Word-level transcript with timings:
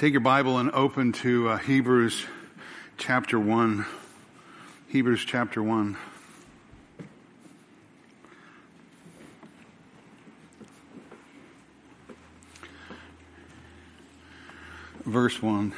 Take 0.00 0.14
your 0.14 0.22
Bible 0.22 0.56
and 0.56 0.70
open 0.70 1.12
to 1.12 1.50
uh, 1.50 1.56
Hebrews 1.58 2.24
chapter 2.96 3.38
1. 3.38 3.84
Hebrews 4.88 5.26
chapter 5.26 5.62
1. 5.62 5.94
Verse 15.04 15.42
1. 15.42 15.74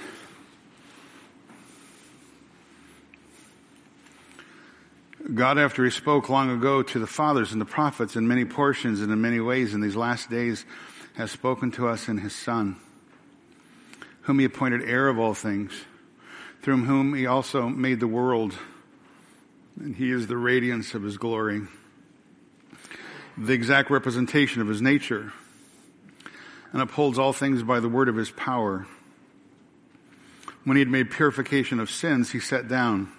God, 5.35 5.59
after 5.59 5.85
He 5.85 5.91
spoke 5.91 6.29
long 6.29 6.49
ago 6.49 6.85
to 6.85 7.01
the 7.01 7.09
fathers 7.09 7.51
and 7.51 7.61
the 7.61 7.65
prophets 7.65 8.15
in 8.15 8.29
many 8.29 8.45
portions 8.45 9.01
and 9.01 9.11
in 9.11 9.21
many 9.21 9.41
ways 9.41 9.75
in 9.75 9.81
these 9.81 9.97
last 9.97 10.31
days, 10.31 10.65
has 11.17 11.33
spoken 11.33 11.73
to 11.73 11.89
us 11.89 12.07
in 12.09 12.19
His 12.19 12.33
Son, 12.33 12.77
whom 14.23 14.39
He 14.39 14.45
appointed 14.45 14.83
heir 14.89 15.09
of 15.09 15.19
all 15.19 15.35
things, 15.35 15.73
through 16.63 16.85
whom 16.85 17.15
He 17.15 17.27
also 17.27 17.69
made 17.69 18.01
the 18.01 18.07
world, 18.07 18.57
and 19.81 19.95
He 19.95 20.11
is 20.11 20.27
the 20.27 20.37
radiance 20.37 20.95
of 20.95 21.03
His 21.03 21.19
glory, 21.19 21.63
the 23.37 23.53
exact 23.53 23.91
representation 23.91 24.63
of 24.63 24.69
His 24.69 24.83
nature, 24.83 25.33
and 26.73 26.81
upholds 26.81 27.19
all 27.19 27.33
things 27.33 27.63
by 27.63 27.81
the 27.81 27.89
word 27.89 28.09
of 28.09 28.17
His 28.17 28.31
power. 28.31 28.87
When 30.65 30.77
He 30.77 30.81
had 30.81 30.89
made 30.89 31.11
purification 31.11 31.81
of 31.81 31.91
sins, 31.91 32.31
He 32.31 32.41
sat 32.41 32.69
down 32.69 33.11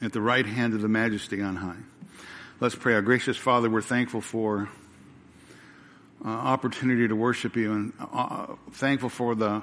at 0.00 0.12
the 0.12 0.20
right 0.20 0.46
hand 0.46 0.74
of 0.74 0.82
the 0.82 0.88
majesty 0.88 1.40
on 1.40 1.56
high. 1.56 1.76
Let's 2.60 2.74
pray. 2.74 2.94
Our 2.94 3.02
gracious 3.02 3.36
Father, 3.36 3.68
we're 3.68 3.82
thankful 3.82 4.20
for 4.20 4.68
uh, 6.24 6.28
opportunity 6.28 7.08
to 7.08 7.16
worship 7.16 7.56
you 7.56 7.72
and 7.72 7.92
uh, 7.98 8.46
thankful 8.72 9.08
for 9.08 9.34
the, 9.34 9.62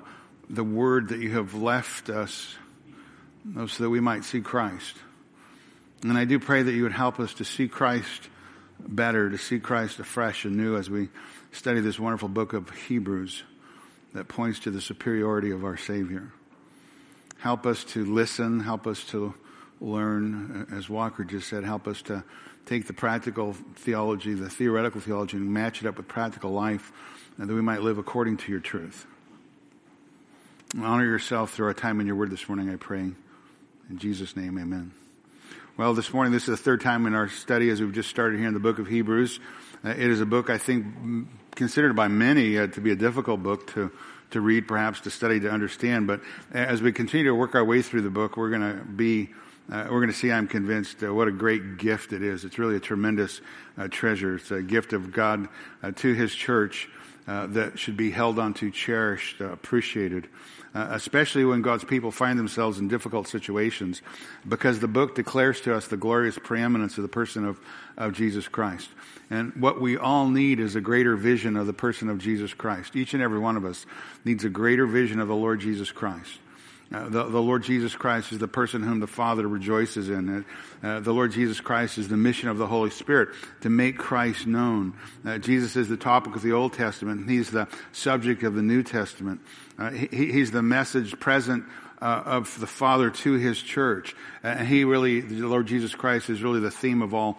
the 0.50 0.64
word 0.64 1.10
that 1.10 1.20
you 1.20 1.32
have 1.32 1.54
left 1.54 2.10
us 2.10 2.56
so 3.56 3.84
that 3.84 3.90
we 3.90 4.00
might 4.00 4.24
see 4.26 4.42
Christ. 4.42 4.96
And 6.04 6.18
I 6.18 6.26
do 6.26 6.40
pray 6.40 6.62
that 6.64 6.72
you 6.72 6.84
would 6.84 6.92
help 6.92 7.20
us 7.20 7.34
to 7.36 7.46
see 7.46 7.68
Christ 7.68 8.30
better, 8.80 9.30
to 9.30 9.38
see 9.38 9.60
Christ 9.60 10.00
afresh 10.00 10.46
and 10.46 10.56
new 10.56 10.78
as 10.78 10.90
we 10.90 11.10
study 11.52 11.82
this 11.82 12.00
wonderful 12.00 12.30
book 12.30 12.54
of 12.54 12.70
Hebrews 12.70 13.44
that 14.14 14.28
points 14.28 14.60
to 14.62 14.72
the 14.72 14.82
superiority 14.82 15.52
of 15.52 15.64
our 15.64 15.78
Savior. 15.78 16.32
Help 17.40 17.66
us 17.66 17.84
to 17.86 18.06
listen, 18.06 18.60
help 18.60 18.88
us 18.88 19.04
to 19.06 19.34
learn, 19.80 20.68
as 20.76 20.90
Walker 20.90 21.24
just 21.24 21.48
said, 21.48 21.64
help 21.64 21.88
us 21.88 22.02
to 22.04 22.24
take 22.70 22.86
the 22.86 22.94
practical 22.94 23.54
theology, 23.78 24.36
the 24.36 24.50
theoretical 24.50 25.02
theology, 25.02 25.38
and 25.38 25.52
match 25.52 25.82
it 25.82 25.88
up 25.88 25.98
with 25.98 26.08
practical 26.08 26.52
life, 26.52 26.92
and 27.40 27.50
that 27.50 27.54
we 27.54 27.62
might 27.62 27.82
live 27.82 27.98
according 27.98 28.38
to 28.38 28.52
your 28.52 28.62
truth. 28.62 29.08
Honor 30.80 31.06
yourself 31.06 31.52
through 31.52 31.66
our 31.66 31.74
time 31.74 32.00
in 32.00 32.06
your 32.06 32.16
word 32.16 32.30
this 32.30 32.48
morning, 32.48 32.70
I 32.70 32.76
pray. 32.76 33.00
In 33.00 33.98
Jesus' 33.98 34.36
name, 34.36 34.60
amen. 34.60 34.92
Well, 35.78 35.96
this 35.96 36.14
morning, 36.14 36.32
this 36.32 36.44
is 36.44 36.60
the 36.60 36.64
third 36.64 36.82
time 36.82 37.08
in 37.08 37.16
our 37.16 37.28
study 37.28 37.72
as 37.72 37.82
we've 37.82 37.94
just 37.94 38.10
started 38.10 38.38
here 38.38 38.48
in 38.48 38.54
the 38.54 38.60
book 38.60 38.78
of 38.78 38.86
Hebrews. 38.86 39.40
Uh, 39.84 39.90
it 39.90 39.98
is 39.98 40.22
a 40.22 40.26
book 40.28 40.52
I 40.52 40.60
think 40.60 40.86
considered 41.56 41.96
by 41.96 42.08
many 42.08 42.60
uh, 42.60 42.68
to 42.68 42.82
be 42.82 42.92
a 42.92 42.96
difficult 42.96 43.42
book 43.42 43.74
to 43.74 43.92
to 44.32 44.42
read, 44.42 44.68
perhaps 44.68 45.02
to 45.02 45.10
study, 45.10 45.40
to 45.40 45.50
understand. 45.50 46.06
But 46.06 46.22
as 46.54 46.84
we 46.84 46.92
continue 46.92 47.26
to 47.32 47.36
work 47.36 47.56
our 47.56 47.66
way 47.66 47.82
through 47.82 48.02
the 48.02 48.12
book, 48.12 48.38
we're 48.38 48.52
going 48.52 48.78
to 48.78 48.84
be 48.86 49.30
uh, 49.72 49.88
we're 49.90 50.00
going 50.00 50.08
to 50.12 50.18
see, 50.18 50.32
I'm 50.32 50.48
convinced, 50.48 51.04
uh, 51.04 51.14
what 51.14 51.28
a 51.28 51.32
great 51.32 51.78
gift 51.78 52.12
it 52.12 52.24
is. 52.24 52.44
It's 52.44 52.58
really 52.58 52.76
a 52.76 52.80
tremendous 52.80 53.42
uh, 53.78 53.88
treasure. 53.88 54.36
It's 54.36 54.52
a 54.52 54.64
gift 54.64 54.94
of 54.94 55.12
God 55.12 55.48
uh, 55.84 55.92
to 55.98 56.14
His 56.14 56.34
church 56.34 56.90
uh, 57.28 57.46
that 57.48 57.78
should 57.78 57.96
be 57.96 58.10
held 58.10 58.40
onto, 58.40 58.72
cherished, 58.72 59.40
uh, 59.40 59.52
appreciated, 59.52 60.28
especially 60.74 61.46
when 61.46 61.62
God's 61.62 61.84
people 61.84 62.12
find 62.12 62.40
themselves 62.40 62.80
in 62.80 62.88
difficult 62.88 63.28
situations, 63.28 64.02
because 64.48 64.80
the 64.80 64.88
book 64.88 65.16
declares 65.16 65.62
to 65.62 65.76
us 65.76 65.88
the 65.88 65.98
glorious 65.98 66.38
preeminence 66.38 66.98
of 66.98 67.04
the 67.04 67.10
person 67.10 67.46
of, 67.46 67.60
of 67.98 68.14
Jesus 68.14 68.48
Christ. 68.48 68.90
And 69.30 69.54
what 69.56 69.80
we 69.80 69.98
all 69.98 70.28
need 70.28 70.60
is 70.60 70.76
a 70.76 70.82
greater 70.82 71.16
vision 71.16 71.56
of 71.56 71.68
the 71.68 71.74
person 71.74 72.10
of 72.10 72.18
Jesus 72.18 72.54
Christ. 72.54 72.96
Each 72.96 73.14
and 73.14 73.22
every 73.22 73.40
one 73.40 73.58
of 73.58 73.66
us 73.66 73.86
needs 74.26 74.44
a 74.44 74.50
greater 74.50 74.88
vision 74.88 75.20
of 75.20 75.28
the 75.28 75.36
Lord 75.36 75.60
Jesus 75.60 75.92
Christ. 75.92 76.40
Uh, 76.92 77.08
the, 77.08 77.24
the, 77.26 77.42
Lord 77.42 77.64
Jesus 77.64 77.94
Christ 77.94 78.32
is 78.32 78.40
the 78.40 78.48
person 78.48 78.82
whom 78.82 79.00
the 79.00 79.06
Father 79.06 79.48
rejoices 79.48 80.10
in. 80.10 80.44
Uh, 80.84 80.88
uh, 80.88 81.00
the 81.00 81.14
Lord 81.14 81.32
Jesus 81.32 81.60
Christ 81.60 82.00
is 82.00 82.08
the 82.08 82.18
mission 82.18 82.50
of 82.50 82.58
the 82.58 82.66
Holy 82.66 82.90
Spirit 82.90 83.30
to 83.62 83.70
make 83.70 83.98
Christ 83.98 84.48
known. 84.48 84.96
Uh, 85.24 85.38
Jesus 85.38 85.76
is 85.76 85.88
the 85.88 85.98
topic 85.98 86.36
of 86.36 86.42
the 86.42 86.54
Old 86.54 86.74
Testament. 86.74 87.30
He's 87.30 87.52
the 87.52 87.68
subject 87.92 88.42
of 88.42 88.56
the 88.56 88.64
New 88.64 88.82
Testament. 88.82 89.42
Uh, 89.78 89.92
he, 89.92 90.32
he's 90.32 90.50
the 90.50 90.64
message 90.64 91.20
present 91.20 91.64
uh, 92.02 92.24
of 92.26 92.60
the 92.60 92.68
Father 92.68 93.12
to 93.12 93.34
His 93.34 93.62
church. 93.62 94.16
And 94.42 94.68
He 94.68 94.84
really, 94.84 95.22
the 95.22 95.48
Lord 95.48 95.68
Jesus 95.68 95.94
Christ 95.94 96.32
is 96.32 96.42
really 96.42 96.60
the 96.60 96.72
theme 96.72 97.04
of 97.04 97.14
all 97.14 97.38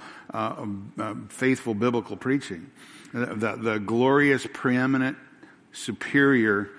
faithful 1.28 1.74
biblical 1.74 2.16
preaching. 2.16 2.70
The, 3.12 3.56
the 3.60 3.78
glorious, 3.80 4.46
preeminent, 4.52 5.16
superior 5.72 6.70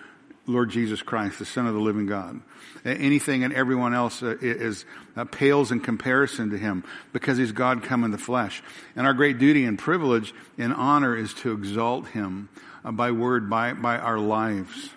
Lord 0.47 0.69
Jesus 0.69 1.01
Christ, 1.01 1.39
the 1.39 1.45
Son 1.45 1.67
of 1.67 1.73
the 1.73 1.79
living 1.79 2.07
God. 2.07 2.41
Anything 2.83 3.43
and 3.43 3.53
everyone 3.53 3.93
else 3.93 4.23
uh, 4.23 4.37
is 4.41 4.85
uh, 5.15 5.25
pales 5.25 5.71
in 5.71 5.79
comparison 5.79 6.49
to 6.49 6.57
him 6.57 6.83
because 7.13 7.37
he's 7.37 7.51
God 7.51 7.83
come 7.83 8.03
in 8.03 8.11
the 8.11 8.17
flesh. 8.17 8.63
And 8.95 9.05
our 9.05 9.13
great 9.13 9.37
duty 9.37 9.65
and 9.65 9.77
privilege 9.77 10.33
and 10.57 10.73
honor 10.73 11.15
is 11.15 11.33
to 11.35 11.51
exalt 11.51 12.07
him 12.07 12.49
uh, 12.83 12.91
by 12.91 13.11
word, 13.11 13.49
by, 13.49 13.73
by 13.73 13.97
our 13.97 14.17
lives. 14.17 14.89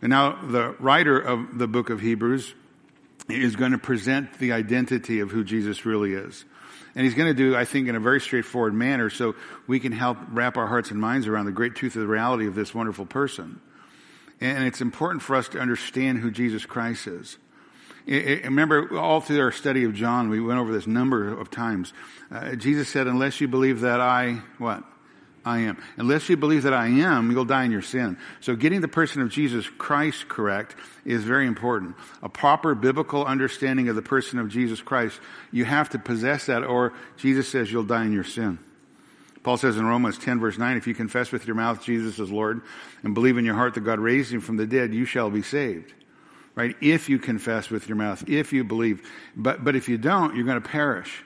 And 0.00 0.10
now 0.10 0.44
the 0.44 0.74
writer 0.80 1.18
of 1.18 1.56
the 1.56 1.68
book 1.68 1.90
of 1.90 2.00
Hebrews 2.00 2.52
is 3.28 3.54
going 3.54 3.72
to 3.72 3.78
present 3.78 4.38
the 4.40 4.52
identity 4.52 5.20
of 5.20 5.30
who 5.30 5.44
Jesus 5.44 5.86
really 5.86 6.14
is. 6.14 6.44
And 6.94 7.04
he's 7.04 7.14
going 7.14 7.28
to 7.28 7.34
do, 7.34 7.56
I 7.56 7.64
think, 7.64 7.88
in 7.88 7.94
a 7.94 8.00
very 8.00 8.20
straightforward 8.20 8.74
manner 8.74 9.08
so 9.08 9.34
we 9.66 9.80
can 9.80 9.92
help 9.92 10.18
wrap 10.30 10.56
our 10.56 10.66
hearts 10.66 10.90
and 10.90 11.00
minds 11.00 11.26
around 11.26 11.46
the 11.46 11.52
great 11.52 11.74
truth 11.74 11.94
of 11.94 12.02
the 12.02 12.08
reality 12.08 12.46
of 12.46 12.54
this 12.54 12.74
wonderful 12.74 13.06
person. 13.06 13.60
And 14.42 14.64
it's 14.64 14.80
important 14.80 15.22
for 15.22 15.36
us 15.36 15.48
to 15.50 15.60
understand 15.60 16.18
who 16.18 16.32
Jesus 16.32 16.66
Christ 16.66 17.06
is. 17.06 17.38
remember, 18.08 18.98
all 18.98 19.20
through 19.20 19.40
our 19.40 19.52
study 19.52 19.84
of 19.84 19.94
John, 19.94 20.30
we 20.30 20.40
went 20.40 20.58
over 20.58 20.72
this 20.72 20.88
number 20.88 21.38
of 21.38 21.48
times. 21.48 21.92
Uh, 22.28 22.56
Jesus 22.56 22.88
said, 22.88 23.06
unless 23.06 23.40
you 23.40 23.46
believe 23.46 23.82
that 23.82 24.00
I, 24.00 24.40
what? 24.58 24.82
I 25.44 25.60
am. 25.60 25.80
Unless 25.96 26.28
you 26.28 26.36
believe 26.36 26.64
that 26.64 26.74
I 26.74 26.88
am, 26.88 27.30
you'll 27.30 27.44
die 27.44 27.64
in 27.64 27.70
your 27.70 27.82
sin. 27.82 28.18
So 28.40 28.56
getting 28.56 28.80
the 28.80 28.88
person 28.88 29.22
of 29.22 29.30
Jesus 29.30 29.68
Christ 29.78 30.28
correct 30.28 30.74
is 31.04 31.22
very 31.22 31.46
important. 31.46 31.94
A 32.20 32.28
proper 32.28 32.74
biblical 32.74 33.24
understanding 33.24 33.88
of 33.88 33.94
the 33.94 34.02
person 34.02 34.40
of 34.40 34.48
Jesus 34.48 34.82
Christ, 34.82 35.20
you 35.52 35.64
have 35.64 35.90
to 35.90 36.00
possess 36.00 36.46
that 36.46 36.64
or 36.64 36.94
Jesus 37.16 37.48
says 37.48 37.70
you'll 37.70 37.84
die 37.84 38.06
in 38.06 38.12
your 38.12 38.24
sin. 38.24 38.58
Paul 39.42 39.56
says 39.56 39.76
in 39.76 39.84
Romans 39.84 40.18
10 40.18 40.40
verse 40.40 40.58
9, 40.58 40.76
if 40.76 40.86
you 40.86 40.94
confess 40.94 41.32
with 41.32 41.46
your 41.46 41.56
mouth 41.56 41.82
Jesus 41.84 42.18
is 42.18 42.30
Lord 42.30 42.62
and 43.02 43.14
believe 43.14 43.38
in 43.38 43.44
your 43.44 43.56
heart 43.56 43.74
that 43.74 43.80
God 43.80 43.98
raised 43.98 44.32
him 44.32 44.40
from 44.40 44.56
the 44.56 44.66
dead, 44.66 44.94
you 44.94 45.04
shall 45.04 45.30
be 45.30 45.42
saved. 45.42 45.92
Right? 46.54 46.76
If 46.80 47.08
you 47.08 47.18
confess 47.18 47.70
with 47.70 47.88
your 47.88 47.96
mouth, 47.96 48.28
if 48.28 48.52
you 48.52 48.62
believe. 48.62 49.10
But, 49.34 49.64
but 49.64 49.74
if 49.74 49.88
you 49.88 49.96
don't, 49.96 50.36
you're 50.36 50.44
going 50.44 50.60
to 50.60 50.68
perish. 50.68 51.24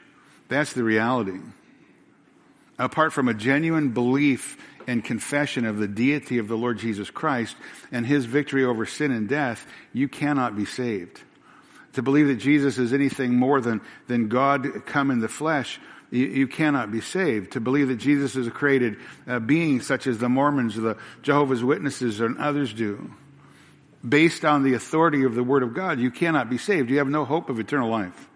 That's 0.49 0.73
the 0.73 0.85
reality. 0.85 1.41
Apart 2.79 3.13
from 3.13 3.29
a 3.29 3.35
genuine 3.35 3.91
belief 3.91 4.57
and 4.87 5.05
confession 5.05 5.65
of 5.65 5.79
the 5.79 5.89
deity 5.89 6.39
of 6.39 6.47
the 6.47 6.57
Lord 6.57 6.79
Jesus 6.79 7.11
Christ 7.11 7.57
and 7.91 8.07
his 8.07 8.25
victory 8.25 8.65
over 8.65 8.87
sin 8.87 9.11
and 9.11 9.29
death, 9.29 9.67
you 9.93 10.09
cannot 10.09 10.57
be 10.57 10.65
saved. 10.65 11.21
To 11.95 12.03
believe 12.03 12.29
that 12.29 12.37
Jesus 12.37 12.79
is 12.79 12.93
anything 12.93 13.35
more 13.35 13.61
than, 13.61 13.81
than 14.07 14.29
God 14.29 14.85
come 14.87 15.11
in 15.11 15.19
the 15.19 15.29
flesh 15.29 15.81
you, 16.11 16.27
you, 16.27 16.47
cannot 16.47 16.93
be 16.93 17.01
saved. 17.01 17.53
To 17.53 17.61
believe 17.61 17.89
that 17.89 17.97
Jesus 17.97 18.37
is 18.37 18.47
a 18.47 18.51
created 18.51 18.99
uh, 19.27 19.39
being, 19.39 19.81
such 19.81 20.07
as 20.07 20.19
the 20.19 20.29
Mormons, 20.29 20.77
the 20.77 20.97
Jehovah's 21.23 21.65
Witnesses, 21.65 22.21
and 22.21 22.39
others 22.39 22.73
do, 22.73 23.11
based 24.07 24.45
on 24.45 24.63
the 24.63 24.75
authority 24.75 25.25
of 25.25 25.35
the 25.35 25.43
Word 25.43 25.63
of 25.63 25.75
God, 25.75 25.99
you 25.99 26.11
cannot 26.11 26.49
be 26.49 26.59
saved. 26.59 26.91
You 26.91 26.99
have 26.99 27.09
no 27.09 27.25
hope 27.25 27.49
of 27.49 27.59
eternal 27.59 27.91
life. 27.91 28.29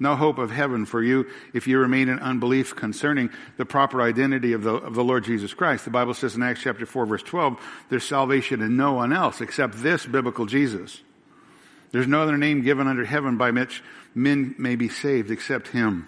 No 0.00 0.14
hope 0.14 0.38
of 0.38 0.50
heaven 0.50 0.86
for 0.86 1.02
you 1.02 1.26
if 1.52 1.66
you 1.66 1.78
remain 1.78 2.08
in 2.08 2.20
unbelief 2.20 2.76
concerning 2.76 3.30
the 3.56 3.64
proper 3.64 4.00
identity 4.00 4.52
of 4.52 4.62
the, 4.62 4.74
of 4.74 4.94
the 4.94 5.02
Lord 5.02 5.24
Jesus 5.24 5.54
Christ. 5.54 5.84
The 5.84 5.90
Bible 5.90 6.14
says 6.14 6.36
in 6.36 6.42
Acts 6.42 6.62
chapter 6.62 6.86
4 6.86 7.06
verse 7.06 7.22
12, 7.24 7.60
there's 7.88 8.04
salvation 8.04 8.62
in 8.62 8.76
no 8.76 8.92
one 8.92 9.12
else 9.12 9.40
except 9.40 9.82
this 9.82 10.06
biblical 10.06 10.46
Jesus. 10.46 11.00
There's 11.90 12.06
no 12.06 12.22
other 12.22 12.36
name 12.36 12.62
given 12.62 12.86
under 12.86 13.04
heaven 13.04 13.38
by 13.38 13.50
which 13.50 13.82
men 14.14 14.54
may 14.58 14.76
be 14.76 14.88
saved 14.88 15.30
except 15.30 15.68
Him. 15.68 16.06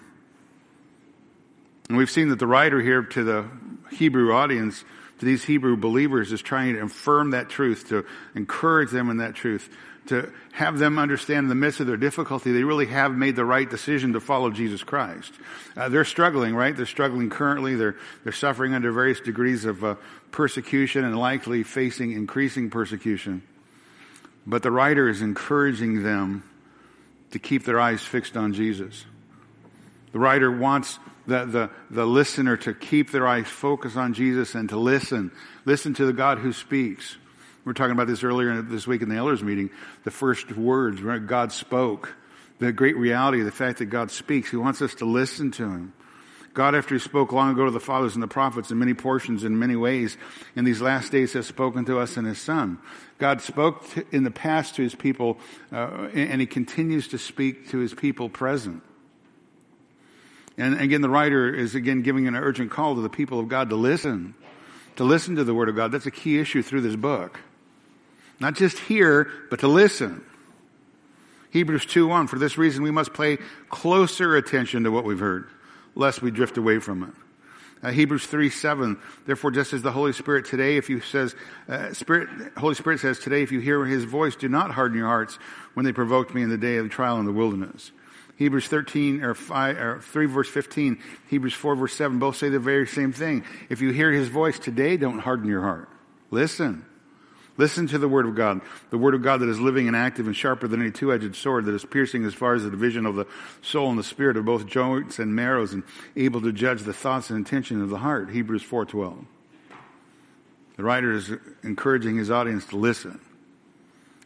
And 1.91 1.97
we've 1.97 2.09
seen 2.09 2.29
that 2.29 2.39
the 2.39 2.47
writer 2.47 2.79
here 2.79 3.01
to 3.01 3.23
the 3.25 3.45
Hebrew 3.91 4.31
audience 4.31 4.85
to 5.19 5.25
these 5.25 5.43
Hebrew 5.43 5.75
believers 5.75 6.31
is 6.31 6.41
trying 6.41 6.75
to 6.75 6.83
affirm 6.83 7.31
that 7.31 7.49
truth, 7.49 7.89
to 7.89 8.05
encourage 8.33 8.91
them 8.91 9.09
in 9.09 9.17
that 9.17 9.35
truth, 9.35 9.69
to 10.05 10.31
have 10.53 10.79
them 10.79 10.97
understand 10.97 11.39
in 11.39 11.47
the 11.49 11.55
midst 11.55 11.81
of 11.81 11.87
their 11.87 11.97
difficulty, 11.97 12.53
they 12.53 12.63
really 12.63 12.85
have 12.85 13.13
made 13.13 13.35
the 13.35 13.43
right 13.43 13.69
decision 13.69 14.13
to 14.13 14.21
follow 14.21 14.51
Jesus 14.51 14.83
Christ. 14.83 15.33
Uh, 15.75 15.89
they're 15.89 16.05
struggling, 16.05 16.55
right? 16.55 16.73
They're 16.73 16.85
struggling 16.85 17.29
currently. 17.29 17.75
They're, 17.75 17.97
they're 18.23 18.31
suffering 18.31 18.73
under 18.73 18.93
various 18.93 19.19
degrees 19.19 19.65
of 19.65 19.83
uh, 19.83 19.95
persecution 20.31 21.03
and 21.03 21.19
likely 21.19 21.63
facing 21.63 22.13
increasing 22.13 22.69
persecution. 22.69 23.41
But 24.47 24.63
the 24.63 24.71
writer 24.71 25.09
is 25.09 25.21
encouraging 25.21 26.03
them 26.03 26.49
to 27.31 27.39
keep 27.39 27.65
their 27.65 27.81
eyes 27.81 28.01
fixed 28.01 28.37
on 28.37 28.53
Jesus. 28.53 29.03
The 30.13 30.19
writer 30.19 30.49
wants 30.49 30.97
the, 31.27 31.45
the, 31.45 31.69
the 31.89 32.05
listener 32.05 32.57
to 32.57 32.73
keep 32.73 33.11
their 33.11 33.27
eyes 33.27 33.47
focused 33.47 33.97
on 33.97 34.13
Jesus 34.13 34.55
and 34.55 34.69
to 34.69 34.77
listen. 34.77 35.31
Listen 35.65 35.93
to 35.95 36.05
the 36.05 36.13
God 36.13 36.39
who 36.39 36.53
speaks. 36.53 37.17
We 37.63 37.69
were 37.69 37.73
talking 37.73 37.93
about 37.93 38.07
this 38.07 38.23
earlier 38.23 38.61
this 38.61 38.87
week 38.87 39.01
in 39.01 39.09
the 39.09 39.15
elders 39.15 39.43
meeting. 39.43 39.69
The 40.03 40.11
first 40.11 40.51
words, 40.51 41.01
right? 41.01 41.25
God 41.25 41.51
spoke. 41.51 42.15
The 42.59 42.71
great 42.71 42.97
reality 42.97 43.39
of 43.39 43.45
the 43.45 43.51
fact 43.51 43.79
that 43.79 43.85
God 43.85 44.11
speaks. 44.11 44.49
He 44.49 44.57
wants 44.57 44.81
us 44.81 44.95
to 44.95 45.05
listen 45.05 45.51
to 45.51 45.63
Him. 45.63 45.93
God, 46.53 46.75
after 46.75 46.95
He 46.95 46.99
spoke 46.99 47.31
long 47.31 47.51
ago 47.51 47.65
to 47.65 47.71
the 47.71 47.79
fathers 47.79 48.13
and 48.15 48.21
the 48.21 48.27
prophets 48.27 48.71
in 48.71 48.79
many 48.79 48.93
portions, 48.93 49.43
in 49.43 49.57
many 49.57 49.75
ways, 49.75 50.17
in 50.55 50.65
these 50.65 50.81
last 50.81 51.11
days 51.11 51.33
has 51.33 51.47
spoken 51.47 51.85
to 51.85 51.99
us 51.99 52.17
in 52.17 52.25
His 52.25 52.39
Son. 52.39 52.79
God 53.19 53.41
spoke 53.41 53.85
in 54.11 54.23
the 54.23 54.31
past 54.31 54.75
to 54.75 54.81
His 54.81 54.95
people, 54.95 55.39
uh, 55.71 56.09
and 56.13 56.41
He 56.41 56.47
continues 56.47 57.07
to 57.09 57.17
speak 57.17 57.69
to 57.69 57.77
His 57.77 57.93
people 57.93 58.27
present. 58.27 58.83
And 60.61 60.79
again, 60.79 61.01
the 61.01 61.09
writer 61.09 61.51
is 61.51 61.73
again 61.73 62.03
giving 62.03 62.27
an 62.27 62.35
urgent 62.35 62.69
call 62.69 62.93
to 62.93 63.01
the 63.01 63.09
people 63.09 63.39
of 63.39 63.47
God 63.47 63.71
to 63.71 63.75
listen, 63.75 64.35
to 64.97 65.03
listen 65.03 65.37
to 65.37 65.43
the 65.43 65.55
Word 65.55 65.69
of 65.69 65.75
God. 65.75 65.91
That's 65.91 66.05
a 66.05 66.11
key 66.11 66.37
issue 66.37 66.61
through 66.61 66.81
this 66.81 66.95
book. 66.95 67.39
Not 68.39 68.53
just 68.53 68.77
hear, 68.77 69.27
but 69.49 69.61
to 69.61 69.67
listen. 69.67 70.23
Hebrews 71.49 71.87
2 71.87 72.07
1, 72.07 72.27
for 72.27 72.37
this 72.37 72.59
reason 72.59 72.83
we 72.83 72.91
must 72.91 73.11
pay 73.11 73.39
closer 73.69 74.35
attention 74.35 74.83
to 74.83 74.91
what 74.91 75.03
we've 75.03 75.19
heard, 75.19 75.47
lest 75.95 76.21
we 76.21 76.29
drift 76.29 76.57
away 76.57 76.77
from 76.77 77.05
it. 77.05 77.83
Uh, 77.83 77.91
Hebrews 77.91 78.27
3 78.27 78.51
7, 78.51 78.99
therefore, 79.25 79.49
just 79.49 79.73
as 79.73 79.81
the 79.81 79.91
Holy 79.91 80.13
Spirit 80.13 80.45
today, 80.45 80.77
if 80.77 80.91
you 80.91 81.01
says, 81.01 81.33
uh, 81.69 81.91
Spirit, 81.93 82.29
Holy 82.55 82.75
Spirit 82.75 82.99
says, 82.99 83.17
today, 83.17 83.41
if 83.41 83.51
you 83.51 83.61
hear 83.61 83.83
his 83.83 84.03
voice, 84.03 84.35
do 84.35 84.47
not 84.47 84.69
harden 84.69 84.95
your 84.95 85.07
hearts 85.07 85.39
when 85.73 85.87
they 85.87 85.91
provoked 85.91 86.35
me 86.35 86.43
in 86.43 86.49
the 86.49 86.57
day 86.57 86.77
of 86.77 86.85
the 86.85 86.89
trial 86.89 87.19
in 87.19 87.25
the 87.25 87.33
wilderness. 87.33 87.91
Hebrews 88.41 88.65
13 88.69 89.23
or 89.23 89.35
5 89.35 89.77
or 89.77 90.01
3 90.01 90.25
verse 90.25 90.49
15, 90.49 90.97
Hebrews 91.29 91.53
4 91.53 91.75
verse 91.75 91.93
7 91.93 92.17
both 92.17 92.37
say 92.37 92.49
the 92.49 92.57
very 92.57 92.87
same 92.87 93.13
thing. 93.13 93.45
If 93.69 93.81
you 93.81 93.91
hear 93.91 94.11
his 94.11 94.29
voice 94.29 94.57
today, 94.57 94.97
don't 94.97 95.19
harden 95.19 95.47
your 95.47 95.61
heart. 95.61 95.89
Listen. 96.31 96.83
Listen 97.57 97.85
to 97.85 97.99
the 97.99 98.07
word 98.07 98.25
of 98.25 98.33
God. 98.33 98.61
The 98.89 98.97
word 98.97 99.13
of 99.13 99.21
God 99.21 99.41
that 99.41 99.49
is 99.49 99.59
living 99.59 99.85
and 99.85 99.95
active 99.95 100.25
and 100.25 100.35
sharper 100.35 100.67
than 100.67 100.81
any 100.81 100.89
two-edged 100.89 101.35
sword 101.35 101.65
that 101.65 101.75
is 101.75 101.85
piercing 101.85 102.25
as 102.25 102.33
far 102.33 102.55
as 102.55 102.63
the 102.63 102.71
division 102.71 103.05
of 103.05 103.13
the 103.13 103.27
soul 103.61 103.91
and 103.91 103.99
the 103.99 104.03
spirit 104.03 104.37
of 104.37 104.45
both 104.45 104.65
joints 104.65 105.19
and 105.19 105.35
marrows 105.35 105.71
and 105.71 105.83
able 106.15 106.41
to 106.41 106.51
judge 106.51 106.81
the 106.81 106.93
thoughts 106.93 107.29
and 107.29 107.37
intention 107.37 107.79
of 107.79 107.91
the 107.91 107.99
heart. 107.99 108.31
Hebrews 108.31 108.63
4:12. 108.63 109.23
The 110.77 110.83
writer 110.83 111.11
is 111.11 111.31
encouraging 111.61 112.17
his 112.17 112.31
audience 112.31 112.65
to 112.67 112.77
listen. 112.77 113.19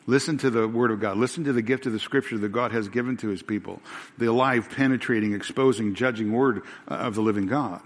Listen 0.08 0.38
to 0.40 0.50
the 0.50 0.68
Word 0.68 0.92
of 0.92 1.00
God. 1.00 1.18
Listen 1.18 1.44
to 1.46 1.54
the 1.54 1.62
gift 1.62 1.86
of 1.86 1.94
the 1.94 2.00
Scripture 2.00 2.38
that 2.38 2.52
God 2.52 2.72
has 2.72 2.90
given 2.90 3.18
to 3.18 3.30
His 3.30 3.42
people. 3.42 3.82
The 4.18 4.28
alive, 4.28 4.70
penetrating, 4.70 5.34
exposing, 5.34 5.96
judging 5.96 6.32
Word 6.32 6.62
uh, 6.88 6.96
of 6.96 7.16
the 7.16 7.22
living 7.22 7.48
God. 7.48 7.82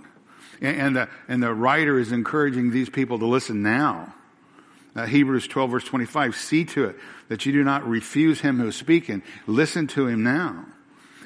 And, 0.61 0.77
and, 0.81 0.95
the, 0.95 1.09
and 1.27 1.41
the 1.41 1.53
writer 1.53 1.97
is 1.97 2.11
encouraging 2.11 2.71
these 2.71 2.89
people 2.89 3.19
to 3.19 3.25
listen 3.25 3.61
now. 3.61 4.13
Uh, 4.95 5.05
Hebrews 5.05 5.47
12 5.47 5.71
verse 5.71 5.83
25, 5.85 6.35
see 6.35 6.65
to 6.65 6.85
it 6.85 6.95
that 7.29 7.45
you 7.45 7.53
do 7.53 7.63
not 7.63 7.87
refuse 7.87 8.41
him 8.41 8.59
who 8.59 8.67
is 8.67 8.75
speaking. 8.75 9.21
Listen 9.47 9.87
to 9.87 10.07
him 10.07 10.23
now. 10.23 10.65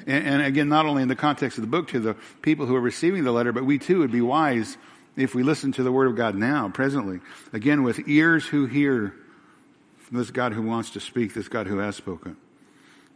And, 0.06 0.26
and 0.26 0.42
again, 0.42 0.68
not 0.68 0.86
only 0.86 1.02
in 1.02 1.08
the 1.08 1.16
context 1.16 1.58
of 1.58 1.62
the 1.62 1.68
book 1.68 1.88
to 1.88 1.98
the 1.98 2.14
people 2.42 2.66
who 2.66 2.76
are 2.76 2.80
receiving 2.80 3.24
the 3.24 3.32
letter, 3.32 3.52
but 3.52 3.64
we 3.64 3.78
too 3.78 4.00
would 4.00 4.12
be 4.12 4.20
wise 4.20 4.76
if 5.16 5.34
we 5.34 5.42
listen 5.42 5.72
to 5.72 5.82
the 5.82 5.90
word 5.90 6.08
of 6.08 6.16
God 6.16 6.34
now, 6.34 6.68
presently. 6.68 7.20
Again, 7.52 7.82
with 7.82 8.08
ears 8.08 8.46
who 8.46 8.66
hear 8.66 9.14
this 10.10 10.30
God 10.30 10.52
who 10.52 10.62
wants 10.62 10.90
to 10.90 11.00
speak, 11.00 11.34
this 11.34 11.48
God 11.48 11.66
who 11.66 11.78
has 11.78 11.96
spoken. 11.96 12.36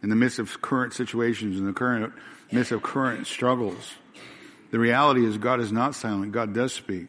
In 0.03 0.11
the 0.11 0.17
midst 0.17 0.39
of 0.39 0.61
current 0.63 0.93
situations, 0.93 1.59
in 1.59 1.67
the 1.67 1.73
current 1.73 2.13
midst 2.53 2.73
of 2.73 2.83
current 2.83 3.27
struggles, 3.27 3.95
the 4.71 4.79
reality 4.79 5.25
is 5.25 5.39
God 5.39 5.61
is 5.61 5.73
not 5.73 5.95
silent. 5.95 6.33
God 6.33 6.55
does 6.55 6.73
speak. 6.73 7.09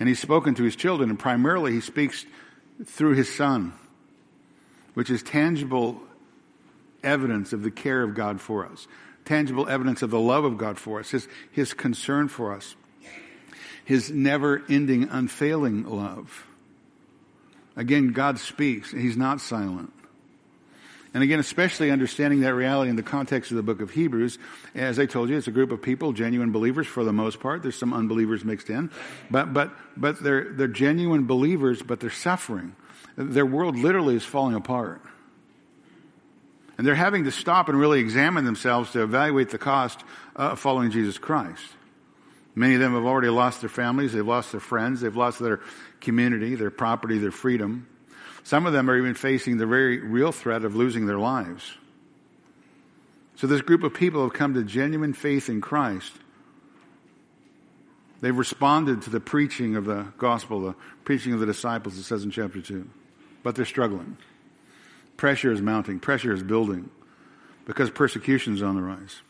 And 0.00 0.08
he's 0.08 0.20
spoken 0.20 0.54
to 0.56 0.64
his 0.64 0.74
children, 0.74 1.10
and 1.10 1.18
primarily 1.18 1.72
he 1.72 1.80
speaks 1.80 2.26
through 2.84 3.14
his 3.14 3.32
son, 3.32 3.72
which 4.94 5.10
is 5.10 5.22
tangible 5.22 6.00
evidence 7.04 7.52
of 7.52 7.62
the 7.62 7.70
care 7.70 8.02
of 8.02 8.14
God 8.14 8.40
for 8.40 8.66
us, 8.66 8.88
tangible 9.24 9.68
evidence 9.68 10.02
of 10.02 10.10
the 10.10 10.18
love 10.18 10.44
of 10.44 10.58
God 10.58 10.78
for 10.78 11.00
us, 11.00 11.10
his, 11.10 11.28
his 11.50 11.74
concern 11.74 12.28
for 12.28 12.52
us, 12.54 12.74
his 13.84 14.10
never 14.10 14.62
ending, 14.68 15.08
unfailing 15.10 15.84
love. 15.84 16.46
Again, 17.76 18.12
God 18.12 18.38
speaks. 18.38 18.90
He's 18.90 19.16
not 19.16 19.40
silent. 19.40 19.92
And 21.14 21.22
again, 21.22 21.40
especially 21.40 21.90
understanding 21.90 22.40
that 22.40 22.54
reality 22.54 22.88
in 22.88 22.96
the 22.96 23.02
context 23.02 23.50
of 23.50 23.58
the 23.58 23.62
book 23.62 23.82
of 23.82 23.90
Hebrews, 23.90 24.38
as 24.74 24.98
I 24.98 25.04
told 25.04 25.28
you, 25.28 25.36
it's 25.36 25.46
a 25.46 25.52
group 25.52 25.70
of 25.70 25.82
people, 25.82 26.12
genuine 26.12 26.52
believers 26.52 26.86
for 26.86 27.04
the 27.04 27.12
most 27.12 27.38
part. 27.38 27.62
There's 27.62 27.76
some 27.76 27.92
unbelievers 27.92 28.44
mixed 28.44 28.70
in, 28.70 28.90
but 29.30 29.52
but 29.52 29.72
but 29.94 30.22
they're 30.22 30.52
they're 30.52 30.68
genuine 30.68 31.26
believers, 31.26 31.82
but 31.82 32.00
they're 32.00 32.08
suffering. 32.08 32.74
Their 33.16 33.44
world 33.44 33.76
literally 33.76 34.14
is 34.14 34.24
falling 34.24 34.54
apart, 34.54 35.02
and 36.78 36.86
they're 36.86 36.94
having 36.94 37.24
to 37.24 37.30
stop 37.30 37.68
and 37.68 37.78
really 37.78 38.00
examine 38.00 38.46
themselves 38.46 38.92
to 38.92 39.02
evaluate 39.02 39.50
the 39.50 39.58
cost 39.58 40.02
of 40.34 40.58
following 40.58 40.90
Jesus 40.90 41.18
Christ. 41.18 41.62
Many 42.54 42.74
of 42.74 42.80
them 42.80 42.94
have 42.94 43.04
already 43.04 43.30
lost 43.30 43.60
their 43.60 43.70
families, 43.70 44.12
they've 44.12 44.26
lost 44.26 44.52
their 44.52 44.60
friends, 44.60 45.00
they've 45.00 45.16
lost 45.16 45.38
their 45.38 45.60
community, 46.00 46.54
their 46.54 46.70
property, 46.70 47.18
their 47.18 47.30
freedom. 47.30 47.86
Some 48.44 48.66
of 48.66 48.72
them 48.72 48.90
are 48.90 48.96
even 48.96 49.14
facing 49.14 49.56
the 49.56 49.66
very 49.66 49.98
real 49.98 50.32
threat 50.32 50.64
of 50.64 50.74
losing 50.74 51.06
their 51.06 51.18
lives. 51.18 51.72
So 53.36 53.46
this 53.46 53.62
group 53.62 53.82
of 53.82 53.94
people 53.94 54.22
have 54.22 54.34
come 54.34 54.54
to 54.54 54.62
genuine 54.62 55.14
faith 55.14 55.48
in 55.48 55.60
Christ. 55.60 56.12
They've 58.20 58.36
responded 58.36 59.02
to 59.02 59.10
the 59.10 59.20
preaching 59.20 59.74
of 59.74 59.84
the 59.84 60.06
gospel, 60.18 60.60
the 60.60 60.74
preaching 61.04 61.32
of 61.32 61.40
the 61.40 61.46
disciples, 61.46 61.96
it 61.96 62.04
says 62.04 62.22
in 62.22 62.30
chapter 62.30 62.60
2. 62.60 62.88
But 63.42 63.56
they're 63.56 63.64
struggling. 63.64 64.16
Pressure 65.16 65.52
is 65.52 65.60
mounting, 65.60 65.98
pressure 65.98 66.32
is 66.32 66.42
building 66.42 66.90
because 67.64 67.90
persecution 67.90 68.54
is 68.54 68.62
on 68.62 68.76
the 68.76 68.82
rise. 68.82 69.22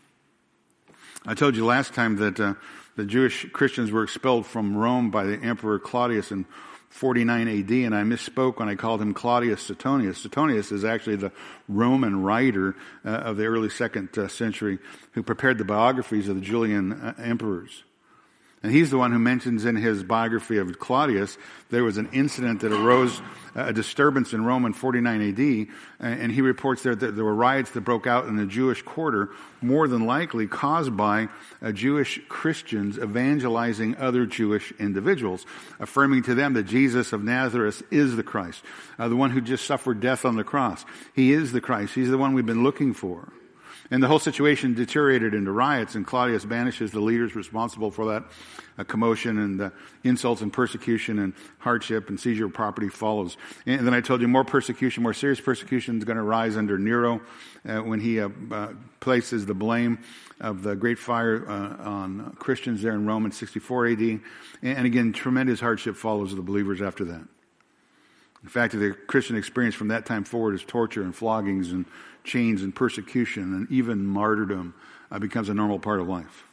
I 1.25 1.34
told 1.34 1.54
you 1.54 1.64
last 1.64 1.94
time 1.94 2.16
that 2.16 2.40
uh, 2.40 2.54
the 2.96 3.04
Jewish 3.04 3.46
Christians 3.52 3.90
were 3.90 4.02
expelled 4.02 4.46
from 4.46 4.76
Rome 4.76 5.10
by 5.10 5.24
the 5.24 5.38
Emperor 5.38 5.78
Claudius 5.78 6.30
in 6.30 6.46
49 6.90 7.48
AD, 7.48 7.70
and 7.70 7.94
I 7.94 8.02
misspoke 8.02 8.58
when 8.58 8.68
I 8.68 8.74
called 8.74 9.00
him 9.00 9.14
Claudius 9.14 9.62
Suetonius. 9.62 10.18
Suetonius 10.18 10.70
is 10.72 10.84
actually 10.84 11.16
the 11.16 11.32
Roman 11.66 12.22
writer 12.22 12.76
uh, 13.04 13.08
of 13.08 13.38
the 13.38 13.46
early 13.46 13.70
second 13.70 14.16
uh, 14.18 14.28
century 14.28 14.78
who 15.12 15.22
prepared 15.22 15.56
the 15.56 15.64
biographies 15.64 16.28
of 16.28 16.34
the 16.34 16.42
Julian 16.42 16.92
uh, 16.92 17.14
emperors. 17.16 17.82
And 18.62 18.71
he's 18.71 18.90
the 18.90 18.99
one 18.99 19.11
who 19.11 19.19
mentions 19.19 19.64
in 19.64 19.75
his 19.75 20.04
biography 20.04 20.59
of 20.59 20.78
Claudius 20.78 21.37
there 21.71 21.83
was 21.83 21.97
an 21.97 22.11
incident 22.12 22.61
that 22.61 22.71
arose, 22.71 23.23
a 23.54 23.73
disturbance 23.73 24.35
in 24.35 24.45
Rome 24.45 24.66
in 24.66 24.75
49 24.75 25.31
AD, 25.31 25.66
and 26.00 26.31
he 26.31 26.42
reports 26.42 26.83
there 26.83 26.95
that 26.95 27.16
there 27.16 27.25
were 27.25 27.35
riots 27.35 27.71
that 27.71 27.81
broke 27.81 28.07
out 28.07 28.26
in 28.26 28.37
the 28.37 28.45
Jewish 28.45 28.83
quarter, 28.83 29.31
more 29.62 29.88
than 29.88 30.07
likely 30.07 30.47
caused 30.47 30.95
by 30.95 31.28
uh, 31.62 31.73
Jewish 31.73 32.21
Christians 32.28 32.99
evangelizing 32.99 33.97
other 33.97 34.26
Jewish 34.26 34.71
individuals, 34.78 35.47
affirming 35.81 36.25
to 36.25 36.35
them 36.35 36.52
that 36.52 36.64
Jesus 36.64 37.14
of 37.14 37.25
Nazareth 37.25 37.83
is 37.90 38.14
the 38.16 38.23
Christ, 38.23 38.62
uh, 38.99 39.09
the 39.09 39.16
one 39.16 39.31
who 39.31 39.40
just 39.40 39.64
suffered 39.64 40.00
death 40.00 40.26
on 40.26 40.37
the 40.37 40.45
cross. 40.45 40.85
He 41.14 41.33
is 41.33 41.52
the 41.52 41.62
Christ. 41.62 41.95
He's 41.95 42.11
the 42.11 42.19
one 42.19 42.35
we've 42.35 42.45
been 42.45 42.62
looking 42.62 42.92
for. 42.92 43.33
And 43.92 44.02
the 44.02 44.08
whole 44.08 44.18
situation 44.18 44.72
deteriorated 44.72 45.34
into 45.34 45.52
riots, 45.52 45.96
and 45.96 46.06
Claudius 46.06 46.46
banishes 46.46 46.92
the 46.92 47.00
leaders 47.00 47.37
responsible 47.37 47.90
for 47.90 48.06
that 48.06 48.25
uh, 48.78 48.84
commotion, 48.84 49.37
and 49.37 49.61
the 49.61 49.70
insults 50.02 50.40
and 50.40 50.50
persecution 50.50 51.18
and 51.18 51.34
hardship 51.58 52.08
and 52.08 52.18
seizure 52.18 52.46
of 52.46 52.54
property 52.54 52.88
follows. 52.88 53.37
And 53.66 53.87
then 53.87 53.92
I 53.92 54.00
told 54.00 54.22
you 54.22 54.28
more 54.28 54.44
persecution, 54.44 55.02
more 55.02 55.12
serious 55.12 55.42
persecution 55.42 55.99
is 55.99 56.04
going 56.04 56.16
to 56.16 56.22
rise 56.22 56.56
under 56.56 56.78
Nero 56.78 57.20
uh, 57.68 57.80
when 57.80 58.00
he 58.00 58.18
uh, 58.18 58.30
uh 58.50 58.68
places 59.00 59.44
the 59.44 59.52
blame 59.52 59.99
of 60.40 60.62
the 60.62 60.75
great 60.75 60.99
fire 60.99 61.46
uh, 61.46 61.87
on 61.87 62.34
Christians 62.38 62.80
there 62.80 62.94
in 62.94 63.04
Rome 63.04 63.26
in 63.26 63.32
64 63.32 63.88
AD. 63.88 64.20
And 64.62 64.87
again, 64.87 65.12
tremendous 65.12 65.61
hardship 65.61 65.96
follows 65.96 66.34
the 66.34 66.40
believers 66.40 66.80
after 66.80 67.04
that. 67.04 67.28
In 68.42 68.49
fact, 68.49 68.72
the 68.72 68.92
Christian 69.06 69.37
experience 69.37 69.75
from 69.75 69.88
that 69.88 70.04
time 70.04 70.25
forward 70.25 70.54
is 70.54 70.64
torture 70.64 71.02
and 71.02 71.14
floggings 71.14 71.70
and 71.70 71.84
chains 72.25 72.62
and 72.62 72.75
persecution 72.75 73.55
and 73.55 73.71
even 73.71 74.07
martyrdom 74.07 74.75
uh, 75.11 75.19
becomes 75.19 75.49
a 75.49 75.55
normal 75.55 75.79
part 75.79 76.00
of 76.00 76.09
life. 76.09 76.45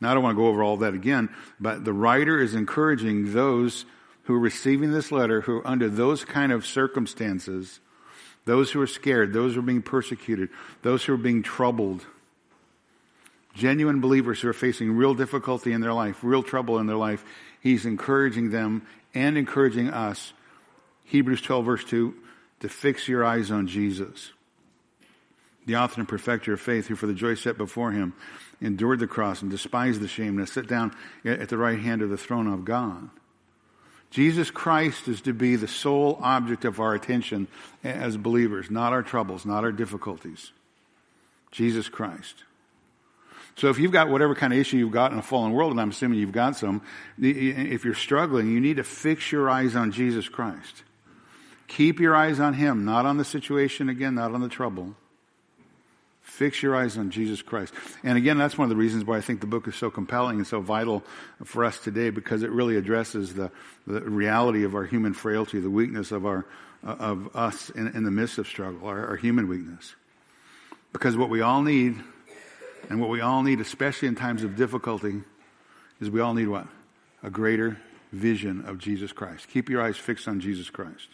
Now, 0.00 0.10
I 0.10 0.14
don't 0.14 0.22
want 0.22 0.36
to 0.36 0.42
go 0.42 0.48
over 0.48 0.62
all 0.62 0.76
that 0.78 0.94
again, 0.94 1.28
but 1.58 1.84
the 1.84 1.92
writer 1.92 2.38
is 2.40 2.54
encouraging 2.54 3.32
those 3.32 3.84
who 4.24 4.34
are 4.34 4.38
receiving 4.38 4.92
this 4.92 5.10
letter 5.10 5.40
who 5.40 5.56
are 5.56 5.66
under 5.66 5.88
those 5.88 6.24
kind 6.24 6.52
of 6.52 6.66
circumstances, 6.66 7.80
those 8.44 8.70
who 8.70 8.80
are 8.80 8.86
scared, 8.86 9.32
those 9.32 9.54
who 9.54 9.60
are 9.60 9.62
being 9.62 9.82
persecuted, 9.82 10.50
those 10.82 11.04
who 11.04 11.14
are 11.14 11.18
being 11.18 11.42
troubled, 11.42 12.04
genuine 13.54 14.00
believers 14.00 14.40
who 14.40 14.48
are 14.48 14.54
facing 14.54 14.92
real 14.92 15.14
difficulty 15.14 15.72
in 15.72 15.80
their 15.80 15.94
life, 15.94 16.18
real 16.22 16.42
trouble 16.42 16.78
in 16.78 16.86
their 16.86 16.96
life. 16.96 17.24
He's 17.60 17.86
encouraging 17.86 18.50
them 18.50 18.86
and 19.14 19.36
encouraging 19.36 19.88
us. 19.88 20.32
Hebrews 21.04 21.40
12, 21.42 21.64
verse 21.64 21.84
2, 21.84 22.14
to 22.60 22.68
fix 22.68 23.08
your 23.08 23.24
eyes 23.24 23.50
on 23.50 23.66
Jesus, 23.66 24.32
the 25.68 25.76
author 25.76 26.00
and 26.00 26.08
perfecter 26.08 26.54
of 26.54 26.60
faith, 26.60 26.86
who 26.86 26.96
for 26.96 27.06
the 27.06 27.14
joy 27.14 27.34
set 27.34 27.56
before 27.58 27.92
him 27.92 28.14
endured 28.60 28.98
the 28.98 29.06
cross 29.06 29.42
and 29.42 29.50
despised 29.50 30.00
the 30.00 30.08
shame 30.08 30.38
and 30.38 30.48
sat 30.48 30.66
down 30.66 30.92
at 31.24 31.48
the 31.48 31.58
right 31.58 31.78
hand 31.78 32.02
of 32.02 32.08
the 32.10 32.16
throne 32.16 32.48
of 32.48 32.64
God. 32.64 33.10
Jesus 34.10 34.50
Christ 34.50 35.06
is 35.06 35.20
to 35.20 35.34
be 35.34 35.56
the 35.56 35.68
sole 35.68 36.18
object 36.22 36.64
of 36.64 36.80
our 36.80 36.94
attention 36.94 37.46
as 37.84 38.16
believers, 38.16 38.70
not 38.70 38.94
our 38.94 39.02
troubles, 39.02 39.44
not 39.44 39.62
our 39.62 39.70
difficulties. 39.70 40.50
Jesus 41.52 41.88
Christ. 41.90 42.44
So 43.56 43.68
if 43.68 43.78
you've 43.78 43.92
got 43.92 44.08
whatever 44.08 44.34
kind 44.34 44.52
of 44.52 44.58
issue 44.58 44.78
you've 44.78 44.92
got 44.92 45.12
in 45.12 45.18
a 45.18 45.22
fallen 45.22 45.52
world, 45.52 45.72
and 45.72 45.80
I'm 45.80 45.90
assuming 45.90 46.18
you've 46.18 46.32
got 46.32 46.56
some, 46.56 46.80
if 47.20 47.84
you're 47.84 47.94
struggling, 47.94 48.50
you 48.50 48.60
need 48.60 48.76
to 48.78 48.84
fix 48.84 49.30
your 49.30 49.50
eyes 49.50 49.76
on 49.76 49.92
Jesus 49.92 50.28
Christ. 50.28 50.84
Keep 51.66 52.00
your 52.00 52.16
eyes 52.16 52.40
on 52.40 52.54
Him, 52.54 52.86
not 52.86 53.04
on 53.04 53.18
the 53.18 53.24
situation 53.24 53.90
again, 53.90 54.14
not 54.14 54.32
on 54.32 54.40
the 54.40 54.48
trouble. 54.48 54.94
Fix 56.38 56.62
your 56.62 56.76
eyes 56.76 56.96
on 56.96 57.10
Jesus 57.10 57.42
Christ. 57.42 57.74
And 58.04 58.16
again, 58.16 58.38
that's 58.38 58.56
one 58.56 58.66
of 58.66 58.70
the 58.70 58.76
reasons 58.76 59.04
why 59.04 59.16
I 59.16 59.20
think 59.20 59.40
the 59.40 59.48
book 59.48 59.66
is 59.66 59.74
so 59.74 59.90
compelling 59.90 60.36
and 60.36 60.46
so 60.46 60.60
vital 60.60 61.02
for 61.42 61.64
us 61.64 61.80
today 61.80 62.10
because 62.10 62.44
it 62.44 62.50
really 62.52 62.76
addresses 62.76 63.34
the, 63.34 63.50
the 63.88 64.02
reality 64.02 64.62
of 64.62 64.76
our 64.76 64.84
human 64.84 65.14
frailty, 65.14 65.58
the 65.58 65.68
weakness 65.68 66.12
of 66.12 66.24
our, 66.24 66.46
uh, 66.86 66.92
of 66.92 67.34
us 67.34 67.70
in, 67.70 67.88
in 67.88 68.04
the 68.04 68.12
midst 68.12 68.38
of 68.38 68.46
struggle, 68.46 68.86
our, 68.86 69.04
our 69.08 69.16
human 69.16 69.48
weakness. 69.48 69.96
Because 70.92 71.16
what 71.16 71.28
we 71.28 71.40
all 71.40 71.62
need, 71.62 71.96
and 72.88 73.00
what 73.00 73.10
we 73.10 73.20
all 73.20 73.42
need, 73.42 73.58
especially 73.58 74.06
in 74.06 74.14
times 74.14 74.44
of 74.44 74.54
difficulty, 74.54 75.22
is 76.00 76.08
we 76.08 76.20
all 76.20 76.34
need 76.34 76.46
what? 76.46 76.68
A 77.24 77.30
greater 77.30 77.78
vision 78.12 78.64
of 78.64 78.78
Jesus 78.78 79.10
Christ. 79.10 79.48
Keep 79.48 79.68
your 79.68 79.82
eyes 79.82 79.96
fixed 79.96 80.28
on 80.28 80.38
Jesus 80.38 80.70
Christ. 80.70 81.08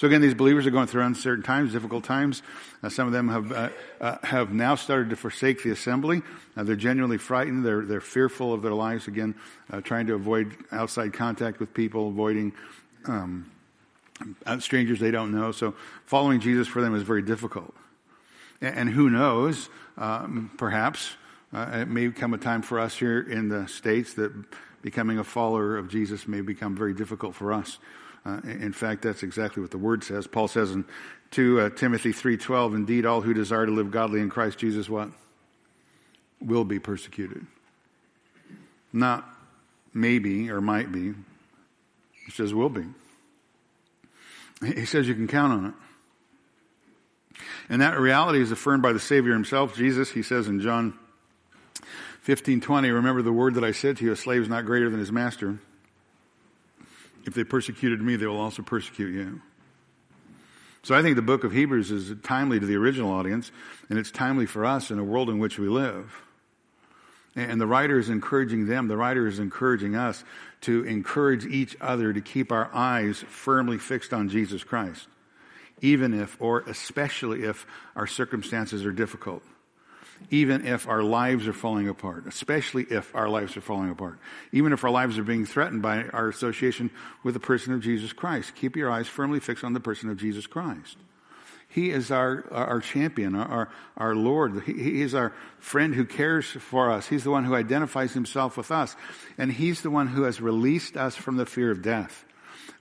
So 0.00 0.06
again, 0.06 0.22
these 0.22 0.32
believers 0.32 0.66
are 0.66 0.70
going 0.70 0.86
through 0.86 1.02
uncertain 1.02 1.44
times, 1.44 1.72
difficult 1.72 2.04
times. 2.04 2.42
Uh, 2.82 2.88
some 2.88 3.06
of 3.06 3.12
them 3.12 3.28
have 3.28 3.52
uh, 3.52 3.68
uh, 4.00 4.16
have 4.22 4.50
now 4.50 4.74
started 4.74 5.10
to 5.10 5.16
forsake 5.16 5.62
the 5.62 5.72
assembly. 5.72 6.22
Uh, 6.56 6.62
they're 6.62 6.74
genuinely 6.74 7.18
frightened. 7.18 7.66
They're 7.66 7.84
they're 7.84 8.00
fearful 8.00 8.54
of 8.54 8.62
their 8.62 8.72
lives. 8.72 9.08
Again, 9.08 9.34
uh, 9.70 9.82
trying 9.82 10.06
to 10.06 10.14
avoid 10.14 10.56
outside 10.72 11.12
contact 11.12 11.60
with 11.60 11.74
people, 11.74 12.08
avoiding 12.08 12.54
um, 13.04 13.50
uh, 14.46 14.58
strangers 14.58 15.00
they 15.00 15.10
don't 15.10 15.32
know. 15.32 15.52
So 15.52 15.74
following 16.06 16.40
Jesus 16.40 16.66
for 16.66 16.80
them 16.80 16.94
is 16.94 17.02
very 17.02 17.20
difficult. 17.20 17.74
And, 18.62 18.74
and 18.74 18.88
who 18.88 19.10
knows? 19.10 19.68
Um, 19.98 20.50
perhaps 20.56 21.10
it 21.52 21.88
may 21.88 22.08
come 22.08 22.32
a 22.32 22.38
time 22.38 22.62
for 22.62 22.80
us 22.80 22.96
here 22.96 23.20
in 23.20 23.50
the 23.50 23.68
states 23.68 24.14
that 24.14 24.32
becoming 24.80 25.18
a 25.18 25.24
follower 25.24 25.76
of 25.76 25.90
Jesus 25.90 26.26
may 26.26 26.40
become 26.40 26.74
very 26.74 26.94
difficult 26.94 27.34
for 27.34 27.52
us. 27.52 27.76
Uh, 28.24 28.40
in 28.44 28.72
fact, 28.72 29.02
that's 29.02 29.22
exactly 29.22 29.62
what 29.62 29.70
the 29.70 29.78
word 29.78 30.04
says. 30.04 30.26
Paul 30.26 30.48
says 30.48 30.72
in 30.72 30.84
2 31.30 31.60
uh, 31.60 31.70
Timothy 31.70 32.12
3.12, 32.12 32.74
Indeed, 32.74 33.06
all 33.06 33.22
who 33.22 33.32
desire 33.32 33.66
to 33.66 33.72
live 33.72 33.90
godly 33.90 34.20
in 34.20 34.28
Christ 34.28 34.58
Jesus, 34.58 34.88
what? 34.88 35.10
Will 36.40 36.64
be 36.64 36.78
persecuted. 36.78 37.46
Not 38.92 39.28
maybe 39.94 40.50
or 40.50 40.60
might 40.60 40.92
be. 40.92 41.14
He 42.24 42.30
says 42.30 42.52
will 42.52 42.68
be. 42.68 42.84
He 44.62 44.84
says 44.84 45.08
you 45.08 45.14
can 45.14 45.28
count 45.28 45.52
on 45.52 45.66
it. 45.66 45.74
And 47.70 47.80
that 47.80 47.98
reality 47.98 48.42
is 48.42 48.50
affirmed 48.50 48.82
by 48.82 48.92
the 48.92 49.00
Savior 49.00 49.32
himself, 49.32 49.74
Jesus. 49.74 50.10
He 50.10 50.22
says 50.22 50.48
in 50.48 50.60
John 50.60 50.98
15:20, 52.26 52.92
remember 52.92 53.22
the 53.22 53.32
word 53.32 53.54
that 53.54 53.64
I 53.64 53.72
said 53.72 53.96
to 53.98 54.04
you, 54.04 54.12
a 54.12 54.16
slave 54.16 54.42
is 54.42 54.48
not 54.48 54.66
greater 54.66 54.90
than 54.90 55.00
his 55.00 55.12
master. 55.12 55.58
If 57.26 57.34
they 57.34 57.44
persecuted 57.44 58.00
me, 58.00 58.16
they 58.16 58.26
will 58.26 58.40
also 58.40 58.62
persecute 58.62 59.12
you. 59.14 59.40
So 60.82 60.94
I 60.94 61.02
think 61.02 61.16
the 61.16 61.22
book 61.22 61.44
of 61.44 61.52
Hebrews 61.52 61.90
is 61.90 62.14
timely 62.22 62.58
to 62.58 62.64
the 62.64 62.76
original 62.76 63.12
audience, 63.12 63.52
and 63.90 63.98
it's 63.98 64.10
timely 64.10 64.46
for 64.46 64.64
us 64.64 64.90
in 64.90 64.98
a 64.98 65.04
world 65.04 65.28
in 65.28 65.38
which 65.38 65.58
we 65.58 65.68
live. 65.68 66.22
And 67.36 67.60
the 67.60 67.66
writer 67.66 67.98
is 67.98 68.08
encouraging 68.08 68.66
them, 68.66 68.88
the 68.88 68.96
writer 68.96 69.26
is 69.26 69.38
encouraging 69.38 69.94
us 69.94 70.24
to 70.62 70.84
encourage 70.84 71.44
each 71.44 71.76
other 71.80 72.12
to 72.12 72.20
keep 72.20 72.50
our 72.50 72.70
eyes 72.74 73.22
firmly 73.28 73.78
fixed 73.78 74.12
on 74.12 74.28
Jesus 74.28 74.64
Christ, 74.64 75.06
even 75.80 76.18
if, 76.18 76.36
or 76.40 76.60
especially 76.60 77.44
if, 77.44 77.66
our 77.94 78.06
circumstances 78.06 78.84
are 78.84 78.92
difficult 78.92 79.42
even 80.30 80.66
if 80.66 80.86
our 80.86 81.02
lives 81.02 81.48
are 81.48 81.52
falling 81.52 81.88
apart, 81.88 82.26
especially 82.26 82.84
if 82.90 83.14
our 83.14 83.28
lives 83.28 83.56
are 83.56 83.60
falling 83.60 83.90
apart, 83.90 84.18
even 84.52 84.72
if 84.72 84.84
our 84.84 84.90
lives 84.90 85.18
are 85.18 85.24
being 85.24 85.46
threatened 85.46 85.82
by 85.82 86.04
our 86.04 86.28
association 86.28 86.90
with 87.22 87.34
the 87.34 87.40
person 87.40 87.72
of 87.72 87.80
Jesus 87.80 88.12
Christ. 88.12 88.54
Keep 88.54 88.76
your 88.76 88.90
eyes 88.90 89.08
firmly 89.08 89.40
fixed 89.40 89.64
on 89.64 89.72
the 89.72 89.80
person 89.80 90.10
of 90.10 90.18
Jesus 90.18 90.46
Christ. 90.46 90.96
He 91.68 91.90
is 91.90 92.10
our, 92.10 92.44
our 92.50 92.80
champion, 92.80 93.36
our, 93.36 93.70
our 93.96 94.16
Lord. 94.16 94.64
He, 94.64 94.72
he 94.72 95.02
is 95.02 95.14
our 95.14 95.32
friend 95.60 95.94
who 95.94 96.04
cares 96.04 96.46
for 96.46 96.90
us. 96.90 97.06
He's 97.06 97.22
the 97.22 97.30
one 97.30 97.44
who 97.44 97.54
identifies 97.54 98.12
himself 98.12 98.56
with 98.56 98.72
us. 98.72 98.96
And 99.38 99.52
he's 99.52 99.82
the 99.82 99.90
one 99.90 100.08
who 100.08 100.24
has 100.24 100.40
released 100.40 100.96
us 100.96 101.14
from 101.14 101.36
the 101.36 101.46
fear 101.46 101.70
of 101.70 101.80
death. 101.80 102.24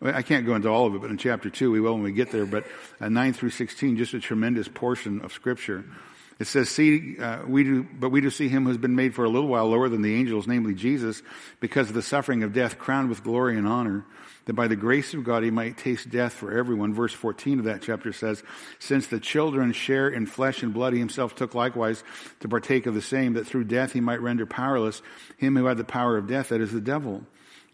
I 0.02 0.24
can't 0.24 0.46
go 0.46 0.56
into 0.56 0.70
all 0.70 0.88
of 0.88 0.96
it, 0.96 1.02
but 1.02 1.12
in 1.12 1.18
chapter 1.18 1.50
2 1.50 1.72
we 1.72 1.80
will 1.80 1.94
when 1.94 2.04
we 2.04 2.14
get 2.14 2.32
there. 2.32 2.48
But 2.48 2.66
uh, 3.00 3.10
9 3.10 3.34
through 3.34 3.52
16, 3.52 3.98
just 3.98 4.14
a 4.16 4.20
tremendous 4.20 4.68
portion 4.68 5.22
of 5.22 5.34
Scripture 5.34 5.86
it 6.40 6.48
says, 6.48 6.70
see, 6.70 7.18
uh, 7.20 7.46
we 7.46 7.66
do, 7.66 7.84
but 7.84 8.12
we 8.12 8.22
do 8.22 8.30
see 8.30 8.48
him 8.48 8.66
who's 8.66 8.78
been 8.78 8.96
made 8.96 9.14
for 9.14 9.26
a 9.26 9.30
little 9.30 9.50
while 9.50 9.68
lower 9.68 9.90
than 9.90 10.02
the 10.02 10.16
angels, 10.16 10.48
namely 10.48 10.74
Jesus, 10.74 11.22
because 11.60 11.90
of 11.90 11.96
the 11.96 12.02
suffering 12.02 12.44
of 12.44 12.54
death, 12.54 12.80
crowned 12.80 13.10
with 13.10 13.26
glory 13.26 13.58
and 13.58 13.68
honor, 13.68 14.06
that 14.46 14.54
by 14.54 14.70
the 14.70 14.78
grace 14.78 15.14
of 15.14 15.26
God 15.26 15.44
he 15.44 15.52
might 15.52 15.78
taste 15.78 16.10
death 16.10 16.32
for 16.32 16.58
everyone. 16.58 16.94
Verse 16.94 17.12
14 17.12 17.60
of 17.60 17.66
that 17.66 17.82
chapter 17.82 18.14
says, 18.14 18.42
since 18.80 19.08
the 19.08 19.20
children 19.20 19.74
share 19.74 20.08
in 20.08 20.26
flesh 20.26 20.64
and 20.64 20.74
blood, 20.74 20.94
he 20.94 21.00
himself 21.00 21.36
took 21.36 21.54
likewise 21.56 22.06
to 22.40 22.48
partake 22.48 22.86
of 22.86 22.94
the 22.94 23.02
same, 23.02 23.34
that 23.34 23.46
through 23.46 23.66
death 23.66 23.92
he 23.92 24.00
might 24.00 24.22
render 24.22 24.46
powerless 24.46 25.02
him 25.38 25.58
who 25.58 25.66
had 25.66 25.78
the 25.78 25.84
power 25.84 26.18
of 26.18 26.28
death, 26.28 26.50
that 26.50 26.62
is 26.62 26.72
the 26.72 26.80
devil, 26.80 27.22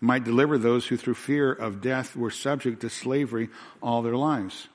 might 0.02 0.24
deliver 0.24 0.58
those 0.58 0.88
who 0.88 0.98
through 0.98 1.14
fear 1.14 1.52
of 1.52 1.82
death 1.82 2.16
were 2.16 2.32
subject 2.32 2.82
to 2.82 2.90
slavery 2.90 3.50
all 3.80 4.02
their 4.02 4.18
lives. 4.18 4.68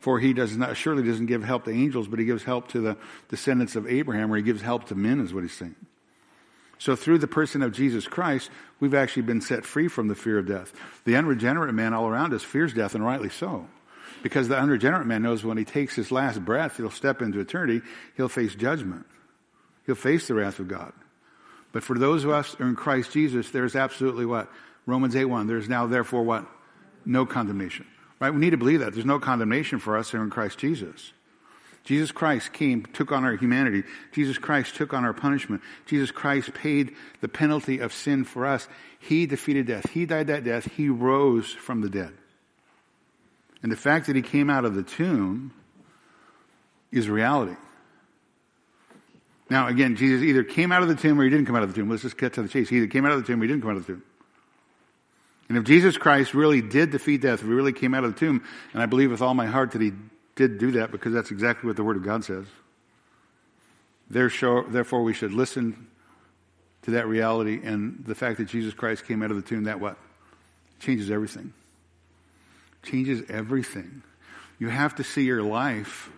For 0.00 0.18
he 0.18 0.32
does 0.32 0.56
not, 0.56 0.76
surely 0.76 1.02
doesn't 1.02 1.26
give 1.26 1.44
help 1.44 1.64
to 1.64 1.70
angels, 1.70 2.08
but 2.08 2.18
he 2.18 2.24
gives 2.24 2.42
help 2.42 2.68
to 2.68 2.80
the 2.80 2.96
descendants 3.28 3.76
of 3.76 3.86
Abraham, 3.86 4.32
or 4.32 4.36
he 4.36 4.42
gives 4.42 4.62
help 4.62 4.86
to 4.86 4.94
men, 4.94 5.20
is 5.20 5.32
what 5.32 5.42
he's 5.42 5.52
saying. 5.52 5.76
So 6.78 6.94
through 6.94 7.18
the 7.18 7.26
person 7.26 7.62
of 7.62 7.72
Jesus 7.72 8.06
Christ, 8.06 8.50
we've 8.80 8.94
actually 8.94 9.22
been 9.22 9.40
set 9.40 9.64
free 9.64 9.88
from 9.88 10.08
the 10.08 10.14
fear 10.14 10.38
of 10.38 10.46
death. 10.46 10.72
The 11.04 11.16
unregenerate 11.16 11.72
man 11.74 11.94
all 11.94 12.06
around 12.06 12.34
us 12.34 12.42
fears 12.42 12.74
death, 12.74 12.94
and 12.94 13.04
rightly 13.04 13.30
so. 13.30 13.66
Because 14.22 14.48
the 14.48 14.58
unregenerate 14.58 15.06
man 15.06 15.22
knows 15.22 15.44
when 15.44 15.56
he 15.56 15.64
takes 15.64 15.94
his 15.94 16.10
last 16.10 16.44
breath, 16.44 16.76
he'll 16.76 16.90
step 16.90 17.22
into 17.22 17.40
eternity, 17.40 17.82
he'll 18.16 18.28
face 18.28 18.54
judgment. 18.54 19.06
He'll 19.86 19.94
face 19.94 20.26
the 20.26 20.34
wrath 20.34 20.58
of 20.58 20.68
God. 20.68 20.92
But 21.72 21.84
for 21.84 21.98
those 21.98 22.24
of 22.24 22.30
us 22.30 22.54
who 22.54 22.64
are 22.64 22.68
in 22.68 22.74
Christ 22.74 23.12
Jesus, 23.12 23.50
there's 23.50 23.76
absolutely 23.76 24.26
what? 24.26 24.50
Romans 24.84 25.14
8 25.14 25.26
1. 25.26 25.46
There's 25.46 25.68
now 25.68 25.86
therefore 25.86 26.24
what? 26.24 26.46
No 27.04 27.24
condemnation. 27.24 27.86
Right? 28.18 28.30
We 28.30 28.40
need 28.40 28.50
to 28.50 28.56
believe 28.56 28.80
that. 28.80 28.94
There's 28.94 29.06
no 29.06 29.18
condemnation 29.18 29.78
for 29.78 29.96
us 29.96 30.14
in 30.14 30.30
Christ 30.30 30.58
Jesus. 30.58 31.12
Jesus 31.84 32.10
Christ 32.10 32.52
came, 32.52 32.84
took 32.84 33.12
on 33.12 33.24
our 33.24 33.36
humanity. 33.36 33.84
Jesus 34.12 34.38
Christ 34.38 34.74
took 34.74 34.92
on 34.92 35.04
our 35.04 35.12
punishment. 35.12 35.62
Jesus 35.86 36.10
Christ 36.10 36.52
paid 36.52 36.96
the 37.20 37.28
penalty 37.28 37.78
of 37.78 37.92
sin 37.92 38.24
for 38.24 38.44
us. 38.44 38.66
He 38.98 39.26
defeated 39.26 39.66
death. 39.66 39.90
He 39.90 40.04
died 40.04 40.26
that 40.26 40.42
death. 40.42 40.64
He 40.72 40.88
rose 40.88 41.52
from 41.52 41.82
the 41.82 41.88
dead. 41.88 42.12
And 43.62 43.70
the 43.70 43.76
fact 43.76 44.06
that 44.06 44.16
he 44.16 44.22
came 44.22 44.50
out 44.50 44.64
of 44.64 44.74
the 44.74 44.82
tomb 44.82 45.52
is 46.90 47.08
reality. 47.08 47.56
Now, 49.48 49.68
again, 49.68 49.94
Jesus 49.94 50.22
either 50.22 50.42
came 50.42 50.72
out 50.72 50.82
of 50.82 50.88
the 50.88 50.96
tomb 50.96 51.20
or 51.20 51.24
he 51.24 51.30
didn't 51.30 51.46
come 51.46 51.54
out 51.54 51.62
of 51.62 51.68
the 51.68 51.74
tomb. 51.74 51.88
Let's 51.88 52.02
just 52.02 52.18
cut 52.18 52.32
to 52.32 52.42
the 52.42 52.48
chase. 52.48 52.68
He 52.68 52.78
either 52.78 52.88
came 52.88 53.06
out 53.06 53.12
of 53.12 53.20
the 53.20 53.26
tomb 53.26 53.40
or 53.40 53.44
he 53.44 53.48
didn't 53.48 53.62
come 53.62 53.70
out 53.70 53.76
of 53.76 53.86
the 53.86 53.92
tomb. 53.92 54.02
And 55.48 55.56
if 55.56 55.64
Jesus 55.64 55.96
Christ 55.96 56.34
really 56.34 56.60
did 56.60 56.90
defeat 56.90 57.20
death, 57.20 57.40
if 57.40 57.46
he 57.46 57.52
really 57.52 57.72
came 57.72 57.94
out 57.94 58.04
of 58.04 58.14
the 58.14 58.18
tomb, 58.18 58.42
and 58.72 58.82
I 58.82 58.86
believe 58.86 59.10
with 59.10 59.22
all 59.22 59.34
my 59.34 59.46
heart 59.46 59.72
that 59.72 59.80
he 59.80 59.92
did 60.34 60.58
do 60.58 60.72
that 60.72 60.90
because 60.90 61.12
that's 61.12 61.30
exactly 61.30 61.68
what 61.68 61.76
the 61.76 61.84
Word 61.84 61.96
of 61.96 62.02
God 62.02 62.24
says, 62.24 62.46
therefore 64.10 65.02
we 65.02 65.14
should 65.14 65.32
listen 65.32 65.86
to 66.82 66.92
that 66.92 67.06
reality 67.06 67.60
and 67.62 68.04
the 68.04 68.14
fact 68.14 68.38
that 68.38 68.46
Jesus 68.46 68.74
Christ 68.74 69.06
came 69.06 69.22
out 69.22 69.30
of 69.30 69.36
the 69.36 69.42
tomb, 69.42 69.64
that 69.64 69.80
what? 69.80 69.96
Changes 70.80 71.10
everything. 71.10 71.52
Changes 72.82 73.22
everything. 73.28 74.02
You 74.58 74.68
have 74.68 74.94
to 74.96 75.04
see 75.04 75.22
your 75.22 75.42
life 75.42 76.10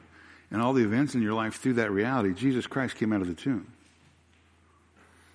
and 0.51 0.61
all 0.63 0.73
the 0.73 0.85
events 0.85 1.15
in 1.15 1.23
your 1.23 1.35
life 1.35 1.57
through 1.57 1.75
that 1.75 1.91
reality. 1.91 2.33
Jesus 2.33 2.67
Christ 2.67 2.97
came 2.97 3.13
out 3.13 3.21
of 3.21 3.29
the 3.29 3.35
tomb. 3.35 3.73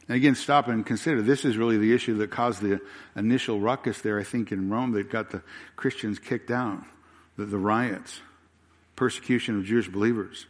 And 0.07 0.17
again, 0.17 0.35
stop 0.35 0.67
and 0.67 0.85
consider 0.85 1.21
this 1.21 1.45
is 1.45 1.57
really 1.57 1.77
the 1.77 1.93
issue 1.93 2.17
that 2.17 2.29
caused 2.29 2.61
the 2.61 2.81
initial 3.15 3.59
ruckus 3.59 4.01
there, 4.01 4.19
I 4.19 4.23
think, 4.23 4.51
in 4.51 4.69
Rome 4.69 4.91
that 4.91 5.09
got 5.09 5.29
the 5.29 5.41
Christians 5.75 6.19
kicked 6.19 6.51
out, 6.51 6.83
the, 7.37 7.45
the 7.45 7.57
riots, 7.57 8.19
persecution 8.95 9.57
of 9.57 9.65
Jewish 9.65 9.87
believers. 9.87 10.45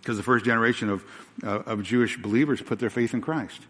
Because 0.00 0.16
the 0.16 0.22
first 0.22 0.44
generation 0.44 0.90
of, 0.90 1.04
uh, 1.42 1.60
of 1.60 1.82
Jewish 1.84 2.16
believers 2.16 2.60
put 2.60 2.78
their 2.80 2.90
faith 2.90 3.14
in 3.14 3.20
Christ. 3.20 3.60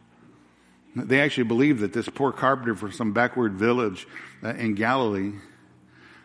They 0.97 1.21
actually 1.21 1.45
believed 1.45 1.81
that 1.81 1.93
this 1.93 2.09
poor 2.09 2.33
carpenter 2.33 2.75
from 2.75 2.93
some 2.93 3.13
backward 3.13 3.55
village 3.55 4.07
uh, 4.43 4.49
in 4.55 4.75
Galilee, 4.75 5.33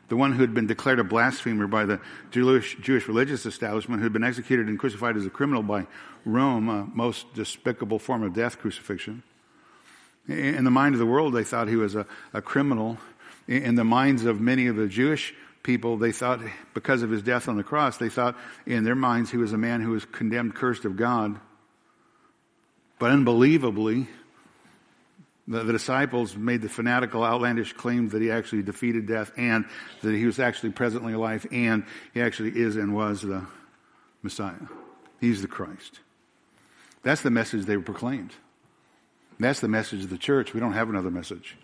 the 0.10 0.16
one 0.16 0.32
who 0.32 0.42
had 0.42 0.54
been 0.54 0.68
declared 0.68 1.00
a 1.00 1.04
blasphemer 1.04 1.68
by 1.68 1.86
the 1.86 2.00
Jewish, 2.32 2.78
Jewish 2.82 3.08
religious 3.08 3.46
establishment, 3.46 4.00
who 4.00 4.06
had 4.06 4.14
been 4.14 4.24
executed 4.24 4.68
and 4.68 4.80
crucified 4.80 5.18
as 5.18 5.26
a 5.26 5.30
criminal 5.30 5.64
by 5.64 5.88
Rome, 6.26 6.70
a 6.70 6.88
most 6.94 7.34
despicable 7.34 8.00
form 8.00 8.24
of 8.24 8.34
death 8.34 8.60
crucifixion. 8.60 9.24
In 10.28 10.64
the 10.64 10.72
mind 10.72 10.96
of 10.96 11.00
the 11.00 11.06
world, 11.06 11.34
they 11.34 11.44
thought 11.44 11.68
he 11.68 11.76
was 11.76 11.96
a, 11.96 12.06
a 12.34 12.42
criminal. 12.42 12.98
In 13.48 13.76
the 13.76 13.86
minds 13.86 14.26
of 14.26 14.42
many 14.42 14.68
of 14.68 14.76
the 14.76 14.88
Jewish 14.88 15.34
people, 15.64 15.98
they 15.98 16.12
thought, 16.12 16.42
because 16.74 17.02
of 17.02 17.10
his 17.10 17.22
death 17.22 17.48
on 17.48 17.56
the 17.56 17.64
cross, 17.64 17.98
they 17.98 18.10
thought 18.10 18.38
in 18.66 18.84
their 18.84 18.96
minds 18.96 19.32
he 19.32 19.38
was 19.38 19.54
a 19.54 19.58
man 19.58 19.82
who 19.82 19.92
was 19.92 20.06
condemned, 20.06 20.56
cursed 20.56 20.86
of 20.86 20.98
God. 20.98 21.40
But 23.00 23.12
unbelievably, 23.12 24.08
the, 25.48 25.64
the, 25.64 25.74
disciples 25.74 26.36
made 26.36 26.62
the 26.62 26.70
fanatical, 26.70 27.24
outlandish 27.24 27.74
claim 27.74 28.10
that 28.10 28.22
he 28.22 28.30
actually 28.32 28.64
defeated 28.64 29.08
death 29.08 29.32
and 29.38 29.66
that 30.02 30.14
he 30.14 30.26
was 30.26 30.40
actually 30.40 30.72
presently 30.72 31.14
alive 31.14 31.48
and 31.52 31.86
he 32.14 32.22
actually 32.22 32.52
is 32.60 32.76
and 32.76 32.94
was 32.94 33.22
the 33.22 33.46
Messiah. 34.22 34.68
He's 35.22 35.42
the 35.42 35.48
Christ. 35.48 36.02
That's 37.04 37.22
the 37.22 37.32
message 37.32 37.66
they 37.66 37.78
proclaimed. 37.78 38.34
That's 39.40 39.60
the 39.60 39.68
message 39.68 40.04
of 40.04 40.10
the 40.10 40.18
church. 40.18 40.54
We 40.54 40.60
don't 40.60 40.74
have 40.74 40.90
another 40.90 41.12
message. 41.12 41.58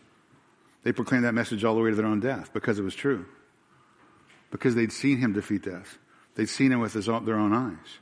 They 0.83 0.91
proclaimed 0.91 1.25
that 1.25 1.33
message 1.33 1.63
all 1.63 1.75
the 1.75 1.81
way 1.81 1.89
to 1.89 1.95
their 1.95 2.05
own 2.05 2.19
death 2.19 2.51
because 2.53 2.79
it 2.79 2.83
was 2.83 2.95
true. 2.95 3.25
Because 4.51 4.75
they'd 4.75 4.91
seen 4.91 5.17
him 5.17 5.33
defeat 5.33 5.63
death. 5.63 5.97
They'd 6.35 6.49
seen 6.49 6.71
him 6.71 6.79
with 6.79 6.95
own, 7.09 7.25
their 7.25 7.37
own 7.37 7.53
eyes. 7.53 7.99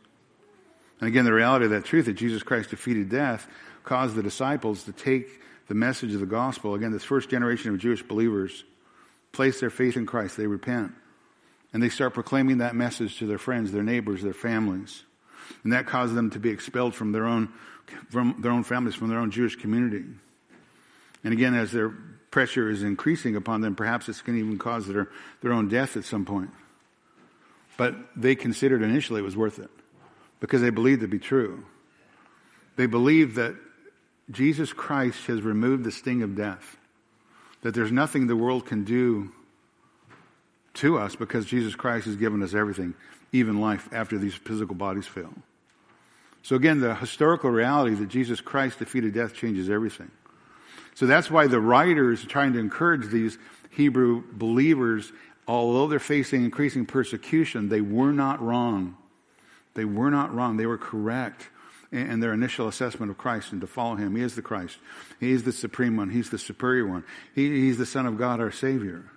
And 1.00 1.08
again, 1.08 1.26
the 1.26 1.34
reality 1.34 1.66
of 1.66 1.72
that 1.72 1.86
truth 1.86 2.06
that 2.06 2.14
Jesus 2.14 2.44
Christ 2.44 2.70
defeated 2.70 3.10
death 3.10 3.48
caused 3.84 4.16
the 4.16 4.24
disciples 4.24 4.84
to 4.84 4.92
take 4.92 5.42
the 5.72 5.76
message 5.76 6.14
of 6.14 6.20
the 6.20 6.26
gospel. 6.26 6.76
Again, 6.76 6.92
this 6.92 7.06
first 7.06 7.30
generation 7.30 7.72
of 7.74 7.80
Jewish 7.80 8.04
believers 8.04 8.66
place 9.32 9.62
their 9.62 9.70
faith 9.70 9.96
in 9.96 10.06
Christ. 10.06 10.36
They 10.36 10.46
repent. 10.46 10.92
And 11.72 11.82
they 11.82 11.88
start 11.88 12.14
proclaiming 12.14 12.58
that 12.58 12.76
message 12.76 13.20
to 13.20 13.26
their 13.26 13.38
friends, 13.38 13.72
their 13.72 13.82
neighbors, 13.82 14.22
their 14.22 14.34
families. 14.34 15.04
And 15.64 15.72
that 15.72 15.88
caused 15.88 16.14
them 16.14 16.30
to 16.32 16.40
be 16.40 16.50
expelled 16.50 16.94
from 16.94 17.14
their 17.14 17.26
own, 17.26 17.54
from 18.10 18.36
their 18.42 18.52
own 18.52 18.66
families, 18.66 18.96
from 18.96 19.08
their 19.08 19.20
own 19.20 19.32
Jewish 19.32 19.56
community. 19.56 20.04
And 21.24 21.32
again, 21.32 21.56
as 21.56 21.72
their 21.72 21.94
pressure 22.32 22.70
is 22.70 22.84
increasing 22.84 23.38
upon 23.38 23.62
them, 23.62 23.74
perhaps 23.74 24.08
going 24.08 24.38
to 24.38 24.46
even 24.46 24.60
cause 24.60 24.88
their, 24.88 25.08
their 25.42 25.54
own 25.54 25.70
death 25.70 25.96
at 25.96 26.04
some 26.04 26.26
point. 26.26 26.50
But 27.78 27.96
they 28.18 28.36
considered 28.36 28.82
initially 28.82 29.22
it 29.22 29.24
was 29.24 29.38
worth 29.38 29.58
it 29.58 29.72
because 30.42 30.60
they 30.60 30.70
believed 30.70 31.02
it 31.02 31.06
to 31.06 31.12
be 31.12 31.20
true. 31.20 31.64
They 32.76 32.88
believed 32.88 33.38
that 33.38 33.56
Jesus 34.30 34.72
Christ 34.72 35.26
has 35.26 35.42
removed 35.42 35.84
the 35.84 35.92
sting 35.92 36.22
of 36.22 36.36
death. 36.36 36.78
That 37.62 37.74
there's 37.74 37.92
nothing 37.92 38.28
the 38.28 38.36
world 38.36 38.66
can 38.66 38.84
do 38.84 39.32
to 40.76 40.98
us 40.98 41.16
because 41.16 41.46
Jesus 41.46 41.76
Christ 41.76 42.06
has 42.06 42.16
given 42.16 42.42
us 42.42 42.54
everything, 42.54 42.94
even 43.32 43.60
life 43.60 43.90
after 43.92 44.18
these 44.18 44.34
physical 44.34 44.76
bodies 44.76 45.08
fail. 45.08 45.34
So 46.44 46.56
again, 46.56 46.80
the 46.80 46.96
historical 46.96 47.52
reality 47.52 47.96
that 47.96 48.10
Jesus 48.10 48.42
Christ 48.42 48.80
defeated 48.80 49.14
death 49.14 49.34
changes 49.34 49.70
everything. 49.70 50.10
So 50.96 51.06
that's 51.06 51.30
why 51.30 51.48
the 51.48 51.60
writers 51.60 52.24
are 52.24 52.28
trying 52.28 52.54
to 52.54 52.60
encourage 52.60 53.08
these 53.08 53.38
Hebrew 53.70 54.24
believers, 54.32 55.12
although 55.48 55.88
they're 55.88 56.00
facing 56.00 56.44
increasing 56.44 56.86
persecution, 56.86 57.70
they 57.70 57.82
were 57.82 58.12
not 58.12 58.42
wrong. 58.42 58.98
They 59.74 59.86
were 59.86 60.10
not 60.10 60.34
wrong. 60.34 60.58
They 60.58 60.66
were 60.66 60.78
correct 60.78 61.48
in 61.92 62.22
their 62.22 62.34
initial 62.34 62.68
assessment 62.68 63.12
of 63.12 63.18
Christ 63.18 63.52
and 63.52 63.62
to 63.62 63.68
follow 63.68 63.96
him. 63.96 64.16
He 64.16 64.24
is 64.24 64.36
the 64.36 64.42
Christ. 64.42 64.78
He 65.20 65.32
is 65.32 65.44
the 65.44 65.52
supreme 65.52 65.98
one. 65.98 66.10
He's 66.10 66.30
the 66.30 66.38
superior 66.38 66.88
one. 66.88 67.04
He, 67.36 67.50
he's 67.62 67.78
the 67.78 67.86
Son 67.86 68.06
of 68.06 68.18
God, 68.18 68.40
our 68.40 68.52
Savior. 68.52 69.12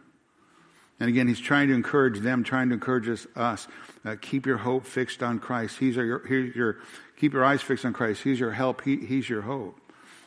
And 1.00 1.08
again, 1.08 1.28
he's 1.28 1.40
trying 1.40 1.68
to 1.68 1.74
encourage 1.74 2.20
them, 2.20 2.44
trying 2.44 2.68
to 2.68 2.74
encourage 2.74 3.08
us. 3.08 3.26
us 3.36 3.68
uh, 4.04 4.16
keep 4.20 4.46
your 4.46 4.58
hope 4.58 4.86
fixed 4.86 5.22
on 5.22 5.38
Christ. 5.38 5.78
He's 5.78 5.96
your, 5.96 6.26
he's 6.26 6.54
your, 6.54 6.78
keep 7.16 7.32
your 7.32 7.44
eyes 7.44 7.62
fixed 7.62 7.84
on 7.84 7.92
Christ. 7.92 8.22
He's 8.22 8.40
your 8.40 8.52
help. 8.52 8.82
He, 8.82 8.96
he's 8.96 9.28
your 9.28 9.42
hope. 9.42 9.78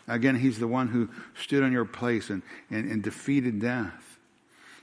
Again, 0.07 0.35
he's 0.35 0.57
the 0.57 0.67
one 0.67 0.87
who 0.87 1.09
stood 1.41 1.63
on 1.63 1.71
your 1.73 1.85
place 1.85 2.29
and, 2.29 2.41
and, 2.69 2.89
and 2.89 3.03
defeated 3.03 3.59
death. 3.59 4.06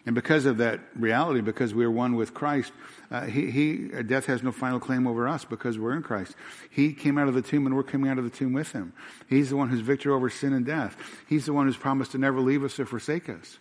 And 0.06 0.14
because 0.14 0.44
of 0.44 0.58
that 0.58 0.80
reality, 0.94 1.40
because 1.40 1.72
we 1.72 1.84
are 1.84 1.90
one 1.90 2.14
with 2.14 2.34
Christ, 2.34 2.72
uh, 3.10 3.22
he, 3.22 3.50
he, 3.50 3.76
death 4.02 4.26
has 4.26 4.42
no 4.42 4.52
final 4.52 4.78
claim 4.78 5.06
over 5.06 5.26
us 5.26 5.46
because 5.46 5.78
we're 5.78 5.94
in 5.94 6.02
Christ. 6.02 6.34
He 6.68 6.92
came 6.92 7.16
out 7.16 7.26
of 7.26 7.34
the 7.34 7.40
tomb 7.40 7.66
and 7.66 7.74
we're 7.74 7.84
coming 7.84 8.10
out 8.10 8.18
of 8.18 8.24
the 8.24 8.30
tomb 8.30 8.52
with 8.52 8.72
him. 8.72 8.92
He's 9.28 9.48
the 9.48 9.56
one 9.56 9.70
who's 9.70 9.80
victor 9.80 10.12
over 10.12 10.28
sin 10.28 10.52
and 10.52 10.66
death. 10.66 10.96
He's 11.26 11.46
the 11.46 11.54
one 11.54 11.66
who's 11.66 11.76
promised 11.76 12.12
to 12.12 12.18
never 12.18 12.40
leave 12.40 12.64
us 12.64 12.78
or 12.78 12.84
forsake 12.84 13.30
us. 13.30 13.58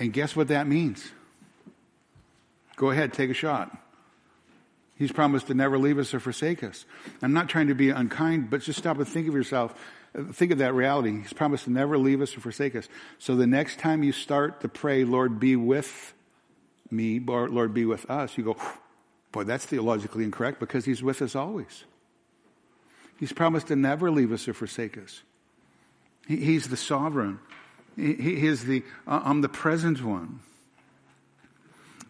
And 0.00 0.12
guess 0.12 0.34
what 0.34 0.48
that 0.48 0.66
means? 0.66 1.12
Go 2.74 2.90
ahead, 2.90 3.12
take 3.12 3.30
a 3.30 3.34
shot. 3.34 3.76
He's 4.96 5.12
promised 5.12 5.46
to 5.48 5.54
never 5.54 5.78
leave 5.78 5.98
us 5.98 6.12
or 6.14 6.20
forsake 6.20 6.62
us. 6.62 6.84
I'm 7.22 7.32
not 7.32 7.48
trying 7.48 7.68
to 7.68 7.74
be 7.74 7.90
unkind, 7.90 8.50
but 8.50 8.62
just 8.62 8.78
stop 8.78 8.98
and 8.98 9.06
think 9.06 9.28
of 9.28 9.34
yourself. 9.34 9.74
Think 10.32 10.52
of 10.52 10.58
that 10.58 10.74
reality. 10.74 11.22
He's 11.22 11.32
promised 11.32 11.64
to 11.64 11.70
never 11.70 11.96
leave 11.96 12.20
us 12.20 12.36
or 12.36 12.40
forsake 12.40 12.76
us. 12.76 12.88
So 13.18 13.34
the 13.34 13.46
next 13.46 13.78
time 13.78 14.02
you 14.02 14.12
start 14.12 14.60
to 14.60 14.68
pray, 14.68 15.04
Lord, 15.04 15.40
be 15.40 15.56
with 15.56 16.12
me, 16.90 17.18
Lord, 17.18 17.72
be 17.72 17.86
with 17.86 18.10
us, 18.10 18.36
you 18.36 18.44
go, 18.44 18.56
boy, 19.32 19.44
that's 19.44 19.64
theologically 19.64 20.24
incorrect 20.24 20.60
because 20.60 20.84
He's 20.84 21.02
with 21.02 21.22
us 21.22 21.34
always. 21.34 21.84
He's 23.18 23.32
promised 23.32 23.68
to 23.68 23.76
never 23.76 24.10
leave 24.10 24.32
us 24.32 24.46
or 24.48 24.52
forsake 24.52 24.98
us. 24.98 25.22
He, 26.26 26.36
he's 26.36 26.68
the 26.68 26.76
sovereign. 26.76 27.38
He, 27.96 28.14
he 28.14 28.46
is 28.46 28.64
the 28.64 28.82
uh, 29.06 29.22
omnipresent 29.24 30.02
one. 30.02 30.40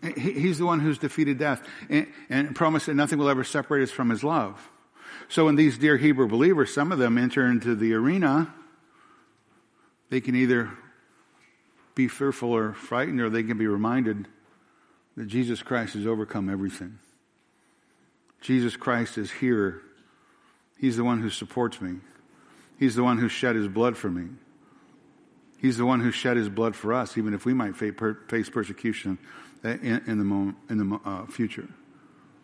He, 0.03 0.33
he's 0.33 0.59
the 0.59 0.67
one 0.67 0.81
who's 0.81 0.99
defeated 0.99 1.39
death 1.39 1.63
and, 1.89 2.07
and 2.29 2.57
promised 2.57 2.87
that 2.87 2.95
nothing 2.95 3.19
will 3.19 3.29
ever 3.29 3.45
separate 3.45 3.83
us 3.83 3.91
from 3.91 4.11
His 4.11 4.25
love. 4.25 4.71
So 5.29 5.47
when 5.47 5.57
these 5.57 5.79
dear 5.79 5.97
Hebrew 5.97 6.29
believers, 6.29 6.73
some 6.73 6.93
of 6.93 6.99
them 6.99 7.19
enter 7.19 7.47
into 7.47 7.75
the 7.75 7.95
arena, 7.95 8.53
they 10.11 10.21
can 10.21 10.37
either 10.37 10.71
be 11.95 12.09
fearful 12.09 12.51
or 12.51 12.73
frightened, 12.73 13.21
or 13.21 13.31
they 13.31 13.43
can 13.43 13.59
be 13.59 13.67
reminded 13.67 14.27
that 15.17 15.27
Jesus 15.27 15.63
Christ 15.63 15.95
has 15.95 16.07
overcome 16.07 16.49
everything. 16.49 16.99
Jesus 18.41 18.77
Christ 18.77 19.19
is 19.19 19.31
here. 19.31 19.83
He's 20.79 20.97
the 20.97 21.05
one 21.05 21.21
who 21.21 21.31
supports 21.31 21.81
me. 21.81 21.97
He's 22.79 22.97
the 22.97 23.05
one 23.05 23.19
who 23.19 23.29
shed 23.29 23.57
his 23.57 23.69
blood 23.69 23.97
for 23.97 24.11
me. 24.11 24.29
He's 25.59 25.77
the 25.77 25.87
one 25.87 26.01
who 26.01 26.11
shed 26.11 26.37
his 26.37 26.49
blood 26.49 26.75
for 26.75 26.93
us, 26.93 27.17
even 27.17 27.35
if 27.35 27.45
we 27.45 27.55
might 27.55 27.77
face 27.77 28.51
persecution 28.51 29.19
in, 29.63 30.03
in 30.07 30.19
the, 30.19 30.25
moment, 30.25 30.57
in 30.69 30.79
the 30.79 31.01
uh, 31.05 31.27
future. 31.27 31.69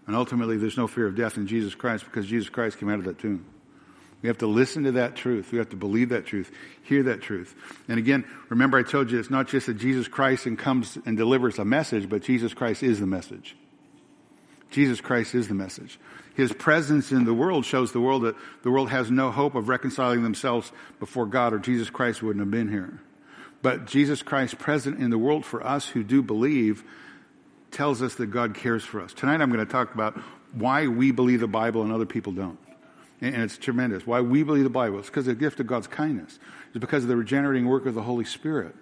And 0.08 0.16
ultimately, 0.16 0.56
there's 0.56 0.78
no 0.78 0.86
fear 0.86 1.06
of 1.06 1.14
death 1.14 1.36
in 1.36 1.46
Jesus 1.46 1.74
Christ 1.74 2.06
because 2.06 2.26
Jesus 2.26 2.48
Christ 2.48 2.78
came 2.78 2.88
out 2.88 2.98
of 2.98 3.04
that 3.04 3.18
tomb. 3.18 3.44
We 4.22 4.28
have 4.28 4.38
to 4.38 4.46
listen 4.46 4.84
to 4.84 4.92
that 4.92 5.16
truth. 5.16 5.52
We 5.52 5.58
have 5.58 5.68
to 5.68 5.76
believe 5.76 6.08
that 6.08 6.24
truth, 6.24 6.50
hear 6.82 7.02
that 7.02 7.20
truth. 7.20 7.54
And 7.88 7.98
again, 7.98 8.24
remember 8.48 8.78
I 8.78 8.84
told 8.84 9.10
you 9.10 9.18
it's 9.18 9.28
not 9.28 9.48
just 9.48 9.66
that 9.66 9.74
Jesus 9.74 10.08
Christ 10.08 10.46
and 10.46 10.58
comes 10.58 10.96
and 11.04 11.18
delivers 11.18 11.58
a 11.58 11.64
message, 11.66 12.08
but 12.08 12.22
Jesus 12.22 12.54
Christ 12.54 12.82
is 12.82 13.00
the 13.00 13.06
message. 13.06 13.54
Jesus 14.70 15.02
Christ 15.02 15.34
is 15.34 15.46
the 15.46 15.54
message. 15.54 16.00
His 16.34 16.54
presence 16.54 17.12
in 17.12 17.26
the 17.26 17.34
world 17.34 17.66
shows 17.66 17.92
the 17.92 18.00
world 18.00 18.22
that 18.22 18.36
the 18.62 18.70
world 18.70 18.88
has 18.88 19.10
no 19.10 19.30
hope 19.30 19.54
of 19.54 19.68
reconciling 19.68 20.22
themselves 20.22 20.72
before 21.00 21.26
God 21.26 21.52
or 21.52 21.58
Jesus 21.58 21.90
Christ 21.90 22.22
wouldn't 22.22 22.42
have 22.42 22.50
been 22.50 22.70
here. 22.70 22.98
But 23.60 23.84
Jesus 23.84 24.22
Christ 24.22 24.58
present 24.58 25.00
in 25.00 25.10
the 25.10 25.18
world 25.18 25.44
for 25.44 25.62
us 25.62 25.88
who 25.88 26.02
do 26.02 26.22
believe 26.22 26.82
tells 27.78 28.02
us 28.02 28.16
that 28.16 28.26
God 28.26 28.56
cares 28.56 28.82
for 28.82 29.00
us. 29.00 29.14
Tonight 29.14 29.40
I'm 29.40 29.52
going 29.52 29.64
to 29.64 29.72
talk 29.72 29.94
about 29.94 30.20
why 30.52 30.88
we 30.88 31.12
believe 31.12 31.38
the 31.38 31.46
Bible 31.46 31.82
and 31.82 31.92
other 31.92 32.06
people 32.06 32.32
don't. 32.32 32.58
And 33.20 33.36
it's 33.36 33.56
tremendous. 33.56 34.04
Why 34.04 34.20
we 34.20 34.42
believe 34.42 34.64
the 34.64 34.68
Bible. 34.68 34.98
It's 34.98 35.06
because 35.06 35.28
of 35.28 35.38
the 35.38 35.40
gift 35.40 35.60
of 35.60 35.68
God's 35.68 35.86
kindness. 35.86 36.40
It's 36.70 36.80
because 36.80 37.04
of 37.04 37.08
the 37.08 37.14
regenerating 37.14 37.68
work 37.68 37.86
of 37.86 37.94
the 37.94 38.02
Holy 38.02 38.24
Spirit. 38.24 38.74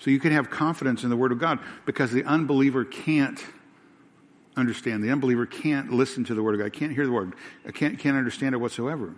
So 0.00 0.10
you 0.10 0.20
can 0.20 0.32
have 0.32 0.50
confidence 0.50 1.04
in 1.04 1.10
the 1.10 1.16
Word 1.16 1.32
of 1.32 1.38
God 1.38 1.58
because 1.86 2.12
the 2.12 2.22
unbeliever 2.24 2.84
can't 2.84 3.42
understand. 4.58 5.02
The 5.02 5.10
unbeliever 5.10 5.46
can't 5.46 5.90
listen 5.90 6.24
to 6.24 6.34
the 6.34 6.42
Word 6.42 6.54
of 6.54 6.60
God, 6.60 6.74
can't 6.74 6.92
hear 6.92 7.06
the 7.06 7.12
Word, 7.12 7.32
can't, 7.72 7.98
can't 7.98 8.18
understand 8.18 8.54
it 8.54 8.58
whatsoever. 8.58 9.14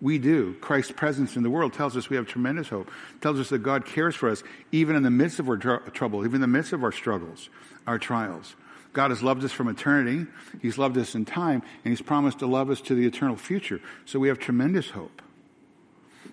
We 0.00 0.18
do. 0.18 0.54
Christ's 0.60 0.92
presence 0.92 1.36
in 1.36 1.42
the 1.42 1.50
world 1.50 1.72
tells 1.72 1.96
us 1.96 2.10
we 2.10 2.16
have 2.16 2.26
tremendous 2.26 2.68
hope. 2.68 2.90
Tells 3.20 3.38
us 3.38 3.48
that 3.50 3.58
God 3.58 3.86
cares 3.86 4.14
for 4.14 4.28
us 4.28 4.42
even 4.70 4.94
in 4.94 5.02
the 5.02 5.10
midst 5.10 5.40
of 5.40 5.48
our 5.48 5.56
tr- 5.56 5.90
trouble, 5.90 6.24
even 6.24 6.36
in 6.36 6.40
the 6.40 6.46
midst 6.48 6.72
of 6.72 6.82
our 6.82 6.90
struggles, 6.92 7.48
our 7.86 7.98
trials. 7.98 8.54
God 8.92 9.10
has 9.10 9.22
loved 9.22 9.42
us 9.44 9.52
from 9.52 9.68
eternity. 9.68 10.26
He's 10.60 10.76
loved 10.76 10.98
us 10.98 11.14
in 11.14 11.24
time, 11.24 11.62
and 11.84 11.92
He's 11.92 12.02
promised 12.02 12.40
to 12.40 12.46
love 12.46 12.70
us 12.70 12.80
to 12.82 12.94
the 12.94 13.06
eternal 13.06 13.36
future. 13.36 13.80
So 14.04 14.18
we 14.18 14.28
have 14.28 14.38
tremendous 14.38 14.90
hope. 14.90 15.22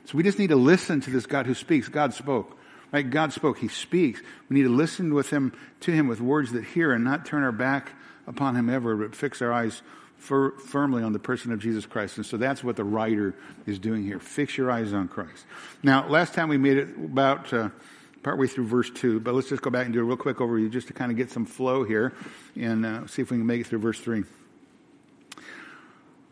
So 0.06 0.18
we 0.18 0.24
just 0.24 0.40
need 0.40 0.50
to 0.50 0.56
listen 0.56 1.02
to 1.02 1.10
this 1.10 1.26
God 1.26 1.46
who 1.46 1.54
speaks. 1.54 1.88
God 1.88 2.14
spoke. 2.14 2.58
Right? 2.92 3.08
God 3.08 3.32
spoke. 3.32 3.60
He 3.60 3.68
speaks. 3.68 4.22
We 4.50 4.58
need 4.58 4.64
to 4.64 4.70
listen 4.70 5.14
with 5.14 5.30
him, 5.30 5.54
to 5.82 5.92
him 5.92 6.08
with 6.08 6.20
words 6.20 6.52
that 6.54 6.66
hear 6.66 6.92
and 6.92 7.04
not 7.04 7.26
turn 7.26 7.44
our 7.44 7.52
back 7.52 7.92
upon 8.26 8.56
him 8.56 8.70
ever, 8.70 8.96
but 8.96 9.16
fix 9.16 9.42
our 9.42 9.54
eyes 9.54 9.82
fir- 10.18 10.58
firmly 10.58 11.04
on 11.04 11.14
the 11.14 11.20
person 11.20 11.52
of 11.52 11.60
Jesus 11.60 11.86
Christ. 11.86 12.18
And 12.18 12.26
so 12.26 12.38
that's 12.38 12.64
what 12.64 12.76
the 12.76 12.84
writer 12.84 13.36
is 13.66 13.78
doing 13.80 14.04
here. 14.04 14.20
Fix 14.20 14.58
your 14.58 14.72
eyes 14.72 14.94
on 14.94 15.08
Christ. 15.08 15.46
Now, 15.84 16.08
last 16.08 16.34
time 16.34 16.50
we 16.50 16.58
made 16.58 16.78
it 16.78 16.90
about, 16.98 17.54
uh, 17.54 17.70
partway 18.24 18.48
through 18.48 18.66
verse 18.66 18.90
2, 18.90 19.20
but 19.20 19.34
let's 19.34 19.50
just 19.50 19.62
go 19.62 19.70
back 19.70 19.86
and 19.86 19.94
do 19.94 20.02
a 20.02 20.04
real 20.04 20.18
quick 20.18 20.38
overview 20.38 20.70
just 20.70 20.88
to 20.88 20.94
kind 20.94 21.12
of 21.12 21.18
get 21.18 21.32
some 21.32 21.46
flow 21.46 21.84
here 21.84 22.14
and 22.56 22.86
uh, 22.86 23.08
see 23.08 23.22
if 23.22 23.32
we 23.32 23.38
can 23.38 23.46
make 23.46 23.62
it 23.62 23.68
through 23.68 23.80
verse 23.80 24.00
3. 24.00 24.24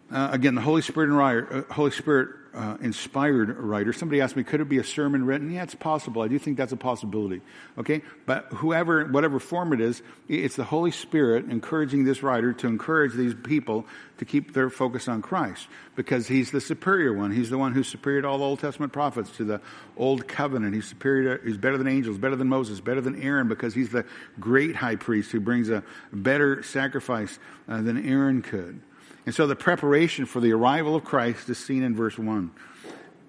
Uh, 0.10 0.30
again, 0.32 0.56
the 0.56 0.62
Holy 0.62 0.82
Spirit 0.82 1.10
writer, 1.10 1.66
uh, 1.70 1.74
Holy 1.74 1.92
Spirit 1.92 2.30
uh, 2.54 2.78
inspired 2.82 3.56
writer. 3.58 3.94
Somebody 3.94 4.22
asked 4.22 4.36
me, 4.36 4.44
could 4.44 4.62
it 4.62 4.70
be 4.70 4.78
a 4.78 4.84
sermon 4.84 5.26
written? 5.26 5.52
Yeah, 5.52 5.64
it's 5.64 5.76
possible. 5.76 6.22
I 6.22 6.28
do 6.28 6.40
think 6.40 6.58
that's 6.58 6.72
a 6.72 6.78
possibility. 6.78 7.42
Okay, 7.78 8.02
but 8.26 8.46
whoever, 8.46 9.06
whatever 9.06 9.40
form 9.40 9.74
it 9.74 9.82
is, 9.82 10.02
it's 10.28 10.56
the 10.56 10.64
Holy 10.64 10.92
Spirit 10.92 11.52
encouraging 11.52 12.04
this 12.04 12.24
writer 12.24 12.54
to 12.54 12.68
encourage 12.68 13.14
these 13.14 13.36
people 13.36 13.86
to 14.18 14.26
keep 14.26 14.54
their 14.54 14.70
focus 14.70 15.08
on 15.08 15.22
Christ 15.22 15.68
because 15.96 16.28
He's 16.28 16.50
the 16.50 16.62
superior 16.62 17.14
one. 17.14 17.32
He's 17.32 17.50
the 17.50 17.58
one 17.58 17.74
who's 17.74 17.88
superior 17.88 18.24
to 18.24 18.28
all 18.28 18.38
the 18.40 18.46
Old 18.46 18.60
Testament 18.60 18.94
prophets, 18.94 19.30
to 19.38 19.44
the 19.44 19.62
Old 19.98 20.28
Covenant. 20.28 20.74
He's 20.74 20.88
superior. 20.88 21.38
To, 21.38 21.46
he's 21.46 21.58
better 21.58 21.78
than 21.78 21.88
angels, 21.88 22.18
better 22.18 22.36
than 22.36 22.48
Moses, 22.48 22.80
better 22.80 23.02
than 23.02 23.22
Aaron 23.22 23.48
because 23.48 23.76
He's 23.76 23.90
the 23.90 24.06
great 24.40 24.76
high 24.76 24.96
priest 24.96 25.32
who 25.32 25.42
brings 25.42 25.70
a 25.70 25.84
better 26.12 26.64
sacrifice 26.64 27.38
uh, 27.68 27.82
than 27.82 28.08
Aaron 28.10 28.42
could. 28.42 28.82
And 29.28 29.36
so 29.36 29.46
the 29.46 29.58
preparation 29.58 30.26
for 30.26 30.40
the 30.40 30.54
arrival 30.54 30.96
of 30.96 31.04
Christ 31.04 31.50
is 31.50 31.58
seen 31.58 31.84
in 31.84 31.94
verse 31.94 32.18
1. 32.18 32.50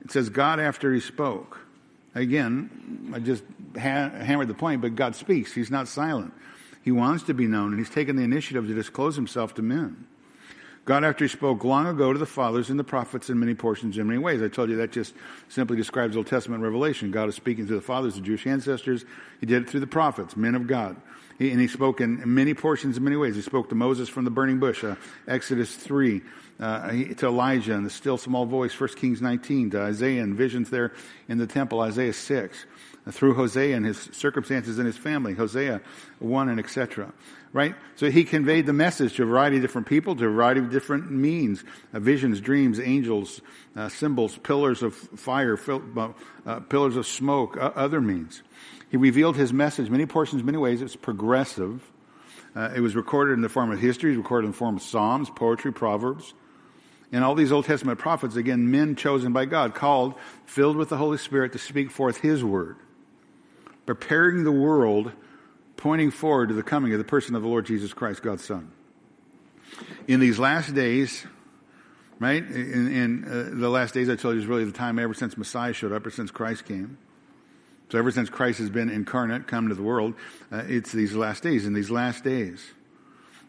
It 0.02 0.12
says, 0.12 0.28
God 0.28 0.60
after 0.60 0.94
he 0.94 1.00
spoke. 1.00 1.58
Again, 2.14 3.10
I 3.12 3.18
just 3.18 3.42
ha- 3.74 4.10
hammered 4.10 4.46
the 4.46 4.54
point, 4.54 4.80
but 4.80 4.94
God 4.94 5.16
speaks. 5.16 5.52
He's 5.52 5.72
not 5.72 5.88
silent. 5.88 6.32
He 6.84 6.92
wants 6.92 7.24
to 7.24 7.34
be 7.34 7.48
known, 7.48 7.72
and 7.72 7.80
he's 7.80 7.90
taken 7.90 8.14
the 8.14 8.22
initiative 8.22 8.68
to 8.68 8.74
disclose 8.74 9.16
himself 9.16 9.54
to 9.54 9.62
men. 9.62 10.06
God, 10.84 11.02
after 11.02 11.24
he 11.24 11.28
spoke 11.28 11.64
long 11.64 11.88
ago 11.88 12.12
to 12.12 12.18
the 12.18 12.26
fathers 12.26 12.70
and 12.70 12.78
the 12.78 12.84
prophets 12.84 13.28
in 13.28 13.40
many 13.40 13.54
portions, 13.54 13.98
in 13.98 14.06
many 14.06 14.20
ways. 14.20 14.40
I 14.40 14.46
told 14.46 14.70
you 14.70 14.76
that 14.76 14.92
just 14.92 15.14
simply 15.48 15.76
describes 15.76 16.16
Old 16.16 16.28
Testament 16.28 16.62
revelation. 16.62 17.10
God 17.10 17.28
is 17.28 17.34
speaking 17.34 17.66
to 17.66 17.74
the 17.74 17.80
fathers, 17.80 18.14
the 18.14 18.20
Jewish 18.20 18.46
ancestors. 18.46 19.04
He 19.40 19.46
did 19.46 19.62
it 19.62 19.68
through 19.68 19.80
the 19.80 19.88
prophets, 19.88 20.36
men 20.36 20.54
of 20.54 20.68
God. 20.68 20.96
And 21.40 21.60
he 21.60 21.68
spoke 21.68 22.00
in 22.00 22.34
many 22.34 22.52
portions 22.54 22.96
in 22.96 23.04
many 23.04 23.16
ways. 23.16 23.36
He 23.36 23.42
spoke 23.42 23.68
to 23.68 23.76
Moses 23.76 24.08
from 24.08 24.24
the 24.24 24.30
burning 24.30 24.58
bush, 24.58 24.82
uh, 24.82 24.96
Exodus 25.28 25.74
3, 25.74 26.20
uh, 26.58 26.90
to 26.90 27.26
Elijah 27.26 27.74
in 27.74 27.84
the 27.84 27.90
still 27.90 28.18
small 28.18 28.44
voice, 28.44 28.78
1 28.78 28.90
Kings 28.96 29.22
19, 29.22 29.70
to 29.70 29.80
Isaiah 29.80 30.22
and 30.24 30.34
visions 30.34 30.70
there 30.70 30.92
in 31.28 31.38
the 31.38 31.46
temple, 31.46 31.80
Isaiah 31.80 32.12
6, 32.12 32.66
uh, 33.06 33.10
through 33.12 33.34
Hosea 33.34 33.76
and 33.76 33.86
his 33.86 33.98
circumstances 34.12 34.78
and 34.78 34.86
his 34.86 34.96
family, 34.96 35.34
Hosea 35.34 35.80
1 36.18 36.48
and 36.48 36.58
etc. 36.58 37.12
Right? 37.52 37.76
So 37.94 38.10
he 38.10 38.24
conveyed 38.24 38.66
the 38.66 38.72
message 38.72 39.14
to 39.14 39.22
a 39.22 39.26
variety 39.26 39.56
of 39.56 39.62
different 39.62 39.86
people, 39.86 40.16
to 40.16 40.26
a 40.26 40.30
variety 40.30 40.60
of 40.60 40.70
different 40.70 41.08
means, 41.08 41.62
uh, 41.94 42.00
visions, 42.00 42.40
dreams, 42.40 42.80
angels, 42.80 43.40
uh, 43.76 43.88
symbols, 43.88 44.36
pillars 44.38 44.82
of 44.82 44.94
fire, 44.94 45.56
uh, 46.46 46.60
pillars 46.60 46.96
of 46.96 47.06
smoke, 47.06 47.56
other 47.60 48.00
means. 48.00 48.42
He 48.90 48.96
revealed 48.96 49.36
his 49.36 49.52
message, 49.52 49.90
many 49.90 50.06
portions, 50.06 50.42
many 50.42 50.58
ways. 50.58 50.80
It's 50.80 50.96
progressive. 50.96 51.82
Uh, 52.56 52.70
it 52.74 52.80
was 52.80 52.96
recorded 52.96 53.34
in 53.34 53.42
the 53.42 53.48
form 53.48 53.70
of 53.70 53.78
history, 53.78 54.16
recorded 54.16 54.46
in 54.46 54.52
the 54.52 54.56
form 54.56 54.76
of 54.76 54.82
Psalms, 54.82 55.30
poetry, 55.30 55.72
Proverbs. 55.72 56.32
And 57.12 57.24
all 57.24 57.34
these 57.34 57.52
Old 57.52 57.64
Testament 57.64 57.98
prophets, 57.98 58.36
again, 58.36 58.70
men 58.70 58.96
chosen 58.96 59.32
by 59.32 59.44
God, 59.44 59.74
called, 59.74 60.14
filled 60.44 60.76
with 60.76 60.88
the 60.88 60.96
Holy 60.96 61.18
Spirit 61.18 61.52
to 61.52 61.58
speak 61.58 61.90
forth 61.90 62.18
His 62.18 62.44
word, 62.44 62.76
preparing 63.86 64.44
the 64.44 64.52
world, 64.52 65.12
pointing 65.76 66.10
forward 66.10 66.48
to 66.48 66.54
the 66.54 66.62
coming 66.62 66.92
of 66.92 66.98
the 66.98 67.04
person 67.04 67.34
of 67.34 67.42
the 67.42 67.48
Lord 67.48 67.66
Jesus 67.66 67.92
Christ, 67.92 68.22
God's 68.22 68.44
Son. 68.44 68.70
In 70.06 70.20
these 70.20 70.38
last 70.38 70.74
days, 70.74 71.26
right, 72.18 72.42
in, 72.42 72.92
in 72.92 73.24
uh, 73.24 73.50
the 73.54 73.68
last 73.68 73.94
days, 73.94 74.08
I 74.08 74.16
told 74.16 74.34
you, 74.34 74.40
is 74.40 74.46
really 74.46 74.64
the 74.64 74.72
time 74.72 74.98
ever 74.98 75.14
since 75.14 75.36
Messiah 75.36 75.72
showed 75.72 75.92
up, 75.92 76.04
or 76.06 76.10
since 76.10 76.30
Christ 76.30 76.64
came. 76.66 76.98
So 77.90 77.98
ever 77.98 78.10
since 78.10 78.28
Christ 78.28 78.58
has 78.58 78.70
been 78.70 78.90
incarnate, 78.90 79.46
come 79.46 79.68
to 79.68 79.74
the 79.74 79.82
world, 79.82 80.14
uh, 80.52 80.64
it's 80.66 80.92
these 80.92 81.14
last 81.14 81.42
days. 81.42 81.64
In 81.64 81.72
these 81.72 81.90
last 81.90 82.22
days, 82.22 82.62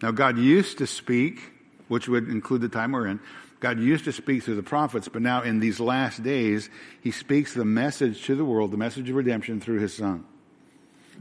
now 0.02 0.12
God 0.12 0.38
used 0.38 0.78
to 0.78 0.88
speak, 0.88 1.42
which 1.90 2.08
would 2.08 2.30
include 2.30 2.62
the 2.62 2.70
time 2.70 2.94
we're 2.94 3.08
in. 3.08 3.20
God 3.60 3.80
used 3.80 4.06
to 4.06 4.14
speak 4.14 4.44
through 4.44 4.56
the 4.56 4.64
prophets, 4.64 5.10
but 5.10 5.22
now 5.22 5.42
in 5.42 5.60
these 5.60 5.82
last 5.82 6.24
days, 6.24 6.70
He 7.02 7.12
speaks 7.12 7.54
the 7.54 7.66
message 7.66 8.24
to 8.26 8.36
the 8.36 8.46
world, 8.46 8.72
the 8.72 8.78
message 8.78 9.10
of 9.10 9.16
redemption 9.16 9.60
through 9.60 9.80
His 9.80 9.94
Son. 9.94 10.24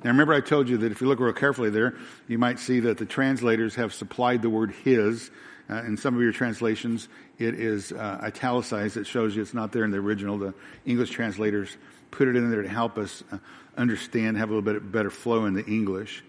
Now 0.04 0.10
remember 0.10 0.32
I 0.32 0.40
told 0.40 0.68
you 0.68 0.76
that 0.78 0.92
if 0.92 1.00
you 1.00 1.08
look 1.08 1.18
real 1.18 1.32
carefully 1.32 1.70
there, 1.70 1.96
you 2.28 2.38
might 2.38 2.60
see 2.60 2.78
that 2.80 2.98
the 2.98 3.06
translators 3.06 3.74
have 3.74 3.92
supplied 3.92 4.42
the 4.42 4.50
word 4.50 4.72
His. 4.84 5.32
Uh, 5.68 5.82
in 5.82 5.96
some 5.96 6.14
of 6.14 6.22
your 6.22 6.32
translations, 6.32 7.08
it 7.38 7.54
is 7.54 7.90
uh, 7.90 8.20
italicized. 8.22 8.96
It 8.96 9.08
shows 9.08 9.34
you 9.34 9.42
it's 9.42 9.52
not 9.52 9.72
there 9.72 9.84
in 9.84 9.90
the 9.90 9.98
original. 9.98 10.38
The 10.38 10.54
English 10.86 11.10
translators 11.10 11.76
put 12.10 12.28
it 12.28 12.36
in 12.36 12.50
there 12.50 12.62
to 12.62 12.68
help 12.68 12.98
us 12.98 13.22
uh, 13.32 13.38
understand, 13.76 14.36
have 14.36 14.50
a 14.50 14.54
little 14.54 14.72
bit 14.72 14.90
better 14.90 15.10
flow 15.10 15.46
in 15.46 15.54
the 15.54 15.64
English. 15.64 16.24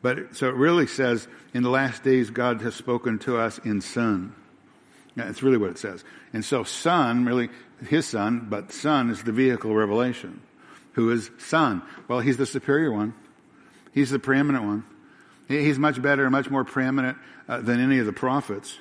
But 0.00 0.36
so 0.36 0.48
it 0.48 0.54
really 0.54 0.86
says, 0.86 1.26
in 1.52 1.62
the 1.62 1.70
last 1.70 2.02
days, 2.02 2.30
God 2.30 2.62
has 2.62 2.74
spoken 2.74 3.18
to 3.20 3.38
us 3.38 3.58
in 3.58 3.80
Son. 3.80 4.34
That's 5.16 5.42
really 5.42 5.58
what 5.58 5.70
it 5.70 5.78
says. 5.78 6.04
And 6.32 6.44
so, 6.44 6.62
Son, 6.62 7.24
really, 7.24 7.48
His 7.86 8.06
Son, 8.06 8.46
but 8.48 8.72
Son 8.72 9.10
is 9.10 9.22
the 9.22 9.32
vehicle 9.32 9.74
revelation. 9.74 10.40
Who 10.92 11.10
is 11.10 11.30
Son? 11.38 11.82
Well, 12.06 12.20
He's 12.20 12.36
the 12.36 12.46
superior 12.46 12.92
one. 12.92 13.14
He's 13.92 14.10
the 14.10 14.18
preeminent 14.20 14.64
one. 14.64 14.84
He's 15.48 15.78
much 15.78 16.00
better 16.00 16.24
and 16.24 16.32
much 16.32 16.50
more 16.50 16.64
preeminent 16.64 17.18
uh, 17.48 17.60
than 17.60 17.80
any 17.80 17.98
of 17.98 18.06
the 18.06 18.12
prophets. 18.12 18.78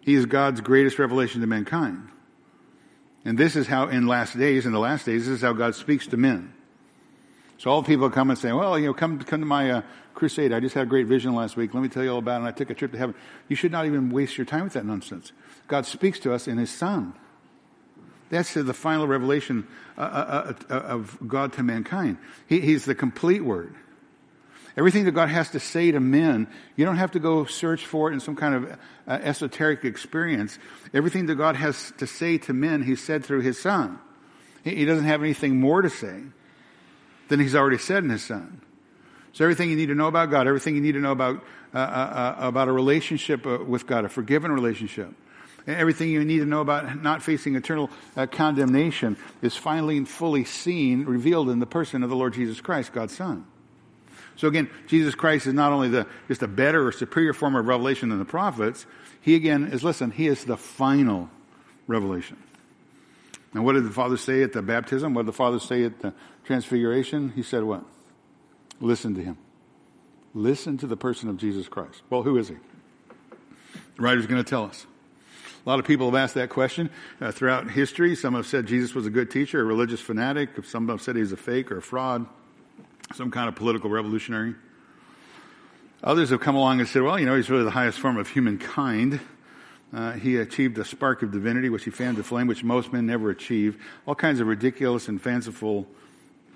He 0.00 0.14
is 0.14 0.26
God's 0.26 0.60
greatest 0.60 0.98
revelation 0.98 1.42
to 1.42 1.46
mankind. 1.46 2.08
And 3.24 3.38
this 3.38 3.56
is 3.56 3.66
how, 3.66 3.88
in 3.88 4.06
last 4.06 4.38
days, 4.38 4.66
in 4.66 4.72
the 4.72 4.78
last 4.78 5.06
days, 5.06 5.26
this 5.26 5.36
is 5.36 5.42
how 5.42 5.52
God 5.52 5.74
speaks 5.74 6.06
to 6.08 6.16
men. 6.16 6.52
So 7.56 7.70
all 7.70 7.82
people 7.82 8.10
come 8.10 8.30
and 8.30 8.38
say, 8.38 8.52
well, 8.52 8.78
you 8.78 8.86
know, 8.86 8.94
come, 8.94 9.18
come 9.20 9.40
to 9.40 9.46
my 9.46 9.70
uh, 9.70 9.82
crusade. 10.12 10.52
I 10.52 10.60
just 10.60 10.74
had 10.74 10.82
a 10.82 10.90
great 10.90 11.06
vision 11.06 11.34
last 11.34 11.56
week. 11.56 11.72
Let 11.72 11.82
me 11.82 11.88
tell 11.88 12.04
you 12.04 12.10
all 12.10 12.18
about 12.18 12.34
it. 12.34 12.38
And 12.38 12.46
I 12.48 12.50
took 12.50 12.68
a 12.70 12.74
trip 12.74 12.92
to 12.92 12.98
heaven. 12.98 13.14
You 13.48 13.56
should 13.56 13.72
not 13.72 13.86
even 13.86 14.10
waste 14.10 14.36
your 14.36 14.44
time 14.44 14.64
with 14.64 14.74
that 14.74 14.84
nonsense. 14.84 15.32
God 15.68 15.86
speaks 15.86 16.18
to 16.20 16.34
us 16.34 16.46
in 16.46 16.58
His 16.58 16.70
Son. 16.70 17.14
That's 18.28 18.54
the 18.54 18.74
final 18.74 19.06
revelation 19.06 19.66
uh, 19.96 20.00
uh, 20.00 20.54
uh, 20.68 20.74
of 20.74 21.16
God 21.26 21.52
to 21.54 21.62
mankind. 21.62 22.18
He, 22.46 22.60
he's 22.60 22.84
the 22.84 22.94
complete 22.94 23.44
Word. 23.44 23.74
Everything 24.76 25.04
that 25.04 25.12
God 25.12 25.28
has 25.28 25.50
to 25.50 25.60
say 25.60 25.92
to 25.92 26.00
men, 26.00 26.48
you 26.74 26.84
don't 26.84 26.96
have 26.96 27.12
to 27.12 27.20
go 27.20 27.44
search 27.44 27.86
for 27.86 28.10
it 28.10 28.14
in 28.14 28.20
some 28.20 28.34
kind 28.34 28.54
of 28.54 28.72
uh, 29.06 29.12
esoteric 29.22 29.84
experience. 29.84 30.58
Everything 30.92 31.26
that 31.26 31.36
God 31.36 31.54
has 31.54 31.92
to 31.98 32.06
say 32.06 32.38
to 32.38 32.52
men, 32.52 32.82
He 32.82 32.96
said 32.96 33.24
through 33.24 33.42
His 33.42 33.60
Son. 33.60 34.00
He, 34.64 34.74
he 34.76 34.84
doesn't 34.84 35.04
have 35.04 35.22
anything 35.22 35.60
more 35.60 35.80
to 35.82 35.90
say 35.90 36.22
than 37.28 37.38
He's 37.38 37.54
already 37.54 37.78
said 37.78 38.02
in 38.02 38.10
His 38.10 38.24
Son. 38.24 38.60
So 39.32 39.44
everything 39.44 39.70
you 39.70 39.76
need 39.76 39.86
to 39.86 39.94
know 39.94 40.08
about 40.08 40.30
God, 40.30 40.48
everything 40.48 40.74
you 40.74 40.80
need 40.80 40.92
to 40.92 41.00
know 41.00 41.12
about 41.12 41.44
uh, 41.72 41.78
uh, 41.78 41.80
uh 42.40 42.48
about 42.48 42.68
a 42.68 42.72
relationship 42.72 43.46
uh, 43.46 43.58
with 43.58 43.86
God, 43.86 44.04
a 44.04 44.08
forgiven 44.08 44.50
relationship, 44.50 45.12
everything 45.68 46.10
you 46.10 46.24
need 46.24 46.38
to 46.38 46.46
know 46.46 46.60
about 46.60 47.00
not 47.00 47.22
facing 47.22 47.54
eternal 47.54 47.90
uh, 48.16 48.26
condemnation 48.26 49.16
is 49.40 49.56
finally 49.56 49.96
and 49.96 50.08
fully 50.08 50.44
seen, 50.44 51.04
revealed 51.04 51.48
in 51.48 51.60
the 51.60 51.66
person 51.66 52.02
of 52.02 52.10
the 52.10 52.16
Lord 52.16 52.34
Jesus 52.34 52.60
Christ, 52.60 52.92
God's 52.92 53.16
Son. 53.16 53.46
So 54.36 54.48
again, 54.48 54.68
Jesus 54.86 55.14
Christ 55.14 55.46
is 55.46 55.54
not 55.54 55.72
only 55.72 55.88
the, 55.88 56.06
just 56.28 56.42
a 56.42 56.48
better 56.48 56.86
or 56.86 56.92
superior 56.92 57.32
form 57.32 57.54
of 57.54 57.66
revelation 57.66 58.08
than 58.08 58.18
the 58.18 58.24
prophets, 58.24 58.86
he 59.20 59.34
again 59.34 59.66
is, 59.66 59.84
listen, 59.84 60.10
he 60.10 60.26
is 60.26 60.44
the 60.44 60.56
final 60.56 61.30
revelation. 61.86 62.36
And 63.52 63.64
what 63.64 63.74
did 63.74 63.84
the 63.84 63.90
Father 63.90 64.16
say 64.16 64.42
at 64.42 64.52
the 64.52 64.62
baptism? 64.62 65.14
What 65.14 65.22
did 65.22 65.28
the 65.28 65.36
Father 65.36 65.60
say 65.60 65.84
at 65.84 66.00
the 66.00 66.12
transfiguration? 66.44 67.32
He 67.36 67.42
said 67.42 67.62
what? 67.62 67.84
Listen 68.80 69.14
to 69.14 69.22
him. 69.22 69.38
Listen 70.34 70.76
to 70.78 70.88
the 70.88 70.96
person 70.96 71.28
of 71.28 71.36
Jesus 71.36 71.68
Christ. 71.68 72.02
Well, 72.10 72.24
who 72.24 72.36
is 72.36 72.48
he? 72.48 72.56
The 73.96 74.02
writer's 74.02 74.26
going 74.26 74.42
to 74.42 74.48
tell 74.48 74.64
us. 74.64 74.86
A 75.64 75.68
lot 75.68 75.78
of 75.78 75.86
people 75.86 76.06
have 76.06 76.16
asked 76.16 76.34
that 76.34 76.50
question 76.50 76.90
uh, 77.20 77.30
throughout 77.30 77.70
history. 77.70 78.16
Some 78.16 78.34
have 78.34 78.46
said 78.46 78.66
Jesus 78.66 78.94
was 78.94 79.06
a 79.06 79.10
good 79.10 79.30
teacher, 79.30 79.60
a 79.60 79.64
religious 79.64 80.00
fanatic. 80.00 80.50
Some 80.64 80.88
have 80.88 81.00
said 81.00 81.14
he 81.14 81.22
was 81.22 81.32
a 81.32 81.36
fake 81.36 81.70
or 81.70 81.78
a 81.78 81.82
fraud 81.82 82.26
some 83.12 83.30
kind 83.30 83.48
of 83.48 83.54
political 83.54 83.90
revolutionary. 83.90 84.54
Others 86.02 86.30
have 86.30 86.40
come 86.40 86.54
along 86.54 86.80
and 86.80 86.88
said, 86.88 87.02
well, 87.02 87.18
you 87.18 87.26
know, 87.26 87.36
he's 87.36 87.48
really 87.48 87.64
the 87.64 87.70
highest 87.70 87.98
form 87.98 88.16
of 88.16 88.28
humankind. 88.28 89.20
Uh, 89.92 90.12
he 90.12 90.36
achieved 90.36 90.76
a 90.78 90.84
spark 90.84 91.22
of 91.22 91.30
divinity, 91.30 91.68
which 91.68 91.84
he 91.84 91.90
fanned 91.90 92.16
the 92.16 92.24
flame, 92.24 92.46
which 92.46 92.64
most 92.64 92.92
men 92.92 93.06
never 93.06 93.30
achieve. 93.30 93.82
All 94.06 94.14
kinds 94.14 94.40
of 94.40 94.46
ridiculous 94.46 95.08
and 95.08 95.22
fanciful 95.22 95.86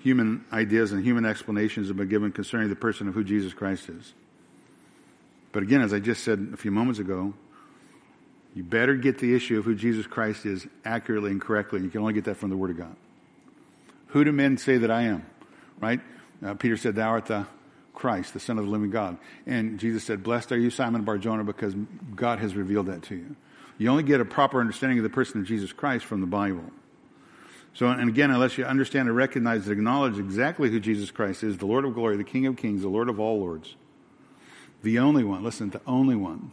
human 0.01 0.45
ideas 0.51 0.91
and 0.91 1.03
human 1.03 1.25
explanations 1.25 1.87
have 1.87 1.97
been 1.97 2.09
given 2.09 2.31
concerning 2.31 2.69
the 2.69 2.75
person 2.75 3.07
of 3.07 3.13
who 3.13 3.23
Jesus 3.23 3.53
Christ 3.53 3.89
is. 3.89 4.13
But 5.51 5.63
again, 5.63 5.81
as 5.81 5.93
I 5.93 5.99
just 5.99 6.23
said 6.23 6.49
a 6.53 6.57
few 6.57 6.71
moments 6.71 6.99
ago, 6.99 7.33
You 8.53 8.63
better 8.63 8.95
get 8.95 9.19
the 9.19 9.35
issue 9.35 9.57
of 9.59 9.65
who 9.65 9.75
Jesus 9.75 10.05
Christ 10.05 10.45
is 10.45 10.67
accurately 10.83 11.31
and 11.31 11.41
correctly. 11.41 11.81
You 11.81 11.89
can 11.89 12.01
only 12.01 12.13
get 12.13 12.25
that 12.25 12.37
from 12.37 12.49
the 12.49 12.57
Word 12.57 12.71
of 12.71 12.77
God. 12.77 12.95
Who 14.07 14.23
do 14.23 14.31
men 14.31 14.57
say 14.57 14.77
that 14.77 14.91
I 14.91 15.03
am? 15.03 15.25
Right? 15.79 16.01
Uh, 16.43 16.53
Peter 16.53 16.77
said, 16.77 16.95
Thou 16.95 17.09
art 17.09 17.25
the 17.25 17.47
Christ, 17.93 18.33
the 18.33 18.39
Son 18.39 18.57
of 18.57 18.65
the 18.65 18.71
living 18.71 18.89
God. 18.89 19.17
And 19.45 19.79
Jesus 19.79 20.03
said, 20.03 20.23
Blessed 20.23 20.51
are 20.51 20.57
you, 20.57 20.69
Simon 20.69 21.03
Barjona, 21.03 21.43
because 21.43 21.75
God 22.15 22.39
has 22.39 22.55
revealed 22.55 22.87
that 22.87 23.03
to 23.03 23.15
you. 23.15 23.35
You 23.77 23.89
only 23.89 24.03
get 24.03 24.21
a 24.21 24.25
proper 24.25 24.59
understanding 24.59 24.99
of 24.99 25.03
the 25.03 25.09
person 25.09 25.39
of 25.39 25.47
Jesus 25.47 25.71
Christ 25.73 26.05
from 26.05 26.21
the 26.21 26.27
Bible. 26.27 26.63
So, 27.73 27.87
and 27.87 28.09
again, 28.09 28.31
unless 28.31 28.57
you 28.57 28.65
understand 28.65 29.07
and 29.07 29.15
recognize 29.15 29.63
and 29.63 29.73
acknowledge 29.73 30.17
exactly 30.17 30.69
who 30.69 30.79
Jesus 30.79 31.11
Christ 31.11 31.43
is, 31.43 31.57
the 31.57 31.65
Lord 31.65 31.85
of 31.85 31.93
glory, 31.93 32.17
the 32.17 32.23
King 32.23 32.45
of 32.45 32.57
kings, 32.57 32.81
the 32.81 32.89
Lord 32.89 33.09
of 33.09 33.19
all 33.19 33.39
lords, 33.39 33.75
the 34.81 34.99
only 34.99 35.23
one, 35.23 35.43
listen, 35.43 35.69
the 35.69 35.81
only 35.85 36.15
one 36.15 36.51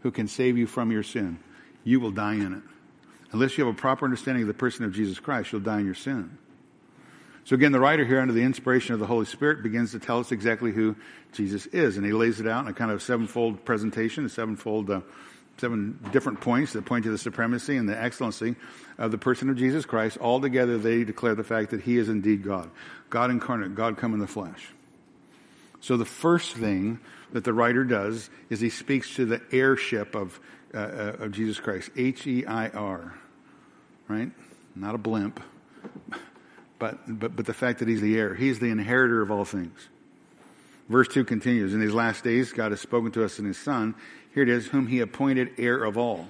who 0.00 0.10
can 0.10 0.28
save 0.28 0.56
you 0.56 0.66
from 0.66 0.92
your 0.92 1.02
sin, 1.02 1.38
you 1.84 1.98
will 1.98 2.10
die 2.10 2.34
in 2.34 2.52
it. 2.52 2.62
Unless 3.32 3.58
you 3.58 3.66
have 3.66 3.74
a 3.74 3.76
proper 3.76 4.04
understanding 4.04 4.42
of 4.42 4.48
the 4.48 4.54
person 4.54 4.84
of 4.84 4.92
Jesus 4.92 5.18
Christ, 5.18 5.52
you'll 5.52 5.60
die 5.60 5.80
in 5.80 5.86
your 5.86 5.94
sin. 5.94 6.38
So 7.48 7.54
again, 7.54 7.72
the 7.72 7.80
writer 7.80 8.04
here, 8.04 8.20
under 8.20 8.34
the 8.34 8.42
inspiration 8.42 8.92
of 8.92 9.00
the 9.00 9.06
Holy 9.06 9.24
Spirit, 9.24 9.62
begins 9.62 9.92
to 9.92 9.98
tell 9.98 10.20
us 10.20 10.32
exactly 10.32 10.70
who 10.70 10.94
Jesus 11.32 11.64
is, 11.64 11.96
and 11.96 12.04
he 12.04 12.12
lays 12.12 12.40
it 12.40 12.46
out 12.46 12.66
in 12.66 12.70
a 12.70 12.74
kind 12.74 12.90
of 12.90 13.00
sevenfold 13.00 13.64
presentation, 13.64 14.26
a 14.26 14.28
sevenfold, 14.28 14.90
uh, 14.90 15.00
seven 15.56 15.98
different 16.12 16.42
points 16.42 16.74
that 16.74 16.84
point 16.84 17.04
to 17.04 17.10
the 17.10 17.16
supremacy 17.16 17.78
and 17.78 17.88
the 17.88 17.98
excellency 17.98 18.54
of 18.98 19.12
the 19.12 19.16
person 19.16 19.48
of 19.48 19.56
Jesus 19.56 19.86
Christ. 19.86 20.18
All 20.18 20.42
together, 20.42 20.76
they 20.76 21.04
declare 21.04 21.34
the 21.34 21.42
fact 21.42 21.70
that 21.70 21.80
he 21.80 21.96
is 21.96 22.10
indeed 22.10 22.44
God, 22.44 22.70
God 23.08 23.30
incarnate, 23.30 23.74
God 23.74 23.96
come 23.96 24.12
in 24.12 24.20
the 24.20 24.26
flesh. 24.26 24.68
So 25.80 25.96
the 25.96 26.04
first 26.04 26.54
thing 26.54 27.00
that 27.32 27.44
the 27.44 27.54
writer 27.54 27.82
does 27.82 28.28
is 28.50 28.60
he 28.60 28.68
speaks 28.68 29.14
to 29.14 29.24
the 29.24 29.40
heirship 29.52 30.14
of 30.14 30.38
uh, 30.74 30.76
uh 30.76 31.16
of 31.20 31.32
Jesus 31.32 31.58
Christ, 31.58 31.92
H 31.96 32.26
E 32.26 32.44
I 32.44 32.68
R, 32.68 33.18
right? 34.06 34.30
Not 34.76 34.94
a 34.94 34.98
blimp 34.98 35.40
but, 36.78 36.98
but, 37.06 37.34
but 37.34 37.46
the 37.46 37.54
fact 37.54 37.80
that 37.80 37.88
he's 37.88 38.00
the 38.00 38.18
heir. 38.18 38.34
He's 38.34 38.58
the 38.58 38.70
inheritor 38.70 39.22
of 39.22 39.30
all 39.30 39.44
things. 39.44 39.88
Verse 40.88 41.08
2 41.08 41.24
continues, 41.24 41.74
In 41.74 41.80
these 41.80 41.94
last 41.94 42.24
days, 42.24 42.52
God 42.52 42.72
has 42.72 42.80
spoken 42.80 43.10
to 43.12 43.24
us 43.24 43.38
in 43.38 43.44
his 43.44 43.58
Son. 43.58 43.94
Here 44.32 44.42
it 44.42 44.48
is, 44.48 44.66
whom 44.66 44.86
he 44.86 45.00
appointed 45.00 45.52
heir 45.58 45.84
of 45.84 45.98
all, 45.98 46.28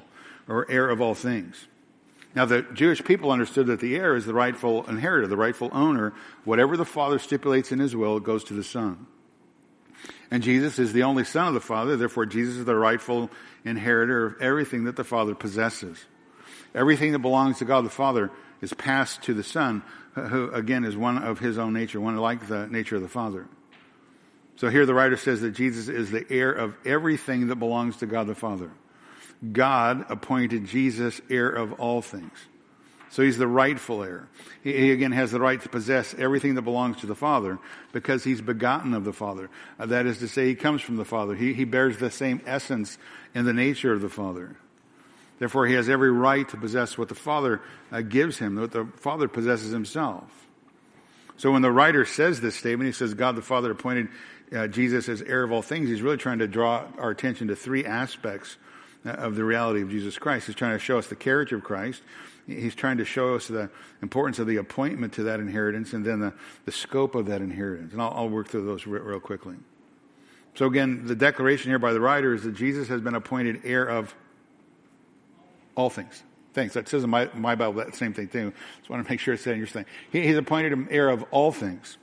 or 0.48 0.68
heir 0.70 0.88
of 0.88 1.00
all 1.00 1.14
things. 1.14 1.66
Now, 2.34 2.44
the 2.44 2.62
Jewish 2.62 3.02
people 3.04 3.30
understood 3.30 3.66
that 3.66 3.80
the 3.80 3.96
heir 3.96 4.14
is 4.16 4.26
the 4.26 4.34
rightful 4.34 4.84
inheritor, 4.86 5.26
the 5.26 5.36
rightful 5.36 5.70
owner. 5.72 6.12
Whatever 6.44 6.76
the 6.76 6.84
Father 6.84 7.18
stipulates 7.18 7.72
in 7.72 7.78
his 7.78 7.96
will, 7.96 8.20
goes 8.20 8.44
to 8.44 8.54
the 8.54 8.64
Son. 8.64 9.06
And 10.30 10.42
Jesus 10.42 10.78
is 10.78 10.92
the 10.92 11.04
only 11.04 11.24
Son 11.24 11.48
of 11.48 11.54
the 11.54 11.60
Father, 11.60 11.96
therefore, 11.96 12.26
Jesus 12.26 12.56
is 12.56 12.64
the 12.64 12.74
rightful 12.74 13.30
inheritor 13.64 14.26
of 14.26 14.42
everything 14.42 14.84
that 14.84 14.96
the 14.96 15.04
Father 15.04 15.34
possesses. 15.34 15.98
Everything 16.74 17.12
that 17.12 17.20
belongs 17.20 17.58
to 17.58 17.64
God 17.64 17.84
the 17.84 17.90
Father 17.90 18.30
is 18.60 18.74
passed 18.74 19.22
to 19.22 19.34
the 19.34 19.42
Son, 19.42 19.82
who 20.26 20.50
again 20.50 20.84
is 20.84 20.96
one 20.96 21.18
of 21.18 21.38
his 21.38 21.58
own 21.58 21.72
nature, 21.72 22.00
one 22.00 22.16
like 22.16 22.48
the 22.48 22.66
nature 22.66 22.96
of 22.96 23.02
the 23.02 23.08
Father. 23.08 23.46
So 24.56 24.70
here 24.70 24.86
the 24.86 24.94
writer 24.94 25.16
says 25.16 25.40
that 25.42 25.52
Jesus 25.52 25.88
is 25.88 26.10
the 26.10 26.26
heir 26.30 26.50
of 26.50 26.74
everything 26.84 27.46
that 27.48 27.56
belongs 27.56 27.98
to 27.98 28.06
God 28.06 28.26
the 28.26 28.34
Father. 28.34 28.70
God 29.52 30.06
appointed 30.08 30.66
Jesus 30.66 31.20
heir 31.30 31.48
of 31.48 31.74
all 31.74 32.02
things. 32.02 32.32
So 33.10 33.22
he's 33.22 33.38
the 33.38 33.46
rightful 33.46 34.02
heir. 34.02 34.28
He, 34.62 34.72
he, 34.72 34.90
again 34.90 35.12
has 35.12 35.30
the 35.30 35.40
right 35.40 35.60
to 35.60 35.68
possess 35.68 36.14
everything 36.14 36.56
that 36.56 36.62
belongs 36.62 36.98
to 36.98 37.06
the 37.06 37.14
Father 37.14 37.58
because 37.92 38.24
he's 38.24 38.40
begotten 38.40 38.94
of 38.94 39.04
the 39.04 39.12
Father. 39.12 39.48
Uh, 39.78 39.86
that 39.86 40.06
is 40.06 40.18
to 40.18 40.28
say, 40.28 40.46
he 40.48 40.54
comes 40.54 40.82
from 40.82 40.96
the 40.96 41.04
Father. 41.04 41.34
He, 41.34 41.54
he 41.54 41.64
bears 41.64 41.96
the 41.98 42.10
same 42.10 42.42
essence 42.44 42.98
and 43.34 43.46
the 43.46 43.54
nature 43.54 43.92
of 43.92 44.02
the 44.02 44.10
Father. 44.10 44.56
Therefore, 45.38 45.66
he 45.66 45.74
has 45.74 45.88
every 45.88 46.10
right 46.10 46.48
to 46.48 46.56
possess 46.56 46.98
what 46.98 47.08
the 47.08 47.14
Father 47.14 47.60
uh, 47.92 48.00
gives 48.00 48.38
him, 48.38 48.56
what 48.56 48.72
the 48.72 48.86
Father 48.96 49.28
possesses 49.28 49.70
himself. 49.70 50.24
So 51.36 51.52
when 51.52 51.62
the 51.62 51.70
writer 51.70 52.04
says 52.04 52.40
this 52.40 52.56
statement, 52.56 52.88
he 52.88 52.92
says 52.92 53.14
God 53.14 53.36
the 53.36 53.42
Father 53.42 53.70
appointed 53.70 54.08
uh, 54.52 54.66
Jesus 54.66 55.08
as 55.08 55.22
heir 55.22 55.44
of 55.44 55.52
all 55.52 55.62
things. 55.62 55.88
He's 55.88 56.02
really 56.02 56.16
trying 56.16 56.40
to 56.40 56.48
draw 56.48 56.84
our 56.98 57.10
attention 57.10 57.48
to 57.48 57.56
three 57.56 57.84
aspects 57.84 58.56
uh, 59.06 59.10
of 59.10 59.36
the 59.36 59.44
reality 59.44 59.82
of 59.82 59.90
Jesus 59.90 60.18
Christ. 60.18 60.46
He's 60.46 60.56
trying 60.56 60.72
to 60.72 60.80
show 60.80 60.98
us 60.98 61.06
the 61.06 61.16
character 61.16 61.56
of 61.56 61.62
Christ. 61.62 62.02
He's 62.48 62.74
trying 62.74 62.96
to 62.96 63.04
show 63.04 63.34
us 63.34 63.46
the 63.46 63.70
importance 64.02 64.38
of 64.38 64.46
the 64.46 64.56
appointment 64.56 65.12
to 65.14 65.24
that 65.24 65.38
inheritance 65.38 65.92
and 65.92 66.04
then 66.04 66.18
the, 66.18 66.32
the 66.64 66.72
scope 66.72 67.14
of 67.14 67.26
that 67.26 67.42
inheritance. 67.42 67.92
And 67.92 68.02
I'll, 68.02 68.12
I'll 68.14 68.28
work 68.28 68.48
through 68.48 68.64
those 68.64 68.86
real, 68.86 69.02
real 69.02 69.20
quickly. 69.20 69.54
So 70.54 70.66
again, 70.66 71.06
the 71.06 71.14
declaration 71.14 71.70
here 71.70 71.78
by 71.78 71.92
the 71.92 72.00
writer 72.00 72.34
is 72.34 72.42
that 72.42 72.54
Jesus 72.54 72.88
has 72.88 73.00
been 73.00 73.14
appointed 73.14 73.60
heir 73.64 73.84
of 73.84 74.14
all 75.78 75.90
things. 75.90 76.22
Things. 76.54 76.72
That 76.72 76.88
says 76.88 77.04
in 77.04 77.10
my, 77.10 77.30
my 77.34 77.54
Bible 77.54 77.74
that 77.74 77.94
same 77.94 78.12
thing 78.12 78.26
too. 78.26 78.52
Just 78.78 78.90
want 78.90 79.04
to 79.04 79.10
make 79.10 79.20
sure 79.20 79.34
it's 79.34 79.44
saying 79.44 79.58
your 79.58 79.68
thing. 79.68 79.86
He, 80.10 80.26
he's 80.26 80.36
appointed 80.36 80.72
him 80.72 80.88
heir 80.90 81.08
of 81.08 81.24
all 81.30 81.52
things. 81.52 81.96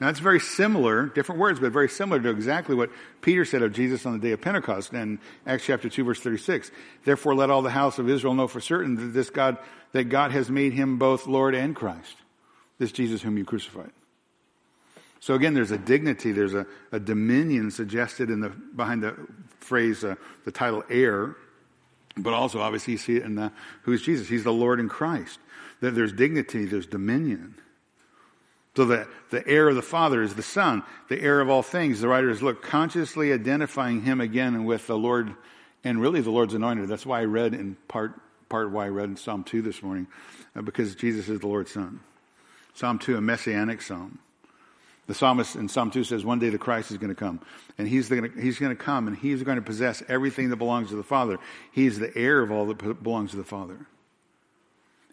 Now 0.00 0.08
it's 0.08 0.18
very 0.18 0.40
similar, 0.40 1.06
different 1.06 1.40
words, 1.40 1.60
but 1.60 1.70
very 1.70 1.88
similar 1.88 2.20
to 2.20 2.28
exactly 2.28 2.74
what 2.74 2.90
Peter 3.20 3.44
said 3.44 3.62
of 3.62 3.72
Jesus 3.72 4.04
on 4.04 4.14
the 4.14 4.18
day 4.18 4.32
of 4.32 4.40
Pentecost 4.40 4.92
in 4.92 5.20
Acts 5.46 5.64
chapter 5.64 5.88
2 5.88 6.02
verse 6.02 6.18
36. 6.18 6.72
Therefore 7.04 7.36
let 7.36 7.50
all 7.50 7.62
the 7.62 7.70
house 7.70 8.00
of 8.00 8.10
Israel 8.10 8.34
know 8.34 8.48
for 8.48 8.60
certain 8.60 8.96
that 8.96 9.12
this 9.14 9.30
God, 9.30 9.58
that 9.92 10.04
God 10.04 10.32
has 10.32 10.50
made 10.50 10.72
him 10.72 10.98
both 10.98 11.28
Lord 11.28 11.54
and 11.54 11.76
Christ. 11.76 12.16
This 12.78 12.90
Jesus 12.90 13.22
whom 13.22 13.38
you 13.38 13.44
crucified. 13.44 13.92
So 15.20 15.34
again, 15.34 15.54
there's 15.54 15.70
a 15.72 15.78
dignity, 15.78 16.32
there's 16.32 16.54
a, 16.54 16.66
a 16.90 16.98
dominion 16.98 17.70
suggested 17.70 18.30
in 18.30 18.40
the, 18.40 18.48
behind 18.48 19.04
the 19.04 19.14
phrase, 19.60 20.02
uh, 20.02 20.16
the 20.44 20.52
title 20.52 20.82
heir. 20.90 21.36
But 22.18 22.34
also, 22.34 22.60
obviously, 22.60 22.92
you 22.92 22.98
see 22.98 23.16
it 23.16 23.22
in 23.22 23.36
the, 23.36 23.52
who 23.82 23.92
is 23.92 24.02
Jesus? 24.02 24.28
He's 24.28 24.44
the 24.44 24.52
Lord 24.52 24.80
in 24.80 24.88
Christ. 24.88 25.38
That 25.80 25.94
there's 25.94 26.12
dignity, 26.12 26.64
there's 26.64 26.86
dominion. 26.86 27.54
So 28.76 28.84
the, 28.84 29.08
the 29.30 29.46
heir 29.46 29.68
of 29.68 29.74
the 29.74 29.82
Father 29.82 30.22
is 30.22 30.34
the 30.34 30.42
Son, 30.42 30.84
the 31.08 31.20
heir 31.20 31.40
of 31.40 31.50
all 31.50 31.62
things. 31.62 32.00
The 32.00 32.08
writer 32.08 32.30
is, 32.30 32.42
look, 32.42 32.62
consciously 32.62 33.32
identifying 33.32 34.02
him 34.02 34.20
again 34.20 34.64
with 34.64 34.86
the 34.86 34.96
Lord, 34.96 35.34
and 35.82 36.00
really 36.00 36.20
the 36.20 36.30
Lord's 36.30 36.54
anointed. 36.54 36.88
That's 36.88 37.06
why 37.06 37.20
I 37.20 37.24
read 37.24 37.54
in 37.54 37.76
part, 37.88 38.12
part 38.48 38.70
why 38.70 38.86
I 38.86 38.88
read 38.88 39.08
in 39.08 39.16
Psalm 39.16 39.42
2 39.42 39.62
this 39.62 39.82
morning, 39.82 40.06
uh, 40.54 40.62
because 40.62 40.94
Jesus 40.94 41.28
is 41.28 41.40
the 41.40 41.48
Lord's 41.48 41.72
Son. 41.72 42.00
Psalm 42.74 43.00
2, 43.00 43.16
a 43.16 43.20
messianic 43.20 43.82
psalm. 43.82 44.20
The 45.08 45.14
psalmist 45.14 45.56
in 45.56 45.68
Psalm 45.68 45.90
2 45.90 46.04
says, 46.04 46.24
One 46.24 46.38
day 46.38 46.50
the 46.50 46.58
Christ 46.58 46.90
is 46.90 46.98
going 46.98 47.08
to 47.08 47.14
come. 47.14 47.40
And 47.78 47.88
he's 47.88 48.10
going 48.10 48.30
to, 48.30 48.40
he's 48.40 48.58
going 48.58 48.76
to 48.76 48.82
come 48.82 49.08
and 49.08 49.16
he's 49.16 49.42
going 49.42 49.56
to 49.56 49.62
possess 49.62 50.02
everything 50.06 50.50
that 50.50 50.56
belongs 50.56 50.90
to 50.90 50.96
the 50.96 51.02
Father. 51.02 51.38
He's 51.72 51.98
the 51.98 52.16
heir 52.16 52.40
of 52.40 52.52
all 52.52 52.66
that 52.66 53.02
belongs 53.02 53.30
to 53.30 53.38
the 53.38 53.44
Father. 53.44 53.86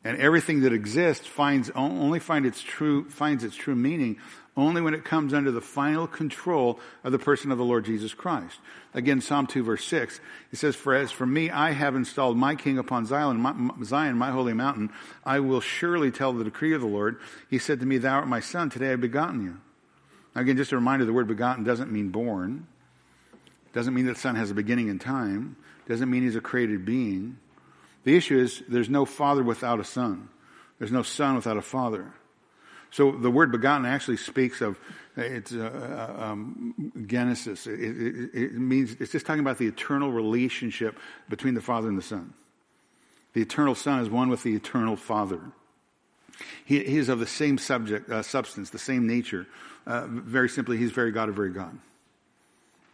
And 0.04 0.18
everything 0.18 0.62
that 0.62 0.74
exists 0.74 1.26
finds, 1.26 1.72
only 1.72 2.20
find 2.20 2.46
its 2.46 2.62
true, 2.62 3.10
finds 3.10 3.44
its 3.44 3.56
true 3.56 3.74
meaning 3.74 4.18
only 4.58 4.82
when 4.82 4.94
it 4.94 5.04
comes 5.04 5.34
under 5.34 5.52
the 5.52 5.62
final 5.62 6.08
control 6.08 6.80
of 7.04 7.12
the 7.12 7.20
person 7.20 7.52
of 7.52 7.58
the 7.58 7.64
Lord 7.64 7.86
Jesus 7.86 8.14
Christ. 8.14 8.60
Again, 8.94 9.20
Psalm 9.20 9.48
2 9.48 9.64
verse 9.64 9.84
6, 9.86 10.20
it 10.52 10.58
says, 10.58 10.76
For 10.76 10.94
as 10.94 11.12
for 11.12 11.26
me, 11.26 11.50
I 11.50 11.72
have 11.72 11.96
installed 11.96 12.38
my 12.38 12.56
king 12.56 12.78
upon 12.78 13.06
Zion 13.06 13.38
my, 13.38 13.54
Zion, 13.84 14.18
my 14.18 14.32
holy 14.32 14.54
mountain. 14.54 14.92
I 15.26 15.40
will 15.40 15.62
surely 15.62 16.12
tell 16.12 16.34
the 16.34 16.44
decree 16.44 16.74
of 16.74 16.82
the 16.82 16.88
Lord. 16.88 17.20
He 17.50 17.60
said 17.60 17.80
to 17.80 17.86
me, 17.86 17.98
Thou 17.98 18.16
art 18.16 18.28
my 18.28 18.40
son, 18.40 18.70
today 18.70 18.88
I 18.88 18.92
have 18.92 19.02
begotten 19.02 19.44
you. 19.44 19.58
Again, 20.36 20.58
just 20.58 20.72
a 20.74 20.76
reminder 20.76 21.06
the 21.06 21.14
word 21.14 21.28
begotten 21.28 21.64
doesn't 21.64 21.92
mean 21.92 22.10
born, 22.10 22.68
doesn't 23.74 23.94
mean 23.94 24.06
that 24.06 24.16
the 24.16 24.20
Son 24.20 24.36
has 24.36 24.52
a 24.52 24.54
beginning 24.54 24.90
in 24.90 25.00
time, 25.00 25.56
doesn't 25.88 26.10
mean 26.10 26.24
he's 26.24 26.36
a 26.36 26.42
created 26.42 26.86
being. 26.86 27.38
The 28.04 28.16
issue 28.16 28.38
is 28.38 28.62
there's 28.68 28.90
no 28.90 29.06
father 29.06 29.44
without 29.44 29.80
a 29.80 29.84
son, 29.84 30.30
there's 30.78 30.92
no 30.92 31.04
son 31.04 31.36
without 31.36 31.58
a 31.58 31.62
father. 31.62 32.14
So 32.92 33.12
the 33.12 33.32
word 33.32 33.52
begotten 33.52 33.86
actually 33.86 34.18
speaks 34.18 34.62
of 34.62 34.80
it's 35.18 35.52
uh, 35.52 36.16
uh 36.18 36.24
um, 36.24 36.94
Genesis. 37.08 37.68
It, 37.68 37.80
it, 37.80 38.30
it, 38.34 38.54
means 38.54 38.96
it's 39.00 39.12
just 39.12 39.26
talking 39.26 39.42
about 39.42 39.58
the 39.58 39.68
eternal 39.68 40.12
relationship 40.12 40.98
between 41.28 41.56
the 41.56 41.62
Father 41.62 41.90
and 41.90 41.98
the 41.98 42.02
Son. 42.02 42.34
The 43.34 43.42
eternal 43.42 43.76
Son 43.76 44.00
is 44.00 44.10
one 44.10 44.30
with 44.30 44.44
the 44.44 44.56
eternal 44.56 44.96
Father. 44.96 45.42
He, 46.64 46.84
he 46.84 46.98
is 46.98 47.10
of 47.10 47.20
the 47.20 47.28
same 47.28 47.58
subject, 47.58 48.10
uh, 48.10 48.22
substance, 48.22 48.70
the 48.70 48.80
same 48.80 49.08
nature. 49.08 49.46
Uh, 49.86 50.06
very 50.08 50.50
simply, 50.50 50.78
he's 50.78 50.92
very 50.92 51.12
God 51.12 51.30
of 51.30 51.36
very 51.36 51.52
God. 51.52 51.78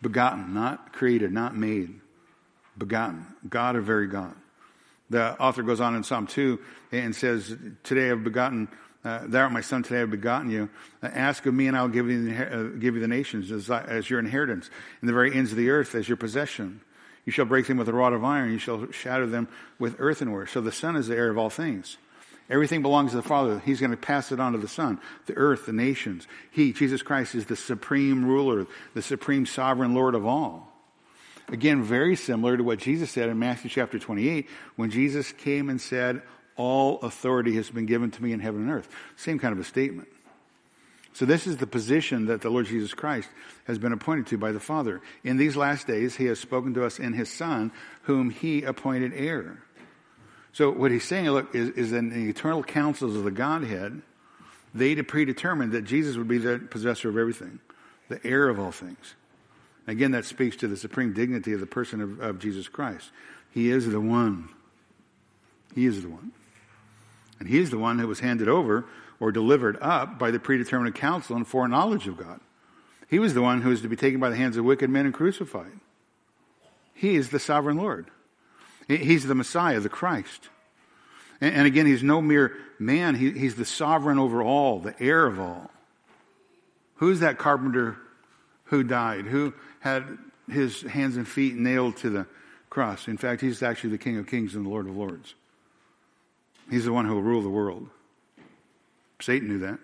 Begotten, 0.01 0.53
not 0.53 0.93
created, 0.93 1.31
not 1.31 1.55
made. 1.55 1.99
Begotten. 2.77 3.25
God 3.47 3.75
of 3.75 3.85
very 3.85 4.07
God. 4.07 4.35
The 5.09 5.37
author 5.39 5.61
goes 5.61 5.81
on 5.81 5.95
in 5.95 6.03
Psalm 6.03 6.25
2 6.25 6.59
and 6.91 7.15
says, 7.15 7.55
Today 7.83 8.09
I've 8.09 8.23
begotten, 8.23 8.69
uh, 9.03 9.21
thou 9.25 9.43
art 9.43 9.51
my 9.51 9.61
son, 9.61 9.83
today 9.83 10.01
I've 10.01 10.09
begotten 10.09 10.49
you. 10.49 10.69
Uh, 11.03 11.07
ask 11.07 11.45
of 11.45 11.53
me 11.53 11.67
and 11.67 11.77
I'll 11.77 11.89
give 11.89 12.09
you, 12.09 12.29
the, 12.29 12.59
uh, 12.59 12.63
give 12.79 12.95
you 12.95 13.01
the 13.01 13.07
nations 13.07 13.51
as, 13.51 13.69
as 13.69 14.09
your 14.09 14.19
inheritance, 14.19 14.69
and 15.01 15.09
the 15.09 15.13
very 15.13 15.35
ends 15.35 15.51
of 15.51 15.57
the 15.57 15.69
earth 15.69 15.95
as 15.95 16.07
your 16.07 16.17
possession. 16.17 16.81
You 17.25 17.31
shall 17.31 17.45
break 17.45 17.67
them 17.67 17.77
with 17.77 17.89
a 17.89 17.93
rod 17.93 18.13
of 18.13 18.23
iron, 18.23 18.51
you 18.51 18.57
shall 18.57 18.89
shatter 18.91 19.27
them 19.27 19.47
with 19.77 19.97
earthenware. 19.99 20.47
So 20.47 20.61
the 20.61 20.71
Son 20.71 20.95
is 20.95 21.07
the 21.07 21.15
heir 21.15 21.29
of 21.29 21.37
all 21.37 21.49
things. 21.49 21.97
Everything 22.51 22.81
belongs 22.81 23.11
to 23.11 23.15
the 23.15 23.23
Father. 23.23 23.59
He's 23.59 23.79
going 23.79 23.91
to 23.91 23.97
pass 23.97 24.33
it 24.33 24.39
on 24.41 24.51
to 24.51 24.57
the 24.57 24.67
Son, 24.67 24.99
the 25.25 25.37
earth, 25.37 25.67
the 25.67 25.71
nations. 25.73 26.27
He, 26.51 26.73
Jesus 26.73 27.01
Christ, 27.01 27.33
is 27.33 27.45
the 27.45 27.55
supreme 27.55 28.25
ruler, 28.25 28.67
the 28.93 29.01
supreme 29.01 29.45
sovereign 29.45 29.93
Lord 29.93 30.15
of 30.15 30.25
all. 30.25 30.67
Again, 31.47 31.81
very 31.81 32.17
similar 32.17 32.57
to 32.57 32.63
what 32.63 32.79
Jesus 32.79 33.09
said 33.09 33.29
in 33.29 33.39
Matthew 33.39 33.69
chapter 33.69 33.97
28 33.97 34.49
when 34.75 34.91
Jesus 34.91 35.31
came 35.31 35.69
and 35.69 35.79
said, 35.79 36.23
All 36.57 36.99
authority 36.99 37.55
has 37.55 37.69
been 37.69 37.85
given 37.85 38.11
to 38.11 38.21
me 38.21 38.33
in 38.33 38.41
heaven 38.41 38.63
and 38.63 38.71
earth. 38.71 38.89
Same 39.15 39.39
kind 39.39 39.53
of 39.53 39.59
a 39.59 39.63
statement. 39.63 40.09
So 41.13 41.25
this 41.25 41.47
is 41.47 41.57
the 41.57 41.67
position 41.67 42.25
that 42.25 42.41
the 42.41 42.49
Lord 42.49 42.65
Jesus 42.65 42.93
Christ 42.93 43.29
has 43.65 43.77
been 43.77 43.93
appointed 43.93 44.27
to 44.27 44.37
by 44.37 44.51
the 44.51 44.59
Father. 44.59 45.01
In 45.23 45.37
these 45.37 45.55
last 45.55 45.87
days, 45.87 46.15
he 46.15 46.25
has 46.25 46.39
spoken 46.39 46.73
to 46.73 46.85
us 46.85 46.99
in 46.99 47.13
his 47.13 47.29
Son, 47.29 47.71
whom 48.03 48.29
he 48.29 48.63
appointed 48.63 49.13
heir. 49.15 49.61
So 50.53 50.71
what 50.71 50.91
he's 50.91 51.03
saying, 51.03 51.29
look, 51.29 51.55
is, 51.55 51.69
is 51.69 51.91
in 51.93 52.09
the 52.09 52.29
eternal 52.29 52.63
counsels 52.63 53.15
of 53.15 53.23
the 53.23 53.31
Godhead, 53.31 54.01
they 54.73 54.95
predetermined 55.01 55.71
that 55.73 55.83
Jesus 55.83 56.17
would 56.17 56.27
be 56.27 56.37
the 56.37 56.59
possessor 56.59 57.09
of 57.09 57.17
everything, 57.17 57.59
the 58.09 58.25
heir 58.25 58.49
of 58.49 58.59
all 58.59 58.71
things. 58.71 59.15
Again, 59.87 60.11
that 60.11 60.25
speaks 60.25 60.55
to 60.57 60.67
the 60.67 60.77
supreme 60.77 61.13
dignity 61.13 61.53
of 61.53 61.59
the 61.59 61.65
person 61.65 62.01
of, 62.01 62.19
of 62.19 62.39
Jesus 62.39 62.67
Christ. 62.67 63.11
He 63.51 63.69
is 63.69 63.89
the 63.89 63.99
one. 63.99 64.49
He 65.73 65.85
is 65.85 66.01
the 66.01 66.09
one. 66.09 66.31
And 67.39 67.49
he 67.49 67.57
is 67.57 67.71
the 67.71 67.79
one 67.79 67.97
who 67.99 68.07
was 68.07 68.19
handed 68.19 68.47
over 68.47 68.85
or 69.19 69.31
delivered 69.31 69.77
up 69.81 70.19
by 70.19 70.31
the 70.31 70.39
predetermined 70.39 70.95
counsel 70.95 71.35
and 71.35 71.47
foreknowledge 71.47 72.07
of 72.07 72.17
God. 72.17 72.39
He 73.09 73.19
was 73.19 73.33
the 73.33 73.41
one 73.41 73.61
who 73.61 73.69
was 73.69 73.81
to 73.81 73.89
be 73.89 73.95
taken 73.95 74.19
by 74.19 74.29
the 74.29 74.35
hands 74.35 74.57
of 74.57 74.63
wicked 74.63 74.89
men 74.89 75.05
and 75.05 75.13
crucified. 75.13 75.79
He 76.93 77.15
is 77.15 77.29
the 77.29 77.39
sovereign 77.39 77.77
Lord. 77.77 78.09
He's 78.97 79.25
the 79.25 79.35
Messiah, 79.35 79.79
the 79.79 79.89
Christ. 79.89 80.49
And, 81.39 81.65
again, 81.65 81.85
he's 81.85 82.03
no 82.03 82.21
mere 82.21 82.55
man. 82.77 83.15
he's 83.15 83.55
the 83.55 83.65
sovereign 83.65 84.19
over 84.19 84.43
all, 84.43 84.79
the 84.79 84.95
heir 84.99 85.25
of 85.25 85.39
all. 85.39 85.71
Who's 86.95 87.21
that 87.21 87.39
carpenter 87.39 87.97
who 88.65 88.83
died? 88.83 89.25
Who 89.25 89.53
had 89.79 90.19
his 90.47 90.81
hands 90.83 91.17
and 91.17 91.27
feet 91.27 91.55
nailed 91.55 91.97
to 91.97 92.11
the 92.11 92.27
cross? 92.69 93.07
In 93.07 93.17
fact, 93.17 93.41
he's 93.41 93.63
actually 93.63 93.91
the 93.91 93.97
King 93.97 94.17
of 94.17 94.27
Kings 94.27 94.53
and 94.55 94.65
the 94.65 94.69
Lord 94.69 94.87
of 94.87 94.95
Lords. 94.95 95.33
He's 96.69 96.85
the 96.85 96.93
one 96.93 97.05
who 97.05 97.15
will 97.15 97.23
rule 97.23 97.41
the 97.41 97.49
world. 97.49 97.89
Satan 99.19 99.47
knew 99.47 99.59
that. 99.59 99.79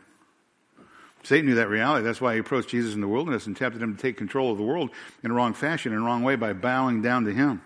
Satan 1.24 1.48
knew 1.48 1.56
that 1.56 1.70
reality. 1.70 2.06
That's 2.06 2.22
why 2.22 2.36
he 2.36 2.40
approached 2.40 2.70
Jesus 2.70 2.94
in 2.94 3.02
the 3.02 3.08
wilderness 3.08 3.48
and 3.48 3.58
tempted 3.58 3.82
him 3.82 3.96
to 3.96 4.02
take 4.02 4.16
control 4.16 4.52
of 4.52 4.58
the 4.58 4.64
world 4.64 4.92
in 5.24 5.32
a 5.32 5.34
wrong 5.34 5.54
fashion, 5.54 5.92
in 5.92 5.98
a 5.98 6.04
wrong 6.04 6.24
way, 6.24 6.36
by 6.36 6.54
bowing 6.54 7.02
down 7.02 7.26
to 7.26 7.34
him. 7.34 7.62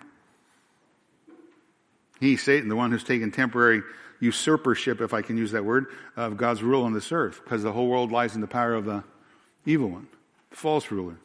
He, 2.21 2.37
Satan, 2.37 2.69
the 2.69 2.75
one 2.75 2.91
who's 2.91 3.03
taken 3.03 3.31
temporary 3.31 3.81
usurpership, 4.21 5.01
if 5.01 5.11
I 5.13 5.23
can 5.23 5.37
use 5.37 5.51
that 5.51 5.65
word, 5.65 5.87
of 6.15 6.37
God's 6.37 6.61
rule 6.61 6.83
on 6.83 6.93
this 6.93 7.11
earth, 7.11 7.41
because 7.43 7.63
the 7.63 7.71
whole 7.73 7.87
world 7.87 8.11
lies 8.11 8.35
in 8.35 8.41
the 8.41 8.47
power 8.47 8.75
of 8.75 8.85
the 8.85 9.03
evil 9.65 9.89
one, 9.89 10.07
the 10.51 10.55
false 10.55 10.91
ruler. 10.91 11.17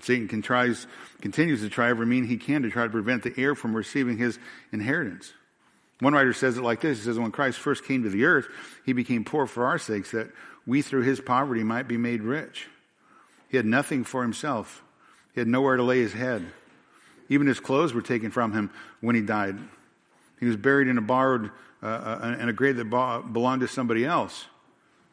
Satan 0.00 0.26
can 0.26 0.42
tries, 0.42 0.88
continues 1.20 1.60
to 1.60 1.70
try 1.70 1.88
every 1.88 2.04
mean 2.04 2.26
he 2.26 2.36
can 2.36 2.62
to 2.62 2.70
try 2.70 2.82
to 2.82 2.90
prevent 2.90 3.22
the 3.22 3.32
heir 3.38 3.54
from 3.54 3.76
receiving 3.76 4.18
his 4.18 4.40
inheritance. 4.72 5.32
One 6.00 6.12
writer 6.12 6.32
says 6.32 6.58
it 6.58 6.64
like 6.64 6.80
this 6.80 6.98
He 6.98 7.04
says, 7.04 7.18
When 7.18 7.30
Christ 7.30 7.58
first 7.58 7.84
came 7.84 8.02
to 8.02 8.10
the 8.10 8.24
earth, 8.24 8.48
he 8.84 8.92
became 8.92 9.24
poor 9.24 9.46
for 9.46 9.66
our 9.66 9.78
sakes, 9.78 10.10
that 10.10 10.30
we 10.66 10.82
through 10.82 11.02
his 11.02 11.20
poverty 11.20 11.62
might 11.62 11.86
be 11.86 11.96
made 11.96 12.22
rich. 12.22 12.66
He 13.48 13.56
had 13.56 13.66
nothing 13.66 14.02
for 14.02 14.22
himself, 14.22 14.82
he 15.32 15.40
had 15.40 15.48
nowhere 15.48 15.76
to 15.76 15.84
lay 15.84 16.00
his 16.00 16.12
head. 16.12 16.44
Even 17.34 17.48
his 17.48 17.58
clothes 17.58 17.92
were 17.92 18.00
taken 18.00 18.30
from 18.30 18.52
him 18.52 18.70
when 19.00 19.16
he 19.16 19.20
died. 19.20 19.58
He 20.38 20.46
was 20.46 20.56
buried 20.56 20.86
in 20.86 20.98
a 20.98 21.02
borrowed, 21.02 21.50
uh, 21.82 21.86
uh, 21.86 22.36
in 22.38 22.48
a 22.48 22.52
grave 22.52 22.76
that 22.76 22.84
belonged 22.84 23.60
to 23.62 23.66
somebody 23.66 24.04
else. 24.04 24.44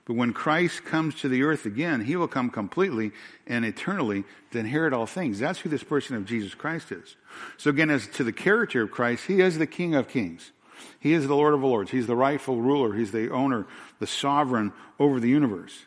But 0.05 0.15
when 0.15 0.31
Christ 0.31 0.85
comes 0.85 1.15
to 1.21 1.29
the 1.29 1.41
earth 1.41 1.65
again, 1.65 2.01
he 2.01 2.15
will 2.15 2.27
come 2.27 2.51
completely 2.51 3.11
and 3.47 3.65
eternally 3.65 4.23
to 4.51 4.59
inherit 4.59 4.93
all 4.93 5.07
things. 5.07 5.39
That's 5.39 5.59
who 5.59 5.69
this 5.69 5.83
person 5.83 6.15
of 6.15 6.25
Jesus 6.25 6.53
Christ 6.53 6.91
is. 6.91 7.15
So 7.57 7.71
again, 7.71 7.89
as 7.89 8.05
to 8.09 8.23
the 8.23 8.31
character 8.31 8.83
of 8.83 8.91
Christ, 8.91 9.25
he 9.25 9.41
is 9.41 9.57
the 9.57 9.65
King 9.65 9.95
of 9.95 10.07
Kings. 10.07 10.51
He 10.99 11.13
is 11.13 11.27
the 11.27 11.35
Lord 11.35 11.55
of 11.55 11.63
Lords. 11.63 11.89
He's 11.89 12.07
the 12.07 12.15
rightful 12.15 12.61
ruler. 12.61 12.93
He's 12.93 13.11
the 13.11 13.31
owner, 13.31 13.65
the 13.97 14.05
sovereign 14.05 14.73
over 14.99 15.19
the 15.19 15.29
universe. 15.29 15.85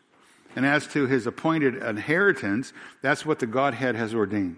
And 0.56 0.66
as 0.66 0.88
to 0.88 1.06
his 1.06 1.28
appointed 1.28 1.76
inheritance, 1.76 2.72
that's 3.02 3.24
what 3.24 3.38
the 3.38 3.46
Godhead 3.46 3.94
has 3.94 4.12
ordained 4.14 4.56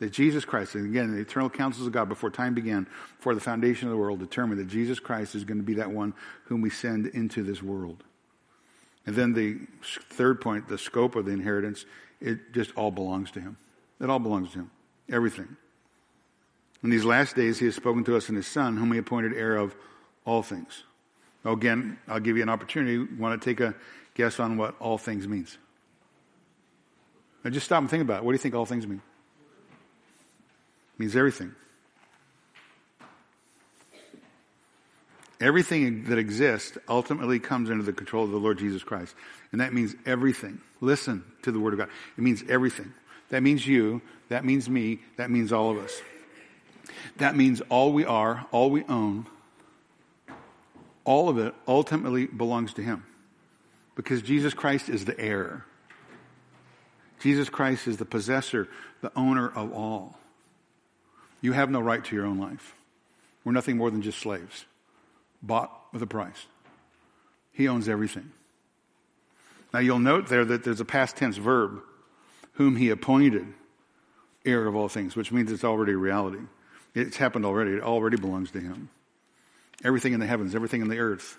that 0.00 0.12
Jesus 0.12 0.46
Christ, 0.46 0.74
and 0.74 0.86
again, 0.86 1.14
the 1.14 1.20
eternal 1.20 1.50
counsels 1.50 1.86
of 1.86 1.92
God 1.92 2.08
before 2.08 2.30
time 2.30 2.54
began, 2.54 2.86
before 3.18 3.34
the 3.34 3.40
foundation 3.40 3.86
of 3.86 3.92
the 3.92 3.98
world, 3.98 4.18
determined 4.18 4.58
that 4.58 4.68
Jesus 4.68 4.98
Christ 4.98 5.34
is 5.34 5.44
going 5.44 5.58
to 5.58 5.64
be 5.64 5.74
that 5.74 5.90
one 5.90 6.14
whom 6.44 6.62
we 6.62 6.70
send 6.70 7.06
into 7.06 7.42
this 7.42 7.62
world. 7.62 8.02
And 9.06 9.14
then 9.14 9.34
the 9.34 9.58
third 9.82 10.40
point, 10.40 10.68
the 10.68 10.78
scope 10.78 11.16
of 11.16 11.26
the 11.26 11.32
inheritance, 11.32 11.84
it 12.20 12.52
just 12.52 12.72
all 12.76 12.90
belongs 12.90 13.30
to 13.32 13.40
him. 13.40 13.58
It 14.00 14.08
all 14.08 14.18
belongs 14.18 14.52
to 14.52 14.60
him. 14.60 14.70
Everything. 15.10 15.56
In 16.82 16.88
these 16.88 17.04
last 17.04 17.36
days, 17.36 17.58
he 17.58 17.66
has 17.66 17.74
spoken 17.74 18.04
to 18.04 18.16
us 18.16 18.30
in 18.30 18.36
his 18.36 18.46
Son, 18.46 18.78
whom 18.78 18.92
he 18.92 18.98
appointed 18.98 19.34
heir 19.34 19.56
of 19.56 19.74
all 20.24 20.42
things. 20.42 20.82
Now, 21.44 21.52
again, 21.52 21.98
I'll 22.08 22.20
give 22.20 22.38
you 22.38 22.42
an 22.42 22.48
opportunity. 22.48 22.92
You 22.92 23.08
want 23.18 23.40
to 23.40 23.44
take 23.44 23.60
a 23.60 23.74
guess 24.14 24.40
on 24.40 24.56
what 24.56 24.76
all 24.80 24.96
things 24.96 25.28
means? 25.28 25.58
Now, 27.44 27.50
just 27.50 27.66
stop 27.66 27.80
and 27.80 27.90
think 27.90 28.02
about 28.02 28.18
it. 28.18 28.24
What 28.24 28.32
do 28.32 28.34
you 28.34 28.38
think 28.38 28.54
all 28.54 28.66
things 28.66 28.86
mean? 28.86 29.02
Means 31.00 31.16
everything. 31.16 31.54
Everything 35.40 36.04
that 36.04 36.18
exists 36.18 36.76
ultimately 36.86 37.38
comes 37.38 37.70
under 37.70 37.82
the 37.82 37.94
control 37.94 38.24
of 38.24 38.30
the 38.30 38.36
Lord 38.36 38.58
Jesus 38.58 38.82
Christ. 38.84 39.14
And 39.50 39.62
that 39.62 39.72
means 39.72 39.94
everything. 40.04 40.60
Listen 40.82 41.24
to 41.42 41.50
the 41.50 41.58
Word 41.58 41.72
of 41.72 41.78
God. 41.78 41.88
It 42.18 42.22
means 42.22 42.44
everything. 42.50 42.92
That 43.30 43.42
means 43.42 43.66
you. 43.66 44.02
That 44.28 44.44
means 44.44 44.68
me. 44.68 45.00
That 45.16 45.30
means 45.30 45.52
all 45.52 45.70
of 45.70 45.78
us. 45.78 46.02
That 47.16 47.34
means 47.34 47.62
all 47.70 47.94
we 47.94 48.04
are, 48.04 48.46
all 48.52 48.70
we 48.70 48.84
own, 48.84 49.26
all 51.04 51.30
of 51.30 51.38
it 51.38 51.54
ultimately 51.66 52.26
belongs 52.26 52.74
to 52.74 52.82
Him. 52.82 53.06
Because 53.94 54.20
Jesus 54.20 54.52
Christ 54.52 54.90
is 54.90 55.06
the 55.06 55.18
heir. 55.18 55.64
Jesus 57.20 57.48
Christ 57.48 57.86
is 57.86 57.96
the 57.96 58.04
possessor, 58.04 58.68
the 59.00 59.12
owner 59.16 59.48
of 59.48 59.72
all. 59.72 60.19
You 61.40 61.52
have 61.52 61.70
no 61.70 61.80
right 61.80 62.04
to 62.04 62.16
your 62.16 62.26
own 62.26 62.38
life. 62.38 62.74
We're 63.44 63.52
nothing 63.52 63.76
more 63.76 63.90
than 63.90 64.02
just 64.02 64.18
slaves, 64.18 64.66
bought 65.42 65.72
with 65.92 66.02
a 66.02 66.06
price. 66.06 66.46
He 67.52 67.68
owns 67.68 67.88
everything. 67.88 68.30
Now 69.72 69.80
you'll 69.80 69.98
note 69.98 70.28
there 70.28 70.44
that 70.44 70.64
there's 70.64 70.80
a 70.80 70.84
past 70.84 71.16
tense 71.16 71.36
verb, 71.36 71.80
whom 72.54 72.76
he 72.76 72.90
appointed 72.90 73.46
heir 74.44 74.66
of 74.66 74.74
all 74.74 74.88
things, 74.88 75.16
which 75.16 75.32
means 75.32 75.50
it's 75.50 75.64
already 75.64 75.92
a 75.92 75.96
reality. 75.96 76.40
It's 76.94 77.16
happened 77.16 77.46
already. 77.46 77.72
It 77.72 77.82
already 77.82 78.16
belongs 78.16 78.50
to 78.52 78.60
him. 78.60 78.88
Everything 79.84 80.12
in 80.12 80.20
the 80.20 80.26
heavens, 80.26 80.54
everything 80.54 80.82
in 80.82 80.88
the 80.88 80.98
earth, 80.98 81.38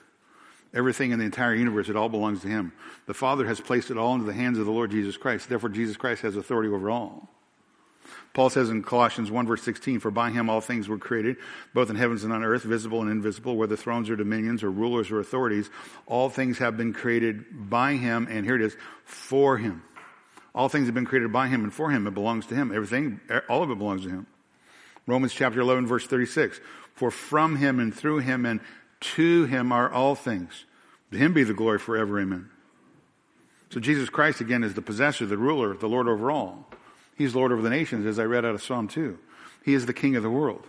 everything 0.73 1.11
in 1.11 1.19
the 1.19 1.25
entire 1.25 1.53
universe, 1.53 1.89
it 1.89 1.95
all 1.95 2.09
belongs 2.09 2.41
to 2.41 2.47
him. 2.47 2.71
The 3.05 3.13
Father 3.13 3.45
has 3.45 3.59
placed 3.59 3.91
it 3.91 3.97
all 3.97 4.15
into 4.15 4.25
the 4.25 4.33
hands 4.33 4.57
of 4.57 4.65
the 4.65 4.71
Lord 4.71 4.91
Jesus 4.91 5.17
Christ. 5.17 5.49
Therefore, 5.49 5.69
Jesus 5.69 5.97
Christ 5.97 6.21
has 6.21 6.35
authority 6.35 6.69
over 6.69 6.89
all. 6.89 7.29
Paul 8.33 8.49
says 8.49 8.69
in 8.69 8.81
Colossians 8.81 9.29
1 9.29 9.45
verse 9.45 9.61
16, 9.63 9.99
for 9.99 10.09
by 10.09 10.29
him 10.29 10.49
all 10.49 10.61
things 10.61 10.87
were 10.87 10.97
created, 10.97 11.35
both 11.73 11.89
in 11.89 11.97
heavens 11.97 12.23
and 12.23 12.31
on 12.31 12.43
earth, 12.43 12.63
visible 12.63 13.01
and 13.01 13.11
invisible, 13.11 13.57
whether 13.57 13.75
thrones 13.75 14.09
or 14.09 14.15
dominions 14.15 14.63
or 14.63 14.71
rulers 14.71 15.11
or 15.11 15.19
authorities. 15.19 15.69
All 16.05 16.29
things 16.29 16.57
have 16.59 16.77
been 16.77 16.93
created 16.93 17.69
by 17.69 17.95
him, 17.95 18.27
and 18.29 18.45
here 18.45 18.55
it 18.55 18.61
is, 18.61 18.75
for 19.03 19.57
him. 19.57 19.83
All 20.55 20.69
things 20.69 20.85
have 20.85 20.95
been 20.95 21.05
created 21.05 21.31
by 21.33 21.47
him 21.47 21.63
and 21.63 21.73
for 21.73 21.91
him. 21.91 22.07
It 22.07 22.13
belongs 22.13 22.45
to 22.47 22.55
him. 22.55 22.71
Everything, 22.71 23.19
all 23.49 23.63
of 23.63 23.71
it 23.71 23.77
belongs 23.77 24.03
to 24.03 24.09
him. 24.09 24.27
Romans 25.07 25.33
chapter 25.33 25.59
11 25.59 25.87
verse 25.87 26.07
36, 26.07 26.61
for 26.93 27.11
from 27.11 27.57
him 27.57 27.79
and 27.79 27.93
through 27.93 28.19
him 28.19 28.45
and 28.45 28.61
to 28.99 29.45
him 29.45 29.71
are 29.71 29.91
all 29.91 30.15
things. 30.15 30.65
To 31.11 31.17
him 31.17 31.33
be 31.33 31.43
the 31.43 31.53
glory 31.53 31.79
forever. 31.79 32.19
Amen. 32.19 32.49
So 33.71 33.79
Jesus 33.79 34.09
Christ 34.09 34.41
again 34.41 34.63
is 34.63 34.73
the 34.73 34.81
possessor, 34.81 35.25
the 35.25 35.37
ruler, 35.37 35.75
the 35.75 35.89
Lord 35.89 36.07
over 36.07 36.29
all. 36.31 36.69
He's 37.15 37.35
Lord 37.35 37.51
over 37.51 37.61
the 37.61 37.69
nations, 37.69 38.05
as 38.05 38.19
I 38.19 38.23
read 38.23 38.45
out 38.45 38.55
of 38.55 38.63
Psalm 38.63 38.87
2. 38.87 39.17
He 39.63 39.73
is 39.73 39.85
the 39.85 39.93
King 39.93 40.15
of 40.15 40.23
the 40.23 40.29
world. 40.29 40.65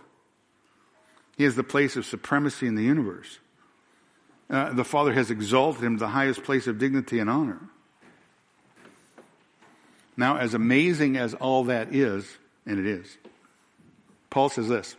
He 1.37 1.45
is 1.45 1.55
the 1.55 1.63
place 1.63 1.95
of 1.95 2.05
supremacy 2.05 2.67
in 2.67 2.75
the 2.75 2.83
universe. 2.83 3.39
Uh, 4.49 4.71
the 4.73 4.83
Father 4.83 5.13
has 5.13 5.31
exalted 5.31 5.83
him 5.83 5.95
to 5.95 5.99
the 5.99 6.09
highest 6.09 6.43
place 6.43 6.67
of 6.67 6.77
dignity 6.77 7.19
and 7.19 7.29
honor. 7.29 7.59
Now, 10.15 10.37
as 10.37 10.53
amazing 10.53 11.17
as 11.17 11.33
all 11.33 11.63
that 11.65 11.93
is, 11.93 12.27
and 12.65 12.77
it 12.79 12.85
is, 12.85 13.17
Paul 14.29 14.49
says 14.49 14.67
this. 14.67 14.95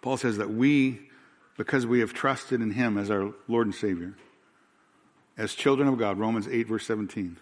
Paul 0.00 0.16
says 0.16 0.38
that 0.38 0.50
we, 0.50 1.00
because 1.56 1.86
we 1.86 2.00
have 2.00 2.14
trusted 2.14 2.62
in 2.62 2.70
him 2.70 2.96
as 2.96 3.10
our 3.10 3.32
Lord 3.48 3.66
and 3.66 3.74
Savior, 3.74 4.14
as 5.36 5.54
children 5.54 5.88
of 5.88 5.98
God, 5.98 6.18
Romans 6.18 6.48
8, 6.48 6.68
verse 6.68 6.86
17, 6.86 7.36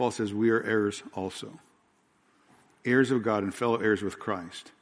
Paul 0.00 0.12
says, 0.12 0.32
We 0.32 0.48
are 0.48 0.62
heirs 0.62 1.02
also, 1.12 1.60
heirs 2.86 3.10
of 3.10 3.22
God 3.22 3.42
and 3.42 3.54
fellow 3.54 3.76
heirs 3.76 4.00
with 4.00 4.18
Christ, 4.18 4.72